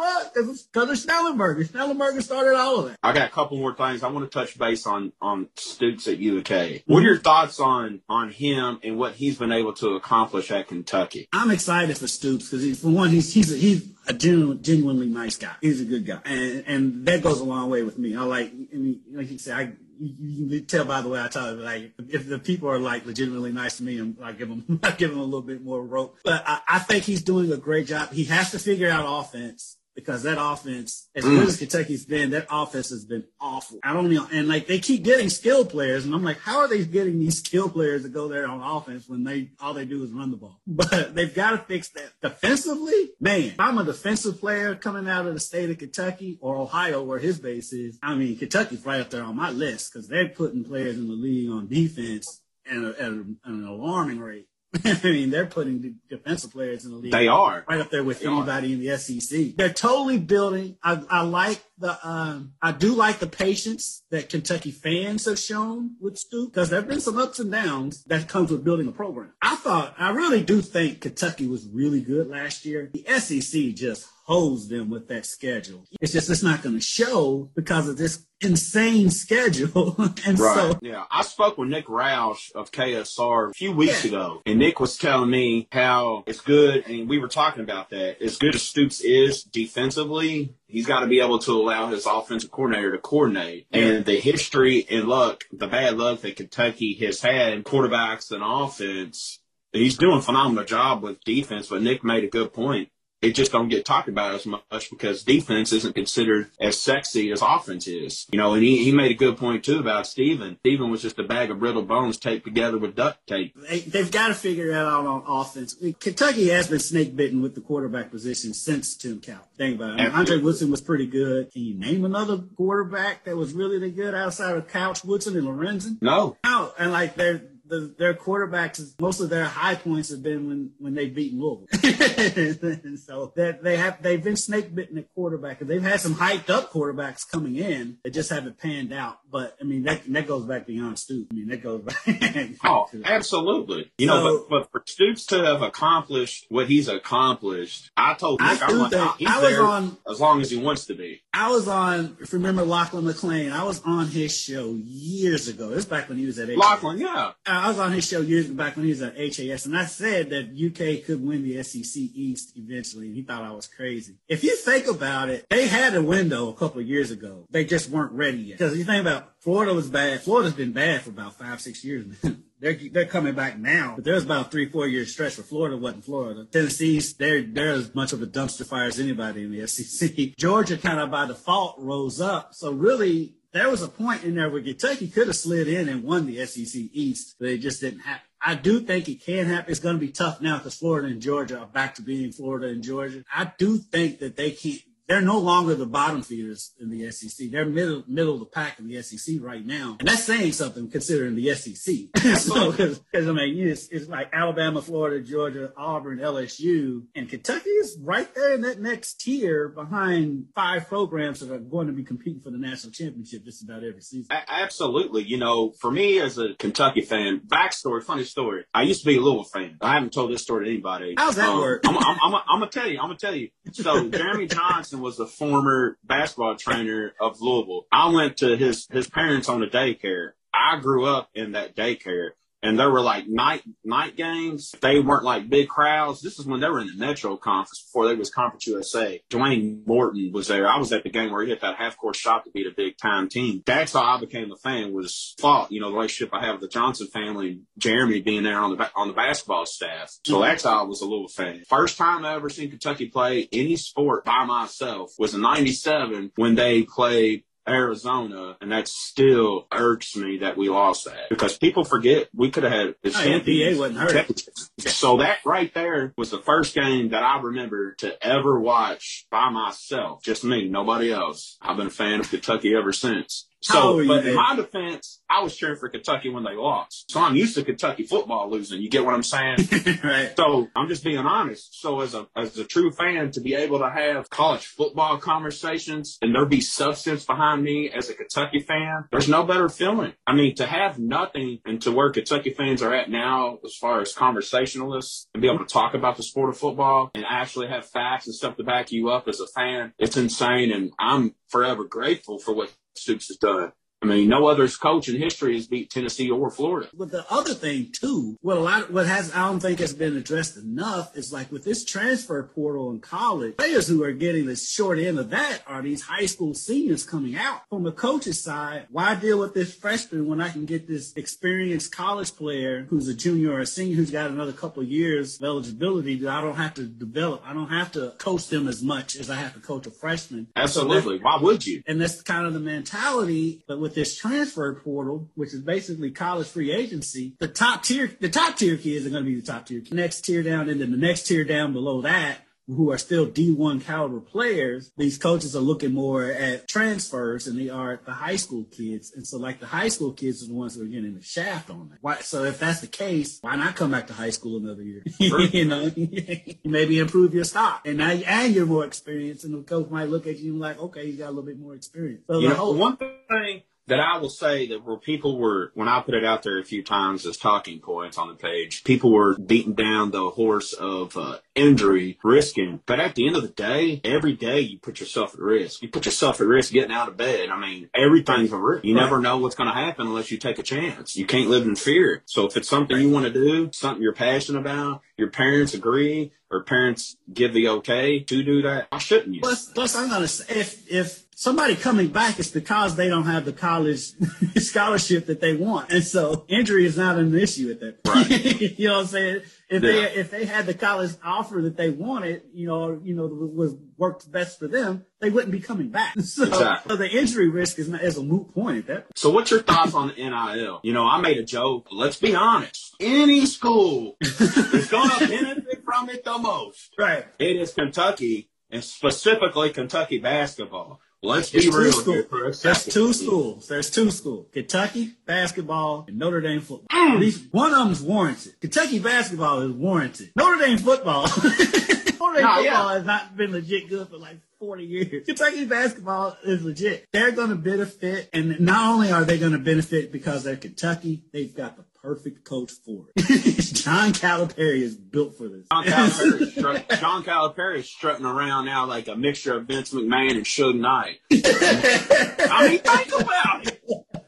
what? 0.00 0.34
Because 0.34 0.48
of 0.48 0.96
Schnellenberger. 0.96 1.68
Schnellenberger 1.68 2.22
started 2.22 2.56
all 2.56 2.80
of 2.80 2.84
that. 2.86 2.98
I 3.02 3.12
got 3.12 3.28
a 3.28 3.30
couple 3.30 3.58
more 3.58 3.74
things. 3.74 4.02
I 4.02 4.08
want 4.08 4.30
to 4.30 4.38
touch 4.38 4.58
base 4.58 4.86
on 4.86 5.12
on 5.20 5.48
Stoops 5.56 6.08
at 6.08 6.18
UK. 6.20 6.82
What 6.86 7.00
are 7.00 7.06
your 7.06 7.18
thoughts 7.18 7.60
on 7.60 8.00
on 8.08 8.30
him 8.30 8.80
and 8.82 8.98
what 8.98 9.12
he's 9.12 9.38
been 9.38 9.52
able 9.52 9.74
to 9.74 9.96
accomplish 9.96 10.50
at 10.50 10.68
Kentucky? 10.68 11.28
I'm 11.32 11.50
excited 11.50 11.98
for 11.98 12.08
Stoops 12.08 12.50
because 12.50 12.80
for 12.80 12.88
one, 12.88 13.10
he's 13.10 13.32
he's 13.34 13.52
a, 13.52 13.56
he's 13.56 13.88
a 14.06 14.14
genuine, 14.14 14.62
genuinely 14.62 15.06
nice 15.06 15.36
guy. 15.36 15.52
He's 15.60 15.82
a 15.82 15.84
good 15.84 16.06
guy, 16.06 16.20
and 16.24 16.64
and 16.66 17.06
that 17.06 17.22
goes 17.22 17.40
a 17.40 17.44
long 17.44 17.68
way 17.68 17.82
with 17.82 17.98
me. 17.98 18.16
I 18.16 18.22
like, 18.22 18.52
I 18.52 18.76
mean, 18.76 19.02
like 19.12 19.30
you 19.30 19.38
said, 19.38 19.54
I 19.54 19.72
you, 19.98 20.48
can 20.48 20.66
tell 20.66 20.86
by 20.86 21.02
the 21.02 21.10
way 21.10 21.20
I 21.20 21.28
talk. 21.28 21.58
Like 21.58 21.92
if 22.08 22.26
the 22.26 22.38
people 22.38 22.70
are 22.70 22.78
like 22.78 23.04
legitimately 23.04 23.52
nice 23.52 23.76
to 23.76 23.82
me, 23.82 24.14
I 24.22 24.32
give 24.32 24.48
them 24.48 24.80
I 24.82 24.92
give 24.92 25.10
them 25.10 25.20
a 25.20 25.24
little 25.24 25.42
bit 25.42 25.62
more 25.62 25.84
rope. 25.84 26.16
But 26.24 26.42
I, 26.46 26.60
I 26.66 26.78
think 26.78 27.04
he's 27.04 27.22
doing 27.22 27.52
a 27.52 27.58
great 27.58 27.86
job. 27.86 28.12
He 28.12 28.24
has 28.24 28.52
to 28.52 28.58
figure 28.58 28.88
out 28.88 29.04
offense 29.06 29.76
because 30.00 30.22
that 30.24 30.38
offense, 30.40 31.08
as 31.14 31.24
mm. 31.24 31.38
good 31.38 31.48
as 31.48 31.56
Kentucky's 31.58 32.04
been, 32.04 32.30
that 32.30 32.46
offense 32.50 32.90
has 32.90 33.04
been 33.04 33.24
awful. 33.40 33.78
I 33.82 33.92
don't 33.92 34.12
know, 34.12 34.26
and 34.32 34.48
like 34.48 34.66
they 34.66 34.78
keep 34.78 35.04
getting 35.04 35.28
skilled 35.28 35.70
players, 35.70 36.04
and 36.04 36.14
I'm 36.14 36.24
like, 36.24 36.38
how 36.38 36.58
are 36.58 36.68
they 36.68 36.84
getting 36.84 37.18
these 37.18 37.38
skilled 37.38 37.72
players 37.72 38.02
to 38.02 38.08
go 38.08 38.28
there 38.28 38.46
on 38.46 38.60
offense 38.60 39.08
when 39.08 39.24
they 39.24 39.50
all 39.60 39.74
they 39.74 39.84
do 39.84 40.02
is 40.02 40.10
run 40.10 40.30
the 40.30 40.36
ball? 40.36 40.60
But 40.80 41.14
they've 41.14 41.34
got 41.34 41.50
to 41.50 41.58
fix 41.58 41.90
that 41.90 42.12
defensively. 42.22 43.10
Man, 43.20 43.40
if 43.40 43.60
I'm 43.60 43.78
a 43.78 43.84
defensive 43.84 44.40
player 44.40 44.74
coming 44.74 45.08
out 45.08 45.26
of 45.26 45.34
the 45.34 45.40
state 45.40 45.70
of 45.70 45.78
Kentucky 45.78 46.38
or 46.40 46.56
Ohio, 46.56 47.02
where 47.02 47.18
his 47.18 47.38
base 47.38 47.72
is, 47.72 47.98
I 48.02 48.14
mean, 48.14 48.36
Kentucky's 48.36 48.84
right 48.84 49.00
up 49.00 49.10
there 49.10 49.22
on 49.22 49.36
my 49.36 49.50
list 49.50 49.92
because 49.92 50.08
they're 50.08 50.28
putting 50.28 50.64
players 50.64 50.96
in 50.96 51.06
the 51.06 51.14
league 51.14 51.50
on 51.50 51.68
defense 51.68 52.40
at, 52.70 52.76
a, 52.76 52.88
at, 52.98 53.12
a, 53.12 53.24
at 53.44 53.52
an 53.52 53.64
alarming 53.64 54.20
rate. 54.20 54.46
I 54.84 55.00
mean, 55.02 55.30
they're 55.30 55.46
putting 55.46 55.96
defensive 56.08 56.52
players 56.52 56.84
in 56.84 56.92
the 56.92 56.96
league. 56.96 57.12
They 57.12 57.26
are 57.26 57.64
right 57.68 57.80
up 57.80 57.90
there 57.90 58.04
with 58.04 58.22
anybody 58.22 58.72
in 58.72 58.80
the 58.80 58.96
SEC. 58.98 59.56
They're 59.56 59.72
totally 59.72 60.18
building. 60.18 60.76
I, 60.82 61.02
I 61.10 61.22
like 61.22 61.60
the. 61.80 61.98
Um, 62.06 62.52
I 62.62 62.72
do 62.72 62.94
like 62.94 63.18
the 63.18 63.26
patience 63.26 64.02
that 64.10 64.28
Kentucky 64.28 64.70
fans 64.70 65.26
have 65.26 65.38
shown 65.38 65.96
with 66.00 66.18
Stoop 66.18 66.52
because 66.52 66.70
there 66.70 66.80
have 66.80 66.88
been 66.88 67.00
some 67.00 67.18
ups 67.18 67.38
and 67.38 67.50
downs 67.50 68.04
that 68.04 68.28
comes 68.28 68.50
with 68.50 68.64
building 68.64 68.88
a 68.88 68.92
program. 68.92 69.32
I 69.42 69.56
thought, 69.56 69.94
I 69.98 70.10
really 70.10 70.42
do 70.42 70.60
think 70.60 71.00
Kentucky 71.00 71.46
was 71.46 71.66
really 71.66 72.00
good 72.00 72.28
last 72.28 72.64
year. 72.64 72.90
The 72.92 73.04
SEC 73.18 73.74
just 73.74 74.06
hose 74.30 74.68
them 74.68 74.88
with 74.90 75.08
that 75.08 75.26
schedule. 75.26 75.84
It's 76.00 76.12
just 76.12 76.30
it's 76.30 76.42
not 76.42 76.62
going 76.62 76.76
to 76.76 76.80
show 76.80 77.50
because 77.56 77.88
of 77.88 77.96
this 77.96 78.24
insane 78.40 79.10
schedule. 79.24 79.96
and 79.98 80.38
right. 80.38 80.54
so 80.54 80.78
yeah, 80.82 81.04
I 81.10 81.22
spoke 81.22 81.58
with 81.58 81.68
Nick 81.68 81.86
Roush 81.86 82.52
of 82.54 82.70
KSR 82.70 83.50
a 83.50 83.54
few 83.54 83.72
weeks 83.72 84.04
yeah. 84.04 84.10
ago, 84.10 84.42
and 84.46 84.60
Nick 84.60 84.78
was 84.78 84.96
telling 84.96 85.30
me 85.30 85.66
how 85.72 86.22
it's 86.28 86.40
good, 86.40 86.86
and 86.86 87.08
we 87.08 87.18
were 87.18 87.26
talking 87.26 87.64
about 87.64 87.90
that. 87.90 88.22
As 88.22 88.36
good 88.36 88.54
as 88.54 88.62
Stoops 88.62 89.00
is 89.00 89.42
defensively, 89.42 90.54
he's 90.70 90.86
got 90.86 91.00
to 91.00 91.06
be 91.06 91.20
able 91.20 91.38
to 91.40 91.52
allow 91.52 91.88
his 91.88 92.06
offensive 92.06 92.50
coordinator 92.50 92.92
to 92.92 92.98
coordinate. 92.98 93.66
And 93.72 94.04
the 94.04 94.20
history 94.20 94.86
and 94.90 95.08
luck, 95.08 95.44
the 95.52 95.66
bad 95.66 95.98
luck 95.98 96.20
that 96.20 96.36
Kentucky 96.36 96.94
has 97.04 97.20
had 97.20 97.52
in 97.52 97.64
quarterbacks 97.64 98.30
and 98.30 98.42
offense. 98.44 99.40
He's 99.72 99.96
doing 99.96 100.18
a 100.18 100.22
phenomenal 100.22 100.64
job 100.64 101.02
with 101.02 101.22
defense, 101.24 101.68
but 101.68 101.82
Nick 101.82 102.02
made 102.02 102.24
a 102.24 102.28
good 102.28 102.52
point 102.52 102.88
it 103.22 103.34
just 103.34 103.52
don't 103.52 103.68
get 103.68 103.84
talked 103.84 104.08
about 104.08 104.34
as 104.34 104.46
much 104.46 104.90
because 104.90 105.22
defense 105.22 105.72
isn't 105.72 105.94
considered 105.94 106.50
as 106.58 106.80
sexy 106.80 107.30
as 107.30 107.42
offense 107.42 107.86
is. 107.86 108.26
You 108.32 108.38
know, 108.38 108.54
and 108.54 108.62
he, 108.62 108.82
he 108.82 108.92
made 108.92 109.10
a 109.10 109.14
good 109.14 109.36
point 109.36 109.64
too 109.64 109.78
about 109.78 110.06
Steven. 110.06 110.56
Steven 110.60 110.90
was 110.90 111.02
just 111.02 111.18
a 111.18 111.22
bag 111.22 111.50
of 111.50 111.58
brittle 111.58 111.82
bones 111.82 112.16
taped 112.16 112.44
together 112.44 112.78
with 112.78 112.96
duct 112.96 113.26
tape. 113.26 113.54
They, 113.68 113.80
have 113.98 114.10
got 114.10 114.28
to 114.28 114.34
figure 114.34 114.68
that 114.68 114.86
out 114.86 115.06
on 115.06 115.22
offense. 115.26 115.76
Kentucky 116.00 116.48
has 116.48 116.68
been 116.68 116.78
snake 116.78 117.14
bitten 117.14 117.42
with 117.42 117.54
the 117.54 117.60
quarterback 117.60 118.10
position 118.10 118.54
since 118.54 118.94
Tim 118.94 119.20
Couch. 119.20 119.44
Think 119.56 119.76
about 119.76 120.00
it. 120.00 120.12
Andre 120.12 120.38
Woodson 120.38 120.70
was 120.70 120.80
pretty 120.80 121.06
good. 121.06 121.52
Can 121.52 121.62
you 121.62 121.74
name 121.74 122.04
another 122.04 122.38
quarterback 122.56 123.24
that 123.24 123.36
was 123.36 123.52
really 123.52 123.78
the 123.78 123.90
good 123.90 124.14
outside 124.14 124.56
of 124.56 124.68
Couch, 124.68 125.04
Woodson, 125.04 125.36
and 125.36 125.46
Lorenzen? 125.46 126.00
No. 126.00 126.36
No. 126.44 126.72
And 126.78 126.92
like 126.92 127.16
they're 127.16 127.42
the, 127.70 127.94
their 127.98 128.14
quarterbacks, 128.14 128.94
most 129.00 129.20
of 129.20 129.30
their 129.30 129.44
high 129.44 129.74
points 129.74 130.10
have 130.10 130.22
been 130.22 130.48
when, 130.48 130.70
when 130.78 130.94
they've 130.94 131.14
beaten 131.14 131.40
Louisville. 131.40 131.68
so 132.98 133.32
that 133.36 133.60
they 133.62 133.76
have, 133.76 134.02
they've 134.02 134.22
been 134.22 134.36
snake 134.36 134.74
bitten 134.74 134.98
at 134.98 135.12
quarterback. 135.14 135.60
They've 135.60 135.82
had 135.82 136.00
some 136.00 136.14
hyped 136.14 136.50
up 136.50 136.72
quarterbacks 136.72 137.28
coming 137.30 137.56
in 137.56 137.98
that 138.04 138.12
just 138.12 138.30
haven't 138.30 138.58
panned 138.58 138.92
out. 138.92 139.20
But 139.30 139.56
I 139.60 139.64
mean, 139.64 139.84
that, 139.84 140.02
that 140.12 140.26
goes 140.26 140.44
back 140.44 140.66
beyond 140.66 140.98
Stoops. 140.98 141.28
I 141.30 141.34
mean, 141.34 141.48
that 141.48 141.62
goes 141.62 141.82
back. 141.82 142.50
oh, 142.64 142.86
absolutely. 143.04 143.90
You 143.98 144.08
so, 144.08 144.14
know, 144.14 144.38
but, 144.48 144.48
but 144.50 144.70
for 144.72 144.82
Stoops 144.86 145.26
to 145.26 145.44
have 145.44 145.62
accomplished 145.62 146.46
what 146.48 146.68
he's 146.68 146.88
accomplished, 146.88 147.90
I 147.96 148.14
told 148.14 148.40
Nick, 148.40 148.62
I, 148.62 148.72
I, 148.72 148.76
want, 148.76 148.94
I, 148.94 149.14
I 149.26 149.42
was 149.42 149.58
on, 149.58 149.96
as 150.10 150.20
long 150.20 150.40
as 150.40 150.50
he 150.50 150.58
wants 150.58 150.86
to 150.86 150.94
be. 150.94 151.22
I 151.32 151.50
was 151.50 151.68
on, 151.68 152.16
if 152.20 152.32
you 152.32 152.38
remember 152.38 152.64
Lachlan 152.64 153.04
McLean? 153.04 153.52
I 153.52 153.64
was 153.64 153.80
on 153.84 154.08
his 154.08 154.36
show 154.36 154.76
years 154.84 155.48
ago. 155.48 155.70
It 155.70 155.76
was 155.76 155.86
back 155.86 156.08
when 156.08 156.18
he 156.18 156.26
was 156.26 156.38
at 156.38 156.48
Lachlan, 156.48 156.98
yeah. 156.98 157.32
I 157.46 157.59
was 157.68 157.78
on 157.78 157.92
his 157.92 158.06
show 158.06 158.20
years 158.20 158.48
back 158.48 158.76
when 158.76 158.84
he 158.84 158.90
was 158.90 159.02
at 159.02 159.16
HAS, 159.16 159.66
and 159.66 159.76
I 159.76 159.86
said 159.86 160.30
that 160.30 160.50
UK 160.54 161.04
could 161.04 161.24
win 161.24 161.42
the 161.42 161.62
SEC 161.62 162.02
East 162.14 162.52
eventually, 162.56 163.06
and 163.06 163.16
he 163.16 163.22
thought 163.22 163.42
I 163.42 163.52
was 163.52 163.66
crazy. 163.66 164.16
If 164.28 164.44
you 164.44 164.56
think 164.56 164.86
about 164.86 165.28
it, 165.28 165.46
they 165.50 165.66
had 165.66 165.94
a 165.94 166.02
window 166.02 166.48
a 166.48 166.54
couple 166.54 166.80
of 166.80 166.86
years 166.86 167.10
ago. 167.10 167.46
They 167.50 167.64
just 167.64 167.90
weren't 167.90 168.12
ready 168.12 168.38
yet. 168.38 168.58
Because 168.58 168.76
you 168.76 168.84
think 168.84 169.00
about 169.00 169.32
Florida 169.40 169.74
was 169.74 169.88
bad. 169.88 170.22
Florida's 170.22 170.54
been 170.54 170.72
bad 170.72 171.02
for 171.02 171.10
about 171.10 171.34
five, 171.34 171.60
six 171.60 171.84
years 171.84 172.06
now. 172.22 172.32
they're 172.60 172.78
they're 172.92 173.06
coming 173.06 173.34
back 173.34 173.58
now, 173.58 173.94
but 173.96 174.04
there's 174.04 174.24
about 174.24 174.50
three, 174.50 174.68
four 174.68 174.86
year 174.86 175.06
stretch 175.06 175.38
where 175.38 175.44
Florida 175.44 175.76
wasn't 175.76 176.04
Florida. 176.04 176.44
Tennessee's 176.44 177.14
they're 177.14 177.42
they're 177.42 177.72
as 177.72 177.94
much 177.94 178.12
of 178.12 178.22
a 178.22 178.26
dumpster 178.26 178.66
fire 178.66 178.86
as 178.86 179.00
anybody 179.00 179.44
in 179.44 179.52
the 179.52 179.66
SEC. 179.66 180.34
Georgia 180.36 180.76
kind 180.76 181.00
of 181.00 181.10
by 181.10 181.26
default 181.26 181.76
rose 181.78 182.20
up, 182.20 182.54
so 182.54 182.70
really 182.70 183.34
there 183.52 183.70
was 183.70 183.82
a 183.82 183.88
point 183.88 184.24
in 184.24 184.36
there 184.36 184.50
where 184.50 184.62
Kentucky 184.62 185.08
could 185.08 185.26
have 185.26 185.36
slid 185.36 185.68
in 185.68 185.88
and 185.88 186.04
won 186.04 186.26
the 186.26 186.44
SEC 186.46 186.82
East, 186.92 187.36
but 187.38 187.48
it 187.48 187.58
just 187.58 187.80
didn't 187.80 188.00
happen. 188.00 188.26
I 188.42 188.54
do 188.54 188.80
think 188.80 189.08
it 189.08 189.24
can 189.24 189.46
happen. 189.46 189.70
It's 189.70 189.80
going 189.80 189.96
to 189.96 190.00
be 190.00 190.12
tough 190.12 190.40
now 190.40 190.58
because 190.58 190.74
Florida 190.74 191.08
and 191.08 191.20
Georgia 191.20 191.58
are 191.58 191.66
back 191.66 191.94
to 191.96 192.02
being 192.02 192.32
Florida 192.32 192.68
and 192.68 192.82
Georgia. 192.82 193.22
I 193.34 193.52
do 193.58 193.76
think 193.78 194.20
that 194.20 194.36
they 194.36 194.52
can't 194.52 194.80
they're 195.10 195.20
no 195.20 195.38
longer 195.38 195.74
the 195.74 195.86
bottom 195.86 196.22
feeders 196.22 196.72
in 196.78 196.88
the 196.88 197.10
SEC. 197.10 197.50
They're 197.50 197.66
middle 197.66 198.04
middle 198.06 198.34
of 198.34 198.38
the 198.38 198.46
pack 198.46 198.78
in 198.78 198.86
the 198.86 199.02
SEC 199.02 199.38
right 199.40 199.66
now, 199.66 199.96
and 199.98 200.08
that's 200.08 200.22
saying 200.22 200.52
something 200.52 200.88
considering 200.88 201.34
the 201.34 201.52
SEC. 201.52 201.94
so, 202.38 202.70
because 202.70 203.00
I 203.14 203.32
mean, 203.32 203.66
it's, 203.66 203.88
it's 203.88 204.08
like 204.08 204.30
Alabama, 204.32 204.80
Florida, 204.80 205.20
Georgia, 205.20 205.72
Auburn, 205.76 206.20
LSU, 206.20 207.06
and 207.16 207.28
Kentucky 207.28 207.70
is 207.70 207.98
right 208.00 208.32
there 208.36 208.54
in 208.54 208.60
that 208.60 208.80
next 208.80 209.14
tier 209.20 209.68
behind 209.68 210.44
five 210.54 210.86
programs 210.86 211.40
that 211.40 211.52
are 211.52 211.58
going 211.58 211.88
to 211.88 211.92
be 211.92 212.04
competing 212.04 212.40
for 212.40 212.50
the 212.50 212.58
national 212.58 212.92
championship 212.92 213.44
just 213.44 213.64
about 213.64 213.82
every 213.82 214.02
season. 214.02 214.28
A- 214.30 214.52
absolutely. 214.62 215.24
You 215.24 215.38
know, 215.38 215.72
for 215.80 215.90
me 215.90 216.20
as 216.20 216.38
a 216.38 216.54
Kentucky 216.54 217.00
fan, 217.00 217.40
backstory, 217.44 218.04
funny 218.04 218.22
story. 218.22 218.64
I 218.72 218.82
used 218.82 219.00
to 219.00 219.06
be 219.06 219.16
a 219.16 219.20
Louisville 219.20 219.42
fan. 219.42 219.76
I 219.80 219.94
haven't 219.94 220.12
told 220.12 220.30
this 220.30 220.42
story 220.42 220.66
to 220.66 220.70
anybody. 220.70 221.14
How's 221.18 221.34
that 221.34 221.48
um, 221.48 221.58
work? 221.58 221.82
I'm, 221.84 221.98
I'm, 221.98 222.18
I'm, 222.22 222.34
I'm 222.34 222.60
gonna 222.60 222.70
tell 222.70 222.86
you. 222.86 223.00
I'm 223.00 223.08
gonna 223.08 223.18
tell 223.18 223.34
you. 223.34 223.48
So 223.72 224.08
Jeremy 224.08 224.46
Johnson 224.46 224.99
was 225.00 225.16
the 225.16 225.26
former 225.26 225.98
basketball 226.04 226.56
trainer 226.56 227.14
of 227.20 227.40
Louisville. 227.40 227.86
I 227.92 228.10
went 228.12 228.36
to 228.38 228.56
his 228.56 228.86
his 228.90 229.08
parents 229.08 229.48
on 229.48 229.62
a 229.62 229.66
daycare. 229.66 230.32
I 230.52 230.78
grew 230.80 231.06
up 231.06 231.30
in 231.34 231.52
that 231.52 231.76
daycare 231.76 232.30
and 232.62 232.78
there 232.78 232.90
were 232.90 233.00
like 233.00 233.26
night 233.28 233.62
night 233.84 234.16
games. 234.16 234.74
They 234.80 235.00
weren't 235.00 235.24
like 235.24 235.48
big 235.48 235.68
crowds. 235.68 236.20
This 236.20 236.38
is 236.38 236.46
when 236.46 236.60
they 236.60 236.68
were 236.68 236.80
in 236.80 236.88
the 236.88 236.96
Metro 236.96 237.36
Conference 237.36 237.82
before 237.82 238.08
they 238.08 238.14
was 238.14 238.30
Conference 238.30 238.66
USA. 238.66 239.22
Dwayne 239.30 239.86
Morton 239.86 240.30
was 240.32 240.48
there. 240.48 240.68
I 240.68 240.78
was 240.78 240.92
at 240.92 241.02
the 241.02 241.10
game 241.10 241.30
where 241.30 241.42
he 241.42 241.50
hit 241.50 241.60
that 241.62 241.76
half 241.76 241.96
court 241.96 242.16
shot 242.16 242.44
to 242.44 242.50
beat 242.50 242.66
a 242.66 242.74
big 242.74 242.98
time 242.98 243.28
team. 243.28 243.62
That's 243.66 243.92
how 243.92 244.02
I 244.02 244.20
became 244.20 244.52
a 244.52 244.56
fan. 244.56 244.92
Was 244.92 245.34
thought 245.38 245.72
you 245.72 245.80
know 245.80 245.90
the 245.90 245.96
relationship 245.96 246.34
I 246.34 246.44
have 246.44 246.60
with 246.60 246.62
the 246.62 246.68
Johnson 246.68 247.08
family, 247.08 247.60
Jeremy 247.78 248.20
being 248.20 248.42
there 248.42 248.58
on 248.58 248.76
the 248.76 248.90
on 248.94 249.08
the 249.08 249.14
basketball 249.14 249.66
staff. 249.66 250.10
So 250.26 250.34
mm-hmm. 250.34 250.42
that's 250.42 250.64
how 250.64 250.80
I 250.80 250.86
was 250.86 251.00
a 251.00 251.06
little 251.06 251.28
fan. 251.28 251.62
First 251.68 251.96
time 251.98 252.24
I 252.24 252.34
ever 252.34 252.50
seen 252.50 252.70
Kentucky 252.70 253.08
play 253.08 253.48
any 253.52 253.76
sport 253.76 254.24
by 254.24 254.44
myself 254.44 255.12
was 255.18 255.34
in 255.34 255.40
'97 255.40 256.32
when 256.36 256.54
they 256.54 256.82
played 256.82 257.44
Arizona, 257.68 258.56
and 258.60 258.72
that 258.72 258.88
still 258.88 259.66
irks 259.72 260.16
me 260.16 260.38
that 260.38 260.56
we 260.56 260.68
lost 260.68 261.04
that 261.04 261.28
because 261.28 261.58
people 261.58 261.84
forget 261.84 262.28
we 262.34 262.50
could 262.50 262.62
have 262.64 262.72
had 262.72 262.94
the 263.02 263.10
Oh, 263.10 263.40
NPA 263.40 263.78
wasn't 263.78 263.98
hurt. 263.98 264.42
So 264.78 265.18
that 265.18 265.38
right 265.44 265.72
there 265.74 266.12
was 266.16 266.30
the 266.30 266.38
first 266.40 266.74
game 266.74 267.10
that 267.10 267.22
I 267.22 267.40
remember 267.40 267.94
to 267.98 268.26
ever 268.26 268.58
watch 268.58 269.26
by 269.30 269.50
myself, 269.50 270.22
just 270.22 270.44
me, 270.44 270.68
nobody 270.68 271.12
else. 271.12 271.58
I've 271.60 271.76
been 271.76 271.88
a 271.88 271.90
fan 271.90 272.20
of 272.20 272.30
Kentucky 272.30 272.74
ever 272.74 272.92
since. 272.92 273.46
So, 273.62 274.00
you, 274.00 274.08
but 274.08 274.26
in 274.26 274.34
my 274.34 274.56
defense, 274.56 275.20
I 275.28 275.42
was 275.42 275.56
cheering 275.56 275.76
for 275.76 275.88
Kentucky 275.88 276.30
when 276.30 276.44
they 276.44 276.54
lost. 276.54 277.10
So 277.10 277.20
I'm 277.20 277.36
used 277.36 277.54
to 277.56 277.62
Kentucky 277.62 278.04
football 278.04 278.50
losing. 278.50 278.80
You 278.80 278.88
get 278.88 279.04
what 279.04 279.14
I'm 279.14 279.22
saying? 279.22 279.58
right. 280.04 280.32
So 280.36 280.68
I'm 280.74 280.88
just 280.88 281.04
being 281.04 281.18
honest. 281.18 281.80
So 281.80 282.00
as 282.00 282.14
a 282.14 282.26
as 282.36 282.58
a 282.58 282.64
true 282.64 282.90
fan, 282.90 283.30
to 283.32 283.40
be 283.40 283.54
able 283.54 283.78
to 283.80 283.90
have 283.90 284.30
college 284.30 284.66
football 284.66 285.18
conversations 285.18 286.18
and 286.22 286.34
there 286.34 286.46
be 286.46 286.60
substance 286.60 287.24
behind 287.24 287.62
me 287.62 287.90
as 287.90 288.08
a 288.08 288.14
Kentucky 288.14 288.60
fan, 288.60 289.04
there's 289.10 289.28
no 289.28 289.44
better 289.44 289.68
feeling. 289.68 290.14
I 290.26 290.34
mean, 290.34 290.54
to 290.56 290.66
have 290.66 290.98
nothing 290.98 291.58
and 291.64 291.80
to 291.82 291.92
where 291.92 292.10
Kentucky 292.10 292.50
fans 292.50 292.82
are 292.82 292.94
at 292.94 293.10
now, 293.10 293.58
as 293.64 293.74
far 293.76 294.00
as 294.00 294.12
conversationalists, 294.12 295.28
and 295.34 295.42
be 295.42 295.48
able 295.48 295.64
to 295.64 295.72
talk 295.72 295.94
about 295.94 296.16
the 296.16 296.22
sport 296.22 296.50
of 296.50 296.58
football 296.58 297.10
and 297.14 297.24
actually 297.28 297.68
have 297.68 297.86
facts 297.86 298.26
and 298.26 298.34
stuff 298.34 298.56
to 298.56 298.64
back 298.64 298.90
you 298.90 299.10
up 299.10 299.28
as 299.28 299.40
a 299.40 299.46
fan, 299.46 299.92
it's 299.98 300.16
insane. 300.16 300.72
And 300.72 300.92
I'm 300.98 301.34
forever 301.48 301.84
grateful 301.84 302.38
for 302.38 302.54
what 302.54 302.72
Stoops 303.00 303.28
has 303.28 303.38
done. 303.38 303.72
I 304.02 304.06
mean, 304.06 304.28
no 304.28 304.46
other 304.46 304.66
coach 304.68 305.08
in 305.08 305.16
history 305.16 305.54
has 305.54 305.66
beat 305.66 305.90
Tennessee 305.90 306.30
or 306.30 306.50
Florida. 306.50 306.88
But 306.94 307.10
the 307.10 307.30
other 307.30 307.54
thing 307.54 307.92
too, 307.92 308.38
what 308.40 308.56
a 308.56 308.60
lot, 308.60 308.90
what 308.90 309.06
has 309.06 309.32
I 309.34 309.46
don't 309.46 309.60
think 309.60 309.78
has 309.80 309.92
been 309.92 310.16
addressed 310.16 310.56
enough 310.56 311.16
is 311.16 311.32
like 311.32 311.52
with 311.52 311.64
this 311.64 311.84
transfer 311.84 312.42
portal 312.42 312.90
in 312.90 313.00
college, 313.00 313.56
players 313.58 313.88
who 313.88 314.02
are 314.02 314.12
getting 314.12 314.46
the 314.46 314.56
short 314.56 314.98
end 314.98 315.18
of 315.18 315.30
that 315.30 315.62
are 315.66 315.82
these 315.82 316.02
high 316.02 316.26
school 316.26 316.54
seniors 316.54 317.04
coming 317.04 317.36
out. 317.36 317.62
From 317.68 317.82
the 317.82 317.92
coach's 317.92 318.42
side, 318.42 318.86
why 318.90 319.14
deal 319.14 319.38
with 319.38 319.54
this 319.54 319.74
freshman 319.74 320.26
when 320.26 320.40
I 320.40 320.50
can 320.50 320.64
get 320.64 320.88
this 320.88 321.12
experienced 321.16 321.94
college 321.94 322.34
player 322.34 322.86
who's 322.88 323.08
a 323.08 323.14
junior 323.14 323.52
or 323.52 323.60
a 323.60 323.66
senior 323.66 323.96
who's 323.96 324.10
got 324.10 324.30
another 324.30 324.52
couple 324.52 324.82
of 324.82 324.88
years 324.88 325.36
of 325.36 325.44
eligibility 325.44 326.18
that 326.20 326.30
I 326.30 326.40
don't 326.40 326.56
have 326.56 326.74
to 326.74 326.84
develop. 326.84 327.42
I 327.44 327.52
don't 327.52 327.68
have 327.68 327.92
to 327.92 328.14
coach 328.18 328.48
them 328.48 328.66
as 328.66 328.82
much 328.82 329.16
as 329.16 329.30
I 329.30 329.36
have 329.36 329.54
to 329.54 329.60
coach 329.60 329.86
a 329.86 329.90
freshman. 329.90 330.48
Absolutely. 330.56 331.18
Why 331.18 331.38
would 331.40 331.66
you? 331.66 331.82
And 331.86 332.00
that's 332.00 332.22
kind 332.22 332.46
of 332.46 332.54
the 332.54 332.60
mentality. 332.60 333.62
But 333.68 333.78
with 333.78 333.89
this 333.94 334.16
transfer 334.16 334.74
portal, 334.74 335.30
which 335.34 335.54
is 335.54 335.62
basically 335.62 336.10
college 336.10 336.48
free 336.48 336.72
agency, 336.72 337.36
the 337.38 337.48
top 337.48 337.82
tier, 337.82 338.10
the 338.20 338.28
top 338.28 338.56
tier 338.56 338.76
kids 338.76 339.06
are 339.06 339.10
going 339.10 339.24
to 339.24 339.30
be 339.30 339.40
the 339.40 339.46
top 339.46 339.66
tier. 339.66 339.82
Next 339.90 340.22
tier 340.22 340.42
down, 340.42 340.68
and 340.68 340.80
then 340.80 340.90
the 340.90 340.96
next 340.96 341.24
tier 341.24 341.44
down 341.44 341.72
below 341.72 342.02
that, 342.02 342.38
who 342.76 342.90
are 342.90 342.98
still 342.98 343.26
D1 343.26 343.84
caliber 343.84 344.20
players, 344.20 344.92
these 344.96 345.18
coaches 345.18 345.56
are 345.56 345.60
looking 345.60 345.92
more 345.92 346.24
at 346.24 346.68
transfers 346.68 347.46
than 347.46 347.56
they 347.56 347.68
are 347.68 347.92
at 347.92 348.04
the 348.04 348.12
high 348.12 348.36
school 348.36 348.64
kids. 348.64 349.12
And 349.14 349.26
so, 349.26 349.38
like, 349.38 349.60
the 349.60 349.66
high 349.66 349.88
school 349.88 350.12
kids 350.12 350.42
are 350.42 350.46
the 350.46 350.54
ones 350.54 350.76
who 350.76 350.82
are 350.82 350.86
getting 350.86 351.14
the 351.14 351.22
shaft 351.22 351.70
on 351.70 351.88
that. 351.90 351.98
Why, 352.00 352.16
so, 352.16 352.44
if 352.44 352.58
that's 352.58 352.80
the 352.80 352.86
case, 352.86 353.38
why 353.40 353.56
not 353.56 353.76
come 353.76 353.90
back 353.90 354.06
to 354.08 354.12
high 354.12 354.30
school 354.30 354.58
another 354.58 354.82
year? 354.82 355.02
You 355.50 355.64
know, 355.64 355.90
maybe 356.64 356.98
improve 356.98 357.34
your 357.34 357.44
stock. 357.44 357.82
And 357.86 357.98
now, 357.98 358.10
and 358.10 358.54
you're 358.54 358.66
more 358.66 358.84
experienced, 358.84 359.44
and 359.44 359.54
the 359.54 359.62
coach 359.62 359.90
might 359.90 360.08
look 360.08 360.26
at 360.26 360.38
you 360.38 360.52
and 360.52 360.60
like, 360.60 360.78
okay, 360.78 361.06
you 361.06 361.14
got 361.18 361.28
a 361.28 361.30
little 361.30 361.44
bit 361.44 361.58
more 361.58 361.74
experience. 361.74 362.22
So, 362.28 362.38
You 362.38 362.48
the 362.48 362.54
know, 362.54 362.60
whole, 362.60 362.74
one 362.74 362.96
thing 362.96 363.62
that 363.90 364.00
I 364.00 364.18
will 364.18 364.30
say 364.30 364.66
that 364.68 364.84
where 364.84 364.96
people 364.96 365.38
were, 365.38 365.70
when 365.74 365.86
I 365.88 366.00
put 366.00 366.14
it 366.14 366.24
out 366.24 366.42
there 366.42 366.58
a 366.58 366.64
few 366.64 366.82
times 366.82 367.26
as 367.26 367.36
talking 367.36 367.78
points 367.80 368.18
on 368.18 368.28
the 368.28 368.34
page, 368.34 368.82
people 368.84 369.12
were 369.12 369.36
beating 369.38 369.74
down 369.74 370.10
the 370.10 370.30
horse 370.30 370.72
of 370.72 371.16
uh, 371.16 371.38
injury, 371.54 372.18
risking. 372.24 372.80
But 372.86 372.98
at 373.00 373.14
the 373.14 373.26
end 373.26 373.36
of 373.36 373.42
the 373.42 373.48
day, 373.48 374.00
every 374.04 374.32
day 374.32 374.60
you 374.60 374.78
put 374.78 374.98
yourself 375.00 375.34
at 375.34 375.40
risk. 375.40 375.82
You 375.82 375.88
put 375.88 376.06
yourself 376.06 376.40
at 376.40 376.46
risk 376.46 376.72
getting 376.72 376.92
out 376.92 377.08
of 377.08 377.16
bed. 377.16 377.50
I 377.50 377.58
mean, 377.58 377.90
everything's 377.94 378.52
a 378.52 378.56
risk. 378.56 378.84
You 378.84 378.94
Right. 378.96 379.02
never 379.02 379.20
know 379.20 379.38
what's 379.38 379.54
going 379.54 379.68
to 379.68 379.74
happen 379.74 380.06
unless 380.06 380.30
you 380.30 380.38
take 380.38 380.58
a 380.58 380.62
chance. 380.62 381.16
You 381.16 381.26
can't 381.26 381.50
live 381.50 381.66
in 381.66 381.76
fear. 381.76 382.22
So 382.26 382.46
if 382.46 382.56
it's 382.56 382.68
something 382.68 382.98
you 382.98 383.10
want 383.10 383.26
to 383.26 383.32
do, 383.32 383.70
something 383.72 384.02
you're 384.02 384.14
passionate 384.14 384.60
about, 384.60 385.02
your 385.16 385.28
parents 385.30 385.74
agree, 385.74 386.32
or 386.50 386.62
parents 386.64 387.16
give 387.32 387.52
the 387.52 387.68
okay 387.68 388.20
to 388.20 388.42
do 388.42 388.62
that, 388.62 388.86
why 388.90 388.98
shouldn't 388.98 389.34
you? 389.34 389.40
Plus, 389.40 389.66
plus, 389.66 389.94
I'm 389.94 390.08
gonna 390.08 390.26
say 390.26 390.52
if 390.58 390.90
if 390.90 391.24
somebody 391.40 391.74
coming 391.74 392.08
back, 392.08 392.38
is 392.38 392.50
because 392.50 392.96
they 392.96 393.08
don't 393.08 393.24
have 393.24 393.46
the 393.46 393.52
college 393.52 394.12
scholarship 394.58 395.24
that 395.26 395.40
they 395.40 395.56
want, 395.56 395.90
and 395.90 396.04
so 396.04 396.44
injury 396.48 396.84
is 396.84 396.98
not 396.98 397.16
an 397.16 397.34
issue 397.34 397.70
at 397.70 397.80
that 397.80 398.04
point. 398.04 398.30
you 398.78 398.88
know 398.88 398.94
what 398.96 399.00
I'm 399.00 399.06
saying? 399.06 399.40
If 399.70 399.82
Yeah. 399.82 399.90
they 399.92 400.02
if 400.16 400.30
they 400.30 400.44
had 400.44 400.66
the 400.66 400.74
college 400.74 401.12
offer 401.24 401.60
that 401.62 401.76
they 401.76 401.88
wanted, 401.90 402.42
you 402.52 402.66
know, 402.66 403.00
you 403.02 403.14
know, 403.14 403.26
was 403.26 403.74
worked 403.96 404.30
best 404.30 404.58
for 404.58 404.68
them, 404.68 405.04
they 405.20 405.30
wouldn't 405.30 405.52
be 405.52 405.60
coming 405.60 405.88
back. 405.90 406.14
So, 406.20 406.44
Exactly. 406.44 406.90
so 406.90 406.96
the 406.96 407.08
injury 407.10 407.48
risk 407.48 407.78
is 407.78 407.88
not, 407.88 408.02
is 408.02 408.16
a 408.18 408.22
moot 408.22 408.52
point 408.54 408.78
at 408.78 408.86
that. 408.88 409.02
point. 409.06 409.18
So 409.18 409.30
what's 409.30 409.50
your 409.50 409.62
thoughts 409.62 409.94
on 409.94 410.08
the 410.08 410.14
NIL? 410.14 410.80
You 410.82 410.92
know, 410.92 411.06
I 411.06 411.20
made 411.20 411.38
a 411.38 411.44
joke. 411.44 411.86
Let's 411.90 412.18
be 412.18 412.34
honest. 412.34 412.94
Any 413.00 413.46
school 413.46 414.16
is 414.20 414.88
going 414.90 415.08
to 415.10 415.28
benefit 415.28 415.82
from 415.84 416.10
it 416.10 416.24
the 416.24 416.36
most. 416.38 416.92
Right. 416.98 417.24
It 417.38 417.56
is 417.56 417.72
Kentucky 417.72 418.50
and 418.70 418.82
specifically 418.84 419.70
Kentucky 419.70 420.18
basketball. 420.18 421.00
Let's 421.22 421.50
be 421.50 421.68
real 421.68 421.92
schools. 421.92 422.04
here 422.16 422.22
for 422.24 422.50
There's 422.50 422.84
two 422.86 423.12
schools. 423.12 423.68
There's 423.68 423.90
two 423.90 424.10
schools. 424.10 424.46
Kentucky 424.52 425.12
basketball 425.26 426.06
and 426.08 426.18
Notre 426.18 426.40
Dame 426.40 426.60
football. 426.60 426.86
Mm. 426.90 427.14
At 427.14 427.20
least 427.20 427.44
one 427.52 427.72
of 427.74 427.78
them's 427.78 428.00
warranted. 428.00 428.58
Kentucky 428.60 428.98
basketball 429.00 429.60
is 429.60 429.72
warranted. 429.72 430.32
Notre 430.34 430.64
Dame 430.64 430.78
football. 430.78 431.26
Notre 431.42 431.58
Dame 431.58 432.16
No, 432.18 432.54
football 432.54 432.62
yeah. 432.64 432.92
has 432.94 433.04
not 433.04 433.36
been 433.36 433.52
legit 433.52 433.88
good 433.90 434.08
for 434.08 434.16
like 434.16 434.38
40 434.60 434.84
years. 434.84 435.26
Kentucky 435.26 435.66
basketball 435.66 436.38
is 436.44 436.62
legit. 436.62 437.06
They're 437.12 437.32
going 437.32 437.50
to 437.50 437.54
benefit, 437.54 438.30
and 438.32 438.58
not 438.60 438.94
only 438.94 439.10
are 439.12 439.24
they 439.24 439.38
going 439.38 439.52
to 439.52 439.58
benefit 439.58 440.12
because 440.12 440.44
they're 440.44 440.56
Kentucky, 440.56 441.22
they've 441.32 441.54
got 441.54 441.76
the 441.76 441.84
perfect 442.02 442.44
coach 442.44 442.72
for 442.84 443.06
it. 443.16 443.26
John 443.74 444.12
Calipari 444.12 444.82
is 444.82 444.96
built 444.96 445.36
for 445.36 445.48
this. 445.48 445.66
John 445.70 445.84
Calipari, 445.84 446.50
strut, 446.52 446.88
John 447.00 447.22
Calipari 447.24 447.78
is 447.78 447.90
strutting 447.90 448.26
around 448.26 448.66
now 448.66 448.86
like 448.86 449.08
a 449.08 449.16
mixture 449.16 449.56
of 449.56 449.66
Vince 449.66 449.92
McMahon 449.92 450.32
and 450.32 450.44
Suge 450.44 450.78
Knight. 450.78 451.18
I 451.32 452.68
mean, 452.68 452.78
think 452.78 453.20
about 453.20 453.66
it. 453.66 453.80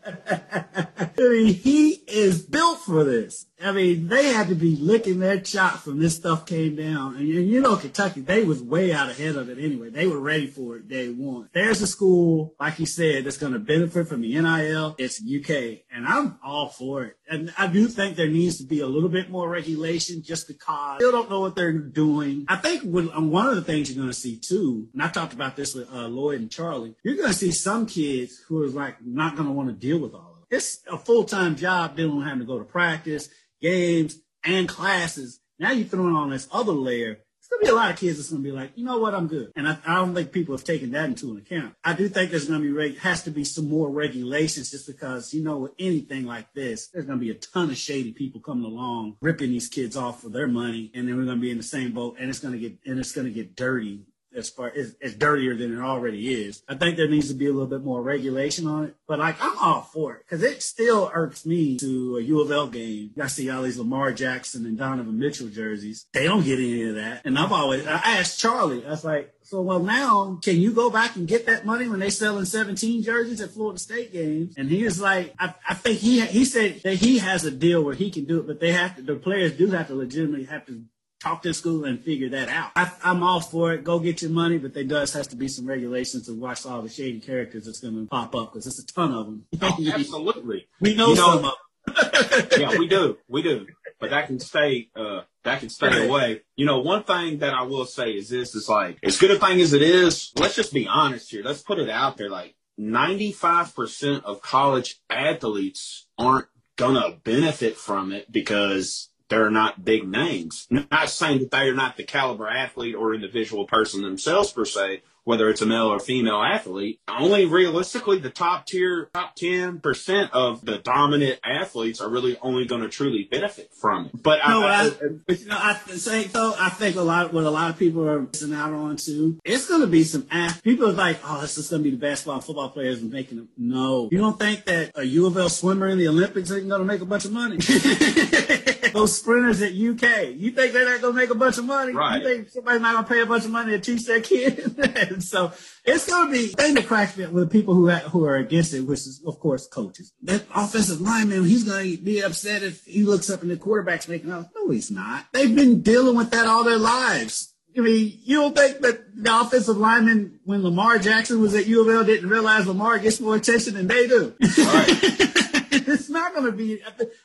I 0.04 1.10
mean, 1.18 1.54
he 1.54 1.90
is 2.06 2.42
built 2.42 2.80
for 2.80 3.04
this. 3.04 3.46
I 3.62 3.72
mean, 3.72 4.08
they 4.08 4.32
had 4.32 4.48
to 4.48 4.54
be 4.54 4.76
licking 4.76 5.20
their 5.20 5.40
chops 5.40 5.86
when 5.86 5.98
this 5.98 6.16
stuff 6.16 6.46
came 6.46 6.76
down. 6.76 7.16
And 7.16 7.26
you 7.28 7.60
know, 7.60 7.76
Kentucky, 7.76 8.20
they 8.20 8.44
was 8.44 8.62
way 8.62 8.92
out 8.92 9.10
ahead 9.10 9.36
of 9.36 9.48
it 9.48 9.58
anyway. 9.58 9.90
They 9.90 10.06
were 10.06 10.18
ready 10.20 10.46
for 10.46 10.76
it 10.76 10.88
day 10.88 11.08
one. 11.08 11.48
There's 11.52 11.82
a 11.82 11.86
school, 11.86 12.54
like 12.58 12.78
you 12.78 12.86
said, 12.86 13.24
that's 13.24 13.38
going 13.38 13.52
to 13.52 13.58
benefit 13.58 14.08
from 14.08 14.22
the 14.22 14.40
NIL. 14.40 14.94
It's 14.98 15.20
UK, 15.20 15.84
and 15.92 16.06
I'm 16.06 16.38
all 16.44 16.68
for 16.68 17.04
it. 17.04 17.16
And 17.28 17.52
I 17.56 17.66
do 17.66 17.88
think 17.88 18.16
there 18.16 18.28
needs 18.28 18.58
to 18.58 18.64
be 18.64 18.80
a 18.80 18.86
little 18.86 19.08
bit 19.08 19.30
more 19.30 19.48
regulation, 19.48 20.22
just 20.22 20.48
because 20.48 20.96
still 20.96 21.12
don't 21.12 21.30
know 21.30 21.40
what 21.40 21.54
they're 21.54 21.72
doing. 21.72 22.44
I 22.48 22.56
think 22.56 22.84
um, 22.84 23.30
one 23.30 23.46
of 23.46 23.56
the 23.56 23.62
things 23.62 23.90
you're 23.90 24.02
going 24.02 24.08
to 24.08 24.14
see 24.14 24.38
too, 24.38 24.88
and 24.92 25.02
I 25.02 25.08
talked 25.08 25.32
about 25.32 25.56
this 25.56 25.74
with 25.74 25.90
uh, 25.92 26.08
Lloyd 26.08 26.40
and 26.40 26.50
Charlie, 26.50 26.94
you're 27.02 27.16
going 27.16 27.28
to 27.28 27.34
see 27.34 27.50
some 27.50 27.86
kids 27.86 28.38
who 28.48 28.62
are 28.62 28.68
like 28.68 28.96
not 29.04 29.36
going 29.36 29.48
to 29.48 29.52
want 29.54 29.68
to 29.68 29.74
deal 29.74 29.98
with 29.98 30.14
all 30.14 30.36
of 30.36 30.42
it. 30.50 30.56
It's 30.56 30.80
a 30.90 30.98
full 30.98 31.24
time 31.24 31.56
job 31.56 31.96
dealing 31.96 32.18
with 32.18 32.26
having 32.26 32.40
to 32.40 32.46
go 32.46 32.58
to 32.58 32.64
practice, 32.64 33.28
games, 33.62 34.18
and 34.44 34.68
classes. 34.68 35.40
Now 35.58 35.70
you're 35.72 35.86
throwing 35.86 36.14
on 36.14 36.30
this 36.30 36.48
other 36.52 36.72
layer. 36.72 37.18
It's 37.38 37.48
gonna 37.48 37.62
be 37.62 37.68
a 37.68 37.74
lot 37.74 37.90
of 37.90 37.98
kids 37.98 38.18
that's 38.18 38.30
gonna 38.30 38.42
be 38.42 38.52
like, 38.52 38.72
you 38.76 38.84
know 38.84 38.98
what, 38.98 39.14
I'm 39.14 39.26
good. 39.26 39.50
And 39.56 39.68
I, 39.68 39.76
I 39.86 39.94
don't 39.96 40.14
think 40.14 40.32
people 40.32 40.54
have 40.56 40.64
taken 40.64 40.92
that 40.92 41.06
into 41.06 41.36
account. 41.36 41.74
I 41.84 41.92
do 41.92 42.08
think 42.08 42.30
there's 42.30 42.46
gonna 42.48 42.60
be 42.60 42.70
reg- 42.70 42.98
has 42.98 43.22
to 43.24 43.30
be 43.30 43.44
some 43.44 43.68
more 43.68 43.90
regulations 43.90 44.70
just 44.70 44.86
because 44.86 45.34
you 45.34 45.42
know 45.42 45.58
with 45.58 45.72
anything 45.78 46.24
like 46.24 46.52
this, 46.54 46.88
there's 46.88 47.06
gonna 47.06 47.18
be 47.18 47.30
a 47.30 47.34
ton 47.34 47.70
of 47.70 47.76
shady 47.76 48.12
people 48.12 48.40
coming 48.40 48.64
along 48.64 49.16
ripping 49.20 49.50
these 49.50 49.68
kids 49.68 49.96
off 49.96 50.22
for 50.22 50.28
their 50.28 50.48
money, 50.48 50.90
and 50.94 51.08
then 51.08 51.16
we're 51.16 51.24
gonna 51.24 51.40
be 51.40 51.50
in 51.50 51.56
the 51.56 51.62
same 51.62 51.92
boat, 51.92 52.16
and 52.18 52.30
it's 52.30 52.38
gonna 52.38 52.58
get 52.58 52.78
and 52.86 52.98
it's 52.98 53.12
gonna 53.12 53.30
get 53.30 53.56
dirty 53.56 54.04
as 54.36 54.50
far 54.50 54.72
as 54.76 54.96
it's 55.00 55.14
dirtier 55.14 55.56
than 55.56 55.76
it 55.76 55.80
already 55.80 56.32
is. 56.32 56.62
I 56.68 56.74
think 56.74 56.96
there 56.96 57.08
needs 57.08 57.28
to 57.28 57.34
be 57.34 57.46
a 57.46 57.52
little 57.52 57.66
bit 57.66 57.82
more 57.82 58.02
regulation 58.02 58.66
on 58.66 58.84
it. 58.84 58.96
But 59.06 59.18
like 59.18 59.36
I'm 59.40 59.56
all 59.58 59.82
for 59.82 60.14
it 60.14 60.24
because 60.24 60.42
it 60.42 60.62
still 60.62 61.10
irks 61.12 61.44
me 61.46 61.78
to 61.78 62.16
a 62.18 62.22
U 62.22 62.40
of 62.40 62.50
L 62.50 62.68
game. 62.68 63.10
I 63.20 63.26
see 63.26 63.50
all 63.50 63.62
these 63.62 63.78
Lamar 63.78 64.12
Jackson 64.12 64.66
and 64.66 64.78
Donovan 64.78 65.18
Mitchell 65.18 65.48
jerseys. 65.48 66.06
They 66.12 66.24
don't 66.24 66.44
get 66.44 66.58
any 66.58 66.88
of 66.88 66.94
that. 66.96 67.22
And 67.24 67.38
I've 67.38 67.52
always 67.52 67.86
I 67.86 67.96
asked 68.18 68.40
Charlie, 68.40 68.84
I 68.86 68.90
was 68.90 69.04
like, 69.04 69.32
so 69.42 69.60
well 69.60 69.80
now 69.80 70.38
can 70.42 70.56
you 70.56 70.72
go 70.72 70.88
back 70.88 71.16
and 71.16 71.26
get 71.26 71.46
that 71.46 71.66
money 71.66 71.88
when 71.88 72.00
they 72.00 72.10
selling 72.10 72.44
17 72.44 73.02
jerseys 73.02 73.40
at 73.40 73.50
Florida 73.50 73.78
State 73.78 74.12
games? 74.12 74.54
And 74.56 74.68
he 74.68 74.84
was 74.84 75.00
like, 75.00 75.34
I, 75.38 75.54
I 75.68 75.74
think 75.74 75.98
he 75.98 76.20
he 76.26 76.44
said 76.44 76.80
that 76.84 76.94
he 76.94 77.18
has 77.18 77.44
a 77.44 77.50
deal 77.50 77.82
where 77.82 77.94
he 77.94 78.10
can 78.10 78.24
do 78.24 78.40
it, 78.40 78.46
but 78.46 78.60
they 78.60 78.72
have 78.72 78.96
to 78.96 79.02
the 79.02 79.16
players 79.16 79.52
do 79.52 79.68
have 79.70 79.88
to 79.88 79.94
legitimately 79.94 80.44
have 80.44 80.66
to 80.66 80.84
talk 81.22 81.42
to 81.42 81.54
school 81.54 81.84
and 81.84 82.02
figure 82.02 82.28
that 82.30 82.48
out. 82.48 82.72
I, 82.74 82.90
I'm 83.04 83.22
all 83.22 83.40
for 83.40 83.72
it. 83.72 83.84
Go 83.84 83.98
get 83.98 84.22
your 84.22 84.30
money, 84.30 84.58
but 84.58 84.74
there 84.74 84.84
does 84.84 85.12
has 85.14 85.28
to 85.28 85.36
be 85.36 85.48
some 85.48 85.66
regulations 85.66 86.26
to 86.26 86.34
watch 86.34 86.66
all 86.66 86.82
the 86.82 86.88
shady 86.88 87.20
characters 87.20 87.66
that's 87.66 87.80
going 87.80 87.94
to 87.94 88.06
pop 88.06 88.34
up 88.34 88.52
because 88.52 88.64
there's 88.64 88.78
a 88.80 88.86
ton 88.86 89.12
of 89.12 89.26
them. 89.26 89.46
Oh, 89.60 89.78
absolutely. 89.94 90.66
we 90.80 90.94
know, 90.94 91.10
You 91.10 91.14
know- 91.14 91.20
some 91.20 91.36
of 91.36 91.42
them. 91.42 91.52
yeah, 92.58 92.78
we 92.78 92.86
do, 92.86 93.18
we 93.28 93.42
do. 93.42 93.66
But 93.98 94.10
that 94.10 94.28
can 94.28 94.38
stay, 94.38 94.88
uh, 94.96 95.22
that 95.44 95.60
can 95.60 95.68
stay 95.68 96.06
away. 96.08 96.42
You 96.56 96.64
know, 96.64 96.78
one 96.80 97.02
thing 97.02 97.38
that 97.38 97.54
I 97.54 97.62
will 97.62 97.86
say 97.86 98.10
is 98.12 98.28
this: 98.28 98.54
is 98.54 98.68
like 98.68 98.98
as 99.02 99.18
good 99.18 99.32
a 99.32 99.38
thing 99.38 99.60
as 99.60 99.72
it 99.72 99.82
is. 99.82 100.32
Let's 100.36 100.54
just 100.54 100.72
be 100.72 100.86
honest 100.86 101.30
here. 101.30 101.42
Let's 101.44 101.62
put 101.62 101.80
it 101.80 101.90
out 101.90 102.16
there. 102.16 102.30
Like 102.30 102.54
95% 102.78 104.22
of 104.24 104.42
college 104.42 105.00
athletes 105.10 106.06
aren't 106.18 106.46
gonna 106.76 107.16
benefit 107.24 107.76
from 107.76 108.12
it 108.12 108.30
because 108.30 109.08
they're 109.32 109.50
not 109.50 109.82
big 109.82 110.06
names. 110.06 110.66
Not 110.68 111.08
saying 111.08 111.38
that 111.38 111.50
they 111.50 111.68
are 111.68 111.74
not 111.74 111.96
the 111.96 112.04
caliber 112.04 112.46
athlete 112.48 112.94
or 112.94 113.14
individual 113.14 113.66
person 113.66 114.02
themselves 114.02 114.52
per 114.52 114.66
se, 114.66 115.00
whether 115.24 115.48
it's 115.48 115.62
a 115.62 115.66
male 115.66 115.86
or 115.86 115.98
female 115.98 116.42
athlete. 116.42 117.00
Only 117.08 117.46
realistically, 117.46 118.18
the 118.18 118.28
top 118.28 118.66
tier, 118.66 119.08
top 119.14 119.34
10% 119.36 120.30
of 120.32 120.66
the 120.66 120.76
dominant 120.76 121.40
athletes 121.42 122.02
are 122.02 122.10
really 122.10 122.36
only 122.42 122.66
going 122.66 122.82
to 122.82 122.90
truly 122.90 123.24
benefit 123.30 123.72
from 123.72 124.06
it. 124.06 124.22
But 124.22 124.40
no, 124.46 124.66
I, 124.66 124.86
I, 124.88 124.90
but 125.26 125.40
you 125.40 125.46
know, 125.46 125.58
I 125.58 125.72
think 125.72 126.32
though, 126.32 126.54
I 126.58 126.68
think 126.68 126.96
a 126.96 127.02
lot, 127.02 127.32
what 127.32 127.44
a 127.44 127.50
lot 127.50 127.70
of 127.70 127.78
people 127.78 128.06
are 128.06 128.20
missing 128.20 128.52
out 128.52 128.74
on 128.74 128.96
too, 128.96 129.40
it's 129.46 129.66
going 129.66 129.80
to 129.80 129.86
be 129.86 130.04
some, 130.04 130.26
people 130.62 130.90
are 130.90 130.92
like, 130.92 131.20
oh, 131.24 131.40
this 131.40 131.56
is 131.56 131.70
going 131.70 131.82
to 131.82 131.90
be 131.90 131.96
the 131.96 132.00
basketball 132.00 132.34
and 132.34 132.44
football 132.44 132.68
players 132.68 133.00
and 133.00 133.10
making 133.10 133.38
them. 133.38 133.48
No. 133.56 134.10
You 134.12 134.18
don't 134.18 134.38
think 134.38 134.66
that 134.66 134.92
a 134.94 135.04
U 135.04 135.26
of 135.26 135.38
L 135.38 135.48
swimmer 135.48 135.88
in 135.88 135.96
the 135.96 136.08
Olympics 136.08 136.50
ain't 136.50 136.68
going 136.68 136.80
to 136.80 136.86
make 136.86 137.00
a 137.00 137.06
bunch 137.06 137.24
of 137.24 137.32
money? 137.32 137.56
Those 138.92 139.16
sprinters 139.16 139.62
at 139.62 139.72
UK, 139.72 140.34
you 140.34 140.50
think 140.50 140.72
they're 140.72 140.84
not 140.84 141.00
going 141.00 141.14
to 141.14 141.20
make 141.20 141.30
a 141.30 141.34
bunch 141.34 141.58
of 141.58 141.64
money? 141.64 141.92
Right. 141.92 142.20
You 142.20 142.28
think 142.28 142.48
somebody's 142.48 142.80
not 142.80 142.92
going 142.94 143.04
to 143.04 143.10
pay 143.10 143.20
a 143.20 143.26
bunch 143.26 143.44
of 143.44 143.50
money 143.50 143.72
to 143.72 143.78
teach 143.78 144.06
their 144.06 144.20
kid? 144.20 144.78
and 144.78 145.22
so 145.32 145.52
it's 145.84 146.08
going 146.08 146.26
to 146.26 146.32
be 146.32 146.48
thing 146.48 146.74
that 146.74 146.86
cracks 146.86 147.16
me 147.16 147.24
up 147.24 147.32
with 147.32 147.50
people 147.50 147.74
who 147.74 147.88
who 147.90 148.24
are 148.24 148.36
against 148.36 148.74
it, 148.74 148.80
which 148.80 149.00
is 149.00 149.22
of 149.26 149.38
course 149.38 149.68
coaches. 149.68 150.12
That 150.22 150.44
offensive 150.54 151.00
lineman, 151.00 151.44
he's 151.44 151.64
going 151.64 151.96
to 151.96 152.02
be 152.02 152.20
upset 152.20 152.62
if 152.62 152.84
he 152.84 153.04
looks 153.04 153.30
up 153.30 153.42
and 153.42 153.50
the 153.50 153.56
quarterback's 153.56 154.08
making 154.08 154.32
out. 154.32 154.48
No, 154.54 154.70
he's 154.70 154.90
not. 154.90 155.26
They've 155.32 155.54
been 155.54 155.82
dealing 155.82 156.16
with 156.16 156.30
that 156.30 156.46
all 156.46 156.64
their 156.64 156.78
lives. 156.78 157.54
I 157.76 157.80
mean, 157.80 158.18
you 158.24 158.40
don't 158.40 158.56
think 158.56 158.80
that 158.80 159.00
the 159.14 159.40
offensive 159.40 159.78
lineman, 159.78 160.40
when 160.44 160.62
Lamar 160.62 160.98
Jackson 160.98 161.40
was 161.40 161.54
at 161.54 161.66
U 161.66 161.80
of 161.80 161.88
L, 161.88 162.04
didn't 162.04 162.28
realize 162.28 162.66
Lamar 162.66 162.98
gets 162.98 163.20
more 163.20 163.36
attention 163.36 163.74
than 163.74 163.86
they 163.86 164.06
do. 164.06 164.34
Right. 164.58 165.38
it's 165.72 166.08
not 166.08 166.34
going 166.34 166.46
to 166.46 166.52
be 166.52 166.82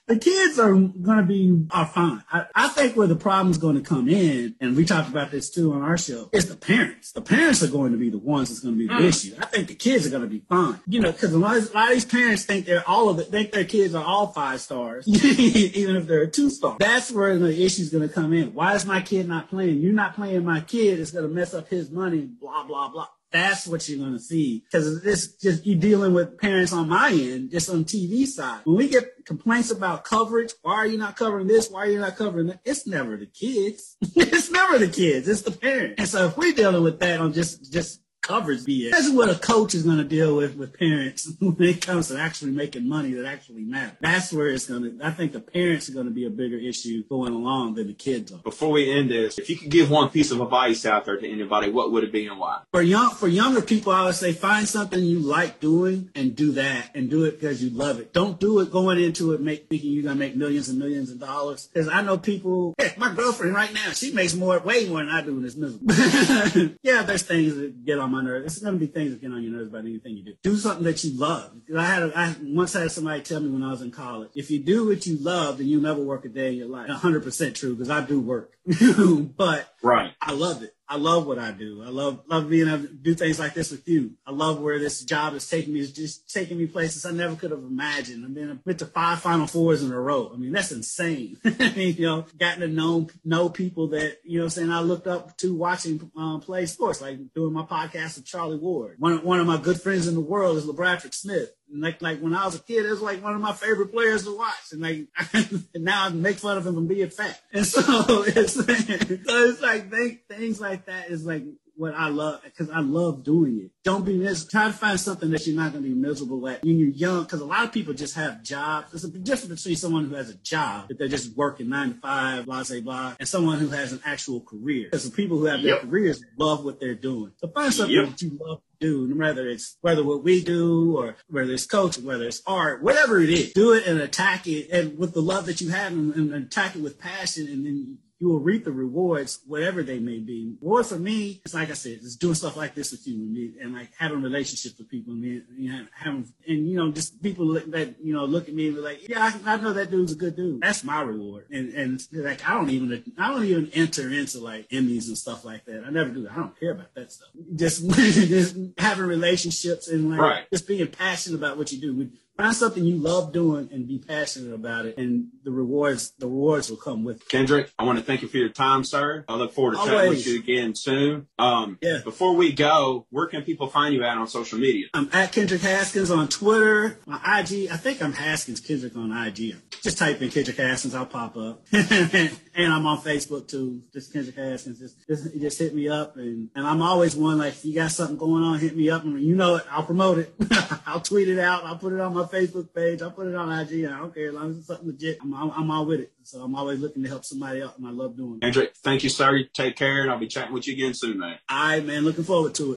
the 0.07 0.17
kids 0.17 0.57
are 0.59 0.73
going 0.73 1.17
to 1.17 1.23
be 1.23 1.65
are 1.71 1.85
fine. 1.85 2.23
I, 2.31 2.45
I 2.55 2.67
think 2.69 2.95
where 2.95 3.07
the 3.07 3.15
problem's 3.15 3.57
going 3.57 3.75
to 3.75 3.81
come 3.81 4.07
in, 4.07 4.55
and 4.59 4.75
we 4.75 4.85
talked 4.85 5.09
about 5.09 5.31
this 5.31 5.49
too 5.49 5.73
on 5.73 5.81
our 5.81 5.97
show, 5.97 6.29
is 6.31 6.47
the 6.47 6.55
parents. 6.55 7.11
The 7.11 7.21
parents 7.21 7.61
are 7.63 7.67
going 7.67 7.91
to 7.91 7.97
be 7.97 8.09
the 8.09 8.17
ones 8.17 8.49
that's 8.49 8.61
going 8.61 8.75
to 8.75 8.79
be 8.79 8.87
the 8.87 8.93
mm. 8.93 9.07
issue. 9.07 9.35
I 9.39 9.45
think 9.45 9.67
the 9.67 9.75
kids 9.75 10.07
are 10.07 10.09
going 10.09 10.23
to 10.23 10.29
be 10.29 10.43
fine. 10.49 10.79
You 10.87 11.01
know, 11.01 11.11
because 11.11 11.33
a, 11.33 11.37
a 11.37 11.39
lot 11.39 11.57
of 11.57 11.89
these 11.89 12.05
parents 12.05 12.45
think 12.45 12.65
they're 12.65 12.87
all 12.87 13.09
of 13.09 13.19
it, 13.19 13.27
think 13.27 13.51
their 13.51 13.65
kids 13.65 13.93
are 13.93 14.03
all 14.03 14.27
five 14.27 14.61
stars, 14.61 15.07
even 15.25 15.95
if 15.95 16.07
they're 16.07 16.23
a 16.23 16.31
two 16.31 16.49
star. 16.49 16.77
That's 16.79 17.11
where 17.11 17.37
the 17.37 17.63
issue's 17.63 17.89
going 17.89 18.07
to 18.07 18.13
come 18.13 18.33
in. 18.33 18.53
Why 18.53 18.75
is 18.75 18.85
my 18.85 19.01
kid 19.01 19.27
not 19.27 19.49
playing? 19.49 19.79
You're 19.79 19.93
not 19.93 20.15
playing 20.15 20.45
my 20.45 20.61
kid. 20.61 20.99
It's 20.99 21.11
going 21.11 21.27
to 21.27 21.33
mess 21.33 21.53
up 21.53 21.67
his 21.67 21.91
money. 21.91 22.21
Blah 22.21 22.63
blah 22.63 22.89
blah. 22.89 23.07
That's 23.32 23.67
what 23.67 23.88
you're 23.88 24.07
to 24.09 24.19
see 24.19 24.63
because 24.63 25.05
it's 25.05 25.34
just 25.34 25.65
you 25.65 25.75
dealing 25.75 26.13
with 26.13 26.38
parents 26.39 26.71
on 26.71 26.88
my 26.88 27.11
end, 27.11 27.51
just 27.51 27.69
on 27.69 27.84
TV 27.84 28.25
side. 28.25 28.61
When 28.63 28.78
we 28.78 28.88
get 28.88 29.25
complaints 29.25 29.69
about 29.69 30.05
coverage, 30.05 30.53
why 30.61 30.75
are 30.75 30.88
you 30.88 30.97
not 30.97 31.17
covering 31.17 31.47
this? 31.47 31.69
Why 31.69 31.82
are 31.82 31.89
you 31.89 31.99
not 31.99 32.15
covering 32.15 32.47
that? 32.47 32.61
It's 32.63 32.88
never 32.88 33.17
the 33.17 33.25
kids. 33.25 33.97
it's 34.15 34.49
never 34.49 34.80
the 34.80 34.88
kids. 34.88 35.28
It's 35.28 35.41
the 35.41 35.51
parents. 35.51 35.95
And 35.97 36.07
so 36.07 36.28
if 36.28 36.38
we're 36.38 36.53
dealing 36.53 36.84
with 36.84 36.99
that 36.99 37.19
on 37.19 37.34
just 37.34 37.71
just 37.71 38.01
covers 38.28 38.65
BS. 38.65 38.91
That's 38.91 39.09
what 39.09 39.30
a 39.30 39.36
coach 39.36 39.73
is 39.73 39.84
going 39.84 39.97
to 39.97 40.03
deal 40.03 40.36
with 40.36 40.55
with 40.55 40.78
parents 40.78 41.32
when 41.39 41.55
it 41.59 41.82
comes 41.82 42.09
to 42.09 42.19
actually 42.19 42.51
making 42.51 42.88
money 42.88 43.13
that 43.13 43.25
actually 43.25 43.63
matters. 43.63 43.97
That's 44.01 44.34
where 44.34 44.49
it's 44.49 44.67
going 44.67 44.99
to, 44.99 45.05
I 45.05 45.11
think 45.11 45.32
the 45.32 45.39
parents 45.39 45.89
are 45.89 45.93
going 45.93 46.05
to 46.05 46.11
be 46.11 46.25
a 46.25 46.30
bigger 46.30 46.57
issue 46.57 47.03
going 47.05 47.34
along 47.34 47.75
than 47.75 47.88
the 47.88 47.93
kids 47.93 48.32
are. 48.32 48.39
Before 48.39 48.71
we 48.71 48.91
end 48.91 49.09
this, 49.09 49.38
if 49.38 49.49
you 49.49 49.55
could 49.55 49.71
give 49.71 49.89
one 49.89 50.09
piece 50.09 50.32
of 50.32 50.41
advice 50.41 50.86
out 50.86 51.05
there 51.05 51.17
to 51.17 51.32
anybody, 51.32 51.71
what 51.71 51.91
would 51.91 52.03
it 52.03 52.11
be 52.11 52.28
and 52.28 52.39
why? 52.39 52.61
For 52.71 52.82
young, 52.82 53.11
for 53.11 53.28
younger 53.28 53.61
people, 53.61 53.93
I 53.93 54.05
would 54.05 54.15
say 54.15 54.34
find 54.34 54.67
something 54.67 55.01
you 55.01 55.19
like 55.19 55.59
doing 55.59 56.09
and 56.15 56.36
do 56.36 56.51
that 56.53 56.91
and 56.95 57.09
do 57.09 57.23
it 57.23 57.39
because 57.39 57.63
you 57.63 57.69
love 57.69 57.99
it. 57.99 58.13
Don't 58.13 58.39
do 58.39 58.59
it 58.59 58.71
going 58.71 58.99
into 58.99 59.34
it 59.34 59.41
make, 59.41 59.69
thinking 59.69 59.91
you're 59.91 60.03
going 60.03 60.15
to 60.15 60.19
make 60.19 60.36
millions 60.36 60.69
and 60.69 60.80
millions 60.80 61.09
of 61.11 61.19
dollars. 61.19 61.67
Because 61.67 61.88
I 61.88 62.01
know 62.01 62.17
people, 62.17 62.73
heck, 62.78 62.97
my 62.97 63.13
girlfriend 63.13 63.55
right 63.55 63.73
now, 63.73 63.91
she 63.91 64.11
makes 64.11 64.36
more, 64.36 64.59
way 64.59 64.88
more 64.88 64.99
than 64.99 65.09
I 65.09 65.21
do 65.21 65.38
in 65.38 65.43
this 65.43 65.55
miserable. 65.55 66.75
yeah, 66.84 67.03
there's 67.03 67.23
things 67.23 67.55
that 67.55 67.86
get 67.86 67.99
on 67.99 68.11
my 68.11 68.16
nerves. 68.22 68.57
It's 68.57 68.63
going 68.63 68.76
to 68.76 68.80
be 68.80 68.88
things 68.88 69.11
that 69.11 69.22
get 69.22 69.32
on 69.32 69.43
your 69.43 69.53
nerves 69.53 69.70
about 69.70 69.86
anything 69.86 70.18
you 70.18 70.24
do. 70.24 70.34
Do 70.43 70.55
something 70.57 70.84
that 70.84 71.03
you 71.03 71.18
love. 71.18 71.51
I 71.76 71.86
had 71.86 72.03
a, 72.03 72.11
I 72.18 72.36
once 72.41 72.74
had 72.74 72.91
somebody 72.91 73.22
tell 73.22 73.39
me 73.39 73.49
when 73.49 73.63
I 73.63 73.72
was 73.72 73.82
in 73.82 73.91
college, 73.91 74.32
if 74.36 74.51
you 74.51 74.59
do 74.59 74.88
what 74.88 75.05
you 75.05 75.18
love, 75.18 75.57
then 75.57 75.68
you'll 75.68 75.82
never 75.82 76.01
work 76.01 76.26
a 76.26 76.30
day 76.30 76.49
in 76.49 76.55
your 76.55 76.68
life. 76.68 76.89
100% 76.89 77.55
true 77.55 77.76
because 77.76 77.89
I 77.89 78.01
do 78.01 78.20
work, 78.20 78.53
but 79.38 79.74
right. 79.82 80.13
I 80.22 80.34
love 80.34 80.63
it. 80.63 80.76
I 80.89 80.95
love 80.95 81.27
what 81.27 81.38
I 81.38 81.51
do. 81.51 81.83
I 81.83 81.89
love 81.89 82.23
love 82.27 82.49
being 82.49 82.69
able 82.69 82.88
to 82.88 82.93
do 82.93 83.13
things 83.13 83.39
like 83.39 83.53
this 83.53 83.71
with 83.71 83.88
you. 83.89 84.13
I 84.25 84.31
love 84.31 84.61
where 84.61 84.79
this 84.79 85.03
job 85.03 85.33
is 85.33 85.47
taking 85.47 85.73
me. 85.73 85.81
It's 85.81 85.91
just 85.91 86.31
taking 86.33 86.57
me 86.57 86.65
places 86.65 87.05
I 87.05 87.11
never 87.11 87.35
could 87.35 87.51
have 87.51 87.59
imagined. 87.59 88.23
I've 88.23 88.33
been 88.33 88.61
been 88.65 88.77
to 88.77 88.85
five 88.85 89.19
Final 89.19 89.47
Fours 89.47 89.83
in 89.83 89.91
a 89.91 89.99
row. 89.99 90.31
I 90.33 90.38
mean, 90.38 90.53
that's 90.53 90.71
insane. 90.71 91.38
I 91.45 91.73
mean, 91.75 91.95
you 91.97 92.05
know, 92.05 92.25
gotten 92.38 92.61
to 92.61 92.67
know 92.67 93.07
know 93.25 93.49
people 93.49 93.88
that 93.89 94.19
you 94.23 94.39
know, 94.39 94.45
I'm 94.45 94.49
saying 94.49 94.71
I 94.71 94.79
looked 94.79 95.07
up 95.07 95.35
to 95.38 95.53
watching 95.53 96.09
um, 96.15 96.39
play 96.39 96.65
sports, 96.65 97.01
like 97.01 97.17
doing 97.33 97.53
my 97.53 97.63
podcast 97.63 98.15
with 98.15 98.25
Charlie 98.25 98.57
Ward. 98.57 98.95
One 98.99 99.23
one 99.25 99.41
of 99.41 99.47
my 99.47 99.57
good 99.57 99.81
friends 99.81 100.07
in 100.07 100.13
the 100.13 100.21
world 100.21 100.55
is 100.55 100.65
LaBradford 100.65 101.13
Smith. 101.13 101.51
Like 101.74 102.01
like 102.01 102.20
when 102.20 102.34
I 102.34 102.45
was 102.45 102.55
a 102.55 102.59
kid, 102.59 102.86
it 102.86 102.89
was 102.89 103.01
like 103.01 103.22
one 103.24 103.36
of 103.36 103.41
my 103.41 103.53
favorite 103.53 103.91
players 103.91 104.24
to 104.24 104.38
watch. 104.38 104.72
And 104.72 104.82
like 104.82 105.07
and 105.34 105.84
now 105.84 106.05
I 106.05 106.09
make 106.09 106.38
fun 106.38 106.57
of 106.57 106.65
him 106.65 106.76
for 106.76 106.82
being 106.82 107.09
fat. 107.09 107.39
And 107.51 107.65
so 107.65 108.24
it's 108.24 108.53
so 108.55 108.63
it's 108.68 109.61
like 109.61 109.91
things, 109.91 110.20
things 110.30 110.61
like 110.61 110.86
that 110.86 111.09
is 111.09 111.26
like 111.26 111.43
what 111.78 111.93
I 111.93 112.09
love 112.09 112.41
because 112.43 112.69
I 112.69 112.80
love 112.80 113.23
doing 113.23 113.59
it. 113.59 113.71
Don't 113.84 114.03
be 114.03 114.17
miserable. 114.17 114.49
Try 114.49 114.67
to 114.67 114.73
find 114.73 114.99
something 114.99 115.30
that 115.30 115.45
you're 115.45 115.55
not 115.55 115.71
going 115.71 115.84
to 115.84 115.89
be 115.89 115.95
miserable 115.95 116.47
at 116.47 116.63
when 116.63 116.78
you're 116.78 116.89
young. 116.89 117.23
Because 117.23 117.39
a 117.39 117.45
lot 117.45 117.63
of 117.63 117.71
people 117.71 117.93
just 117.93 118.15
have 118.15 118.43
jobs. 118.43 118.91
There's 118.91 119.03
a 119.03 119.09
difference 119.11 119.63
between 119.63 119.78
someone 119.78 120.05
who 120.05 120.15
has 120.15 120.30
a 120.30 120.38
job 120.38 120.89
that 120.89 120.97
they're 120.97 121.07
just 121.07 121.38
working 121.38 121.69
nine 121.69 121.93
to 121.93 121.99
five, 121.99 122.45
blah 122.45 122.63
blah 122.63 122.82
blah, 122.82 123.15
and 123.19 123.28
someone 123.28 123.59
who 123.59 123.69
has 123.69 123.93
an 123.93 124.01
actual 124.05 124.41
career. 124.41 124.86
Because 124.86 125.09
the 125.09 125.15
people 125.15 125.38
who 125.38 125.45
have 125.45 125.61
their 125.61 125.75
yep. 125.75 125.82
careers 125.84 126.21
love 126.38 126.65
what 126.65 126.80
they're 126.80 126.95
doing. 126.95 127.32
So 127.38 127.47
find 127.49 127.73
something 127.73 127.95
yep. 127.95 128.09
that 128.09 128.21
you 128.21 128.38
love 128.41 128.59
to 128.59 129.07
do, 129.07 129.15
whether 129.15 129.47
it's 129.47 129.78
whether 129.82 130.03
what 130.03 130.23
we 130.23 130.43
do 130.43 130.97
or 130.97 131.15
whether 131.30 131.53
it's 131.53 131.65
coaching, 131.65 132.05
whether 132.05 132.25
it's 132.25 132.41
art, 132.47 132.82
whatever 132.82 133.19
it 133.19 133.30
is, 133.30 133.53
do 133.53 133.73
it 133.73 133.86
and 133.86 133.99
attack 134.01 134.47
it 134.47 134.69
and 134.71 134.97
with 134.97 135.13
the 135.13 135.21
love 135.21 135.45
that 135.45 135.61
you 135.61 135.69
have 135.69 135.91
and, 135.91 136.13
and 136.15 136.34
attack 136.34 136.75
it 136.75 136.82
with 136.82 136.99
passion 136.99 137.47
and 137.47 137.65
then 137.65 137.99
you 138.20 138.30
will 138.30 138.39
reap 138.39 138.65
the 138.65 138.72
rewards, 138.72 139.41
whatever 139.45 139.84
they 139.84 139.99
may 139.99 140.20
be. 140.20 140.55
Reward 140.59 140.88
for 140.88 140.97
me, 140.97 141.41
it's 141.45 141.53
like 141.53 141.70
I 141.70 141.74
said, 141.74 141.93
it's 141.93 142.15
doing 142.15 142.34
stuff 142.34 142.57
like 142.57 142.74
this 142.74 142.91
with 142.91 143.05
you 143.07 143.15
and 143.15 143.32
me, 143.32 143.53
and 143.61 143.74
like 143.74 143.89
having 143.97 144.22
relationships 144.22 144.78
with 144.78 144.89
people, 144.89 145.13
and 145.13 145.22
me, 145.22 145.41
you 145.55 145.72
know, 145.72 145.86
having, 145.93 146.28
and 146.47 146.68
you 146.68 146.78
know, 146.78 146.91
just 146.91 147.22
people 147.22 147.53
that 147.53 147.95
you 148.01 148.13
know 148.13 148.26
look 148.26 148.47
at 148.47 148.55
me 148.55 148.68
and 148.68 148.76
be 148.76 148.82
like, 148.82 149.07
yeah, 149.07 149.32
I, 149.45 149.53
I, 149.53 149.57
know 149.57 149.74
that 149.74 149.91
dude's 149.91 150.13
a 150.13 150.15
good 150.15 150.36
dude. 150.36 150.61
That's 150.61 150.84
my 150.84 151.01
reward, 151.01 151.45
and 151.51 151.74
and 151.74 152.01
like 152.11 152.47
I 152.47 152.55
don't 152.55 152.72
even, 152.72 153.03
I 153.20 153.28
don't 153.32 153.43
even 153.45 153.70
enter 153.74 154.11
into 154.11 154.39
like 154.39 154.68
Emmys 154.70 155.07
and 155.07 155.18
stuff 155.18 155.45
like 155.45 155.65
that. 155.65 155.84
I 155.86 155.91
never 155.91 156.09
do. 156.09 156.24
That. 156.24 156.32
I 156.32 156.36
don't 156.38 156.59
care 156.59 156.72
about 156.72 156.95
that 156.95 157.11
stuff. 157.11 157.30
Just, 157.55 157.88
just 157.91 158.55
having 158.80 159.05
relationships 159.05 159.88
and 159.88 160.09
like 160.09 160.20
right. 160.20 160.43
just 160.51 160.68
being 160.68 160.88
passionate 160.88 161.38
about 161.38 161.57
what 161.57 161.72
you 161.72 161.80
do. 161.80 161.95
We, 161.95 162.09
Find 162.38 162.55
something 162.55 162.83
you 162.83 162.97
love 162.97 163.33
doing 163.33 163.69
and 163.71 163.88
be 163.88 163.97
passionate 163.97 164.53
about 164.53 164.85
it, 164.85 164.97
and 164.97 165.29
the 165.43 165.49
rewards 165.49 166.11
the 166.19 166.27
rewards 166.27 166.69
will 166.69 166.77
come 166.77 167.03
with 167.03 167.21
it. 167.21 167.29
Kendrick, 167.29 167.71
I 167.79 167.83
want 167.83 167.97
to 167.97 168.05
thank 168.05 168.21
you 168.21 168.27
for 168.27 168.38
your 168.38 168.49
time, 168.49 168.83
sir. 168.83 169.25
I 169.27 169.33
look 169.33 169.53
forward 169.53 169.73
to 169.73 169.79
Always. 169.79 169.93
chatting 169.93 170.09
with 170.09 170.27
you 170.27 170.39
again 170.39 170.75
soon. 170.75 171.27
Um, 171.39 171.79
yeah. 171.81 172.01
Before 172.03 172.35
we 172.35 172.53
go, 172.53 173.07
where 173.09 173.25
can 173.25 173.41
people 173.41 173.67
find 173.67 173.95
you 173.95 174.03
at 174.03 174.17
on 174.17 174.27
social 174.27 174.59
media? 174.59 174.85
I'm 174.93 175.09
at 175.13 175.31
Kendrick 175.31 175.61
Haskins 175.61 176.11
on 176.11 176.27
Twitter. 176.27 176.99
My 177.07 177.15
IG, 177.39 177.71
I 177.71 177.77
think 177.77 178.03
I'm 178.03 178.13
Haskins 178.13 178.59
Kendrick 178.59 178.95
on 178.95 179.11
IG. 179.11 179.55
Just 179.81 179.97
type 179.97 180.21
in 180.21 180.29
Kendrick 180.29 180.57
Haskins, 180.57 180.93
I'll 180.93 181.07
pop 181.07 181.38
up. 181.38 181.65
and 181.71 182.73
I'm 182.73 182.85
on 182.85 182.99
Facebook 182.99 183.47
too. 183.47 183.81
Just 183.93 184.13
Kendrick 184.13 184.35
Haskins. 184.35 184.79
Just, 184.79 185.07
just, 185.07 185.39
just 185.39 185.59
hit 185.59 185.73
me 185.73 185.89
up, 185.89 186.17
and 186.17 186.49
and 186.55 186.67
I'm 186.67 186.81
always 186.81 187.15
one 187.15 187.38
like 187.38 187.53
if 187.53 187.65
you 187.65 187.73
got 187.73 187.91
something 187.91 188.17
going 188.17 188.43
on, 188.43 188.59
hit 188.59 188.75
me 188.75 188.89
up, 188.89 189.03
and 189.03 189.19
you 189.21 189.35
know 189.35 189.55
it. 189.55 189.63
I'll 189.71 189.83
promote 189.83 190.19
it. 190.19 190.33
I'll 190.85 191.01
tweet 191.01 191.29
it 191.29 191.39
out. 191.39 191.63
I'll 191.63 191.77
put 191.77 191.93
it 191.93 191.99
on 191.99 192.13
my 192.13 192.26
Facebook 192.28 192.73
page. 192.73 193.01
I 193.01 193.09
put 193.09 193.28
it 193.28 193.36
on 193.36 193.51
IG. 193.51 193.86
I 193.86 193.97
don't 193.97 194.13
care 194.13 194.30
as 194.30 194.34
long 194.34 194.51
as 194.51 194.57
it's 194.57 194.67
something 194.67 194.88
legit. 194.88 195.17
I'm, 195.21 195.34
I'm, 195.34 195.51
I'm 195.51 195.71
all 195.71 195.86
with 195.86 196.01
it. 196.01 196.11
So 196.23 196.41
I'm 196.43 196.55
always 196.55 196.80
looking 196.80 197.03
to 197.03 197.09
help 197.09 197.23
somebody 197.23 197.61
out, 197.61 197.78
and 197.78 197.88
I 197.88 197.91
love 197.91 198.17
doing 198.17 198.39
it. 198.41 198.45
Andrew, 198.45 198.67
thank 198.84 199.03
you, 199.03 199.09
sir. 199.09 199.43
Take 199.53 199.75
care, 199.78 200.01
and 200.01 200.11
I'll 200.11 200.19
be 200.19 200.28
chatting 200.28 200.53
with 200.53 200.67
you 200.67 200.73
again 200.73 200.93
soon, 200.93 201.19
man. 201.19 201.38
All 201.49 201.67
right, 201.67 201.86
man. 201.86 202.03
Looking 202.03 202.25
forward 202.25 202.53
to 202.55 202.63
it. 202.63 202.65